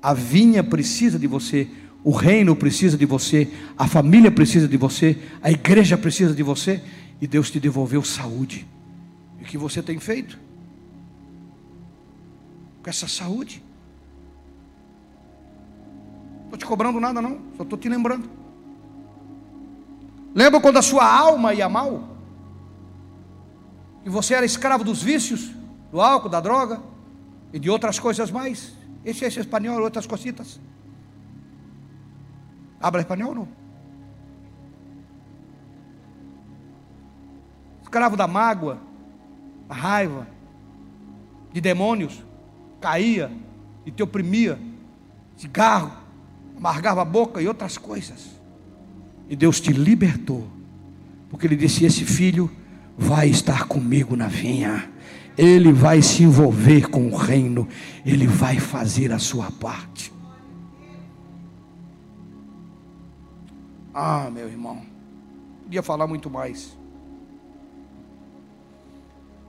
A 0.00 0.14
vinha 0.14 0.62
precisa 0.62 1.18
de 1.18 1.26
você, 1.26 1.68
o 2.04 2.12
reino 2.12 2.54
precisa 2.54 2.96
de 2.96 3.04
você, 3.04 3.48
a 3.76 3.88
família 3.88 4.30
precisa 4.30 4.68
de 4.68 4.76
você, 4.76 5.18
a 5.42 5.50
igreja 5.50 5.98
precisa 5.98 6.32
de 6.32 6.42
você, 6.42 6.80
e 7.20 7.26
Deus 7.26 7.50
te 7.50 7.58
devolveu 7.58 8.04
saúde. 8.04 8.64
E 9.40 9.42
o 9.42 9.46
que 9.46 9.58
você 9.58 9.82
tem 9.82 9.98
feito 9.98 10.38
com 12.82 12.88
essa 12.88 13.08
saúde? 13.08 13.62
Estou 16.44 16.56
te 16.56 16.64
cobrando 16.64 17.00
nada, 17.00 17.20
não, 17.20 17.40
só 17.56 17.64
estou 17.64 17.76
te 17.76 17.88
lembrando. 17.88 18.37
Lembra 20.38 20.60
quando 20.60 20.76
a 20.76 20.82
sua 20.82 21.04
alma 21.04 21.52
ia 21.52 21.68
mal? 21.68 22.00
E 24.04 24.08
você 24.08 24.34
era 24.34 24.46
escravo 24.46 24.84
dos 24.84 25.02
vícios, 25.02 25.50
do 25.90 26.00
álcool, 26.00 26.28
da 26.28 26.38
droga 26.38 26.80
e 27.52 27.58
de 27.58 27.68
outras 27.68 27.98
coisas 27.98 28.30
mais? 28.30 28.72
Esse 29.04 29.24
é 29.24 29.26
esse 29.26 29.40
espanhol, 29.40 29.82
outras 29.82 30.06
cositas. 30.06 30.60
Habla 32.80 33.00
espanhol 33.00 33.34
não? 33.34 33.48
Escravo 37.82 38.16
da 38.16 38.28
mágoa, 38.28 38.78
da 39.66 39.74
raiva, 39.74 40.24
de 41.52 41.60
demônios, 41.60 42.22
caía 42.80 43.28
e 43.84 43.90
te 43.90 44.04
oprimia, 44.04 44.56
cigarro, 45.36 45.90
amargava 46.56 47.02
a 47.02 47.04
boca 47.04 47.42
e 47.42 47.48
outras 47.48 47.76
coisas. 47.76 48.37
E 49.28 49.36
Deus 49.36 49.60
te 49.60 49.72
libertou. 49.72 50.48
Porque 51.28 51.46
Ele 51.46 51.56
disse: 51.56 51.84
Esse 51.84 52.04
filho 52.04 52.50
vai 52.96 53.28
estar 53.28 53.66
comigo 53.66 54.16
na 54.16 54.26
vinha. 54.26 54.90
Ele 55.36 55.72
vai 55.72 56.02
se 56.02 56.24
envolver 56.24 56.88
com 56.88 57.08
o 57.08 57.16
reino. 57.16 57.68
Ele 58.04 58.26
vai 58.26 58.58
fazer 58.58 59.12
a 59.12 59.18
sua 59.18 59.50
parte. 59.52 60.12
Ah, 63.94 64.30
meu 64.32 64.48
irmão. 64.48 64.82
Podia 65.64 65.82
falar 65.82 66.06
muito 66.06 66.30
mais. 66.30 66.76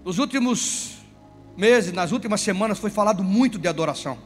Nos 0.04 0.18
últimos 0.18 0.98
meses, 1.58 1.92
nas 1.92 2.12
últimas 2.12 2.42
semanas, 2.42 2.78
foi 2.78 2.90
falado 2.90 3.24
muito 3.24 3.58
de 3.58 3.68
adoração. 3.68 4.18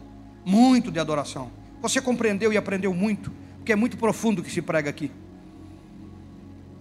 Muito 0.46 0.92
de 0.92 1.00
adoração. 1.00 1.52
Você 1.82 2.02
compreendeu 2.02 2.52
e 2.54 2.58
aprendeu 2.58 2.94
muito, 2.94 3.32
porque 3.58 3.74
é 3.74 3.76
muito 3.76 3.98
profundo 3.98 4.40
o 4.40 4.44
que 4.44 4.52
se 4.52 4.62
prega 4.62 4.90
aqui. 4.90 5.12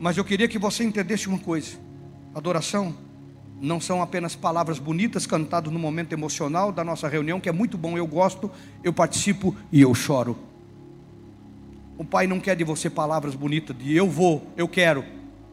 Mas 0.03 0.17
eu 0.17 0.25
queria 0.25 0.49
que 0.49 0.59
você 0.59 0.83
entendesse 0.83 1.29
uma 1.29 1.39
coisa: 1.39 1.77
adoração 2.35 2.93
não 3.61 3.81
são 3.81 4.03
apenas 4.03 4.35
palavras 4.35 4.81
bonitas 4.81 5.27
cantadas 5.27 5.73
no 5.73 5.79
momento 5.79 6.13
emocional 6.13 6.73
da 6.73 6.83
nossa 6.83 7.07
reunião, 7.07 7.39
que 7.39 7.49
é 7.49 7.53
muito 7.53 7.79
bom, 7.79 7.97
eu 7.97 8.05
gosto, 8.05 8.51
eu 8.83 8.93
participo 8.93 9.55
e 9.71 9.81
eu 9.81 9.95
choro. 9.95 10.37
O 11.97 12.05
Pai 12.05 12.27
não 12.27 12.41
quer 12.41 12.57
de 12.57 12.65
você 12.65 12.91
palavras 12.91 13.37
bonitas 13.37 13.79
de 13.79 13.95
eu 13.95 14.11
vou, 14.11 14.45
eu 14.57 14.67
quero, 14.67 15.05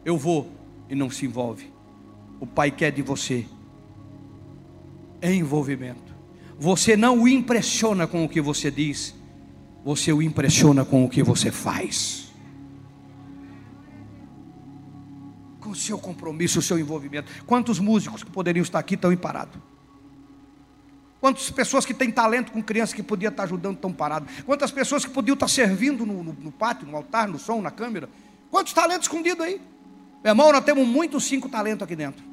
eu 0.04 0.18
vou 0.18 0.50
e 0.88 0.96
não 0.96 1.08
se 1.08 1.26
envolve. 1.26 1.72
O 2.40 2.46
Pai 2.46 2.72
quer 2.72 2.90
de 2.90 3.02
você 3.02 3.46
envolvimento. 5.22 6.12
Você 6.58 6.96
não 6.96 7.22
o 7.22 7.28
impressiona 7.28 8.04
com 8.04 8.24
o 8.24 8.28
que 8.28 8.40
você 8.40 8.68
diz, 8.68 9.14
você 9.84 10.12
o 10.12 10.20
impressiona 10.20 10.84
com 10.84 11.04
o 11.04 11.08
que 11.08 11.22
você 11.22 11.52
faz. 11.52 12.19
Com 15.70 15.72
o 15.72 15.76
seu 15.76 15.98
compromisso, 15.98 16.58
o 16.58 16.62
seu 16.62 16.78
envolvimento. 16.78 17.30
Quantos 17.46 17.78
músicos 17.78 18.24
que 18.24 18.30
poderiam 18.30 18.62
estar 18.62 18.80
aqui 18.80 18.94
estão 18.94 19.14
parados? 19.16 19.56
Quantas 21.20 21.50
pessoas 21.50 21.84
que 21.84 21.94
têm 21.94 22.10
talento 22.10 22.50
com 22.50 22.62
crianças 22.62 22.94
que 22.94 23.02
podiam 23.02 23.30
estar 23.30 23.44
ajudando 23.44 23.76
estão 23.76 23.92
parados? 23.92 24.28
Quantas 24.44 24.72
pessoas 24.72 25.04
que 25.04 25.10
podiam 25.10 25.34
estar 25.34 25.48
servindo 25.48 26.04
no, 26.04 26.24
no, 26.24 26.32
no 26.32 26.50
pátio, 26.50 26.88
no 26.88 26.96
altar, 26.96 27.28
no 27.28 27.38
som, 27.38 27.60
na 27.60 27.70
câmera? 27.70 28.08
Quantos 28.50 28.72
talentos 28.72 29.02
escondidos 29.02 29.44
aí? 29.44 29.60
Meu 30.24 30.32
irmão, 30.32 30.50
nós 30.50 30.64
temos 30.64 30.86
muitos 30.86 31.24
cinco 31.24 31.48
talentos 31.48 31.84
aqui 31.84 31.94
dentro. 31.94 32.24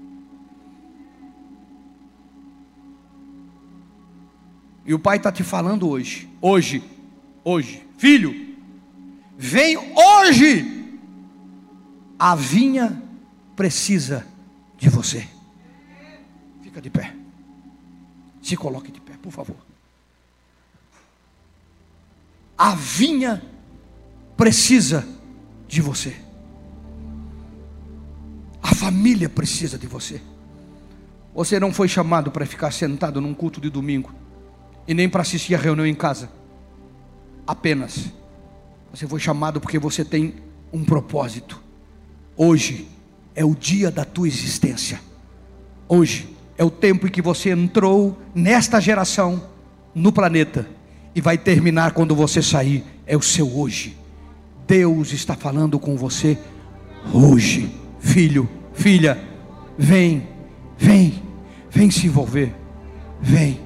E 4.85 4.93
o 4.93 4.99
Pai 4.99 5.17
está 5.17 5.31
te 5.31 5.43
falando 5.43 5.87
hoje, 5.89 6.29
hoje, 6.41 6.81
hoje, 7.43 7.85
filho, 7.97 8.55
vem 9.37 9.77
hoje 9.77 10.97
a 12.17 12.35
vinha 12.35 13.06
precisa 13.57 14.23
de 14.77 14.87
você. 14.87 15.27
Fica 16.61 16.79
de 16.79 16.91
pé. 16.91 17.13
Se 18.41 18.55
coloque 18.55 18.91
de 18.91 19.01
pé, 19.01 19.13
por 19.21 19.31
favor. 19.31 19.57
A 22.55 22.75
vinha 22.75 23.41
precisa 24.37 25.05
de 25.67 25.81
você. 25.81 26.15
A 28.61 28.75
família 28.75 29.27
precisa 29.27 29.77
de 29.77 29.87
você. 29.87 30.21
Você 31.33 31.59
não 31.59 31.73
foi 31.73 31.87
chamado 31.87 32.31
para 32.31 32.45
ficar 32.45 32.71
sentado 32.71 33.19
num 33.19 33.33
culto 33.33 33.59
de 33.59 33.71
domingo 33.71 34.13
e 34.87 34.93
nem 34.93 35.09
para 35.09 35.23
assistir 35.23 35.55
a 35.55 35.57
reunião 35.57 35.85
em 35.85 35.95
casa. 35.95 36.29
Apenas. 37.45 38.11
Você 38.91 39.07
foi 39.07 39.19
chamado 39.19 39.59
porque 39.59 39.79
você 39.79 40.05
tem 40.05 40.35
um 40.71 40.85
propósito. 40.85 41.61
Hoje 42.35 42.96
é 43.37 43.45
o 43.45 43.55
dia 43.55 43.89
da 43.89 44.03
tua 44.03 44.27
existência. 44.27 44.99
Hoje 45.87 46.27
é 46.57 46.65
o 46.65 46.69
tempo 46.69 47.07
em 47.07 47.09
que 47.09 47.21
você 47.21 47.51
entrou 47.51 48.17
nesta 48.35 48.81
geração 48.81 49.41
no 49.95 50.11
planeta 50.11 50.67
e 51.15 51.21
vai 51.21 51.37
terminar 51.37 51.91
quando 51.91 52.13
você 52.13 52.41
sair. 52.41 52.83
É 53.05 53.15
o 53.15 53.21
seu 53.21 53.57
hoje. 53.57 53.95
Deus 54.67 55.13
está 55.13 55.33
falando 55.33 55.79
com 55.79 55.95
você 55.95 56.37
hoje, 57.13 57.71
filho, 58.01 58.49
filha, 58.73 59.17
vem, 59.77 60.27
vem 60.77 61.27
Vem 61.77 61.91
se 61.91 62.07
envolver. 62.07 62.55
Vem. 63.21 63.59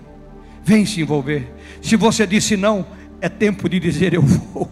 Vem 0.65 0.85
se 0.85 0.99
envolver. 0.99 1.49
Se 1.81 1.95
você 1.95 2.27
disse 2.27 2.57
não, 2.57 2.85
é 3.21 3.29
tempo 3.29 3.69
de 3.69 3.79
dizer 3.79 4.13
eu 4.13 4.21
vou. 4.21 4.69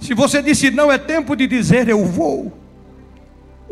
Se 0.00 0.14
você 0.14 0.42
disse 0.42 0.70
não, 0.70 0.90
é 0.90 0.96
tempo 0.96 1.36
de 1.36 1.46
dizer 1.46 1.86
eu 1.88 2.02
vou. 2.06 2.63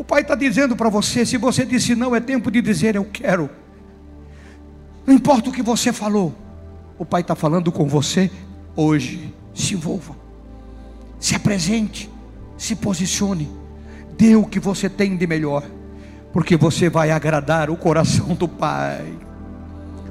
O 0.03 0.05
Pai 0.05 0.21
está 0.21 0.35
dizendo 0.35 0.75
para 0.75 0.89
você: 0.89 1.25
se 1.25 1.37
você 1.37 1.65
disse 1.65 1.95
não, 1.95 2.13
é 2.13 2.19
tempo 2.19 2.51
de 2.51 2.61
dizer 2.61 2.93
eu 2.97 3.05
quero. 3.05 3.49
Não 5.07 5.15
importa 5.15 5.49
o 5.49 5.53
que 5.53 5.63
você 5.63 5.93
falou, 5.93 6.35
o 6.97 7.05
Pai 7.05 7.21
está 7.21 7.35
falando 7.35 7.71
com 7.71 7.87
você 7.87 8.29
hoje. 8.75 9.33
Se 9.53 9.75
envolva, 9.75 10.13
se 11.17 11.35
apresente, 11.35 12.11
se 12.57 12.75
posicione, 12.75 13.49
dê 14.17 14.35
o 14.35 14.43
que 14.43 14.59
você 14.59 14.89
tem 14.89 15.15
de 15.15 15.25
melhor 15.25 15.63
porque 16.33 16.57
você 16.57 16.89
vai 16.89 17.09
agradar 17.09 17.69
o 17.69 17.77
coração 17.77 18.35
do 18.35 18.47
Pai. 18.47 19.05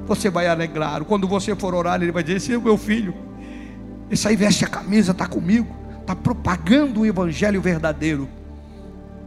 Você 0.07 0.27
vai 0.27 0.47
alegrar. 0.47 1.03
Quando 1.03 1.27
você 1.27 1.55
for 1.55 1.75
orar, 1.75 2.01
Ele 2.01 2.11
vai 2.11 2.23
dizer: 2.23 2.37
Esse 2.37 2.53
é 2.53 2.57
o 2.57 2.61
meu 2.63 2.79
filho. 2.79 3.13
Esse 4.09 4.27
aí 4.27 4.35
veste 4.35 4.65
a 4.65 4.67
camisa, 4.67 5.11
está 5.11 5.27
comigo, 5.27 5.67
está 6.01 6.15
propagando 6.15 7.01
o 7.01 7.05
Evangelho 7.05 7.61
verdadeiro 7.61 8.27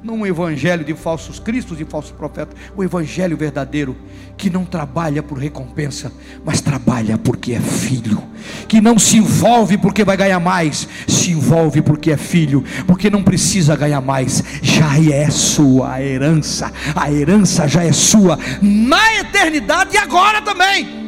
não 0.06 0.18
um 0.20 0.26
evangelho 0.26 0.84
de 0.84 0.94
falsos 0.94 1.40
cristos 1.40 1.80
e 1.80 1.84
falsos 1.84 2.12
profetas, 2.12 2.56
o 2.76 2.84
evangelho 2.84 3.36
verdadeiro, 3.36 3.96
que 4.36 4.48
não 4.48 4.64
trabalha 4.64 5.20
por 5.20 5.36
recompensa, 5.36 6.12
mas 6.44 6.60
trabalha 6.60 7.18
porque 7.18 7.54
é 7.54 7.60
filho, 7.60 8.22
que 8.68 8.80
não 8.80 9.00
se 9.00 9.16
envolve 9.16 9.76
porque 9.76 10.04
vai 10.04 10.16
ganhar 10.16 10.38
mais, 10.38 10.88
se 11.08 11.32
envolve 11.32 11.82
porque 11.82 12.12
é 12.12 12.16
filho, 12.16 12.62
porque 12.86 13.10
não 13.10 13.24
precisa 13.24 13.74
ganhar 13.74 14.00
mais, 14.00 14.44
já 14.62 14.96
é 14.96 15.28
sua 15.28 16.00
herança, 16.00 16.72
a 16.94 17.10
herança 17.10 17.66
já 17.66 17.82
é 17.82 17.92
sua 17.92 18.38
na 18.62 19.16
eternidade 19.16 19.96
e 19.96 19.98
agora 19.98 20.40
também. 20.40 21.05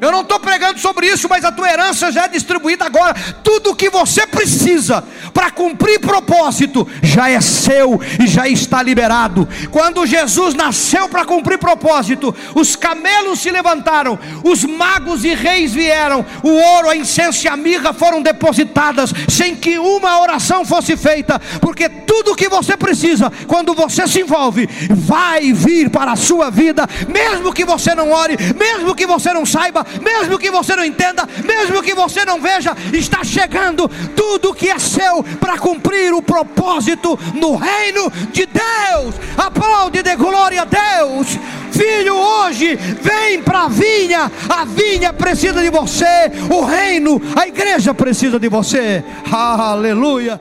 Eu 0.00 0.10
não 0.10 0.22
estou 0.22 0.40
pregando 0.40 0.78
sobre 0.78 1.06
isso, 1.06 1.28
mas 1.28 1.44
a 1.44 1.52
tua 1.52 1.70
herança 1.70 2.10
já 2.10 2.24
é 2.24 2.28
distribuída 2.28 2.86
agora. 2.86 3.14
Tudo 3.44 3.70
o 3.70 3.76
que 3.76 3.90
você 3.90 4.26
precisa 4.26 5.04
para 5.34 5.50
cumprir 5.50 6.00
propósito 6.00 6.88
já 7.02 7.28
é 7.28 7.40
seu 7.40 8.00
e 8.18 8.26
já 8.26 8.48
está 8.48 8.82
liberado. 8.82 9.46
Quando 9.70 10.06
Jesus 10.06 10.54
nasceu 10.54 11.08
para 11.08 11.26
cumprir 11.26 11.58
propósito, 11.58 12.34
os 12.54 12.74
camelos 12.76 13.40
se 13.40 13.50
levantaram, 13.50 14.18
os 14.42 14.64
magos 14.64 15.22
e 15.24 15.34
reis 15.34 15.72
vieram, 15.72 16.24
o 16.42 16.50
ouro, 16.50 16.88
a 16.88 16.96
incenso 16.96 17.44
e 17.44 17.48
a 17.48 17.56
mirra 17.56 17.92
foram 17.92 18.22
depositadas, 18.22 19.12
sem 19.28 19.54
que 19.54 19.78
uma 19.78 20.20
oração 20.20 20.64
fosse 20.64 20.96
feita, 20.96 21.38
porque 21.60 21.88
tudo 21.88 22.32
o 22.32 22.36
que 22.36 22.48
você 22.48 22.76
precisa, 22.76 23.30
quando 23.46 23.74
você 23.74 24.06
se 24.08 24.20
envolve, 24.20 24.68
vai 24.90 25.52
vir 25.52 25.90
para 25.90 26.12
a 26.12 26.16
sua 26.16 26.50
vida, 26.50 26.88
mesmo 27.08 27.52
que 27.52 27.64
você 27.64 27.94
não 27.94 28.10
ore, 28.10 28.36
mesmo 28.56 28.94
que 28.94 29.06
você 29.06 29.32
não 29.32 29.44
saiba 29.44 29.84
mesmo 30.00 30.38
que 30.38 30.50
você 30.50 30.76
não 30.76 30.84
entenda, 30.84 31.26
mesmo 31.44 31.82
que 31.82 31.94
você 31.94 32.24
não 32.24 32.40
veja, 32.40 32.76
está 32.92 33.24
chegando 33.24 33.88
tudo 34.16 34.54
que 34.54 34.68
é 34.68 34.78
seu 34.78 35.22
para 35.40 35.58
cumprir 35.58 36.12
o 36.12 36.22
propósito 36.22 37.18
no 37.34 37.56
reino 37.56 38.10
de 38.32 38.46
Deus. 38.46 39.14
Aplaude 39.36 40.02
de 40.02 40.16
glória 40.16 40.62
a 40.62 40.64
Deus. 40.64 41.38
Filho, 41.72 42.14
hoje 42.14 42.76
vem 42.76 43.42
para 43.42 43.64
a 43.64 43.68
vinha, 43.68 44.30
a 44.48 44.64
vinha 44.64 45.12
precisa 45.12 45.62
de 45.62 45.70
você, 45.70 46.30
o 46.50 46.64
reino, 46.64 47.20
a 47.34 47.46
igreja 47.46 47.94
precisa 47.94 48.38
de 48.38 48.48
você. 48.48 49.02
Aleluia. 49.32 50.40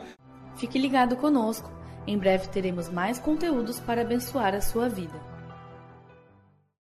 Fique 0.57 0.77
ligado 0.77 1.15
conosco. 1.15 1.71
Em 2.05 2.17
breve 2.17 2.47
teremos 2.47 2.89
mais 2.89 3.19
conteúdos 3.19 3.79
para 3.79 4.01
abençoar 4.01 4.55
a 4.55 4.61
sua 4.61 4.89
vida. 4.89 5.28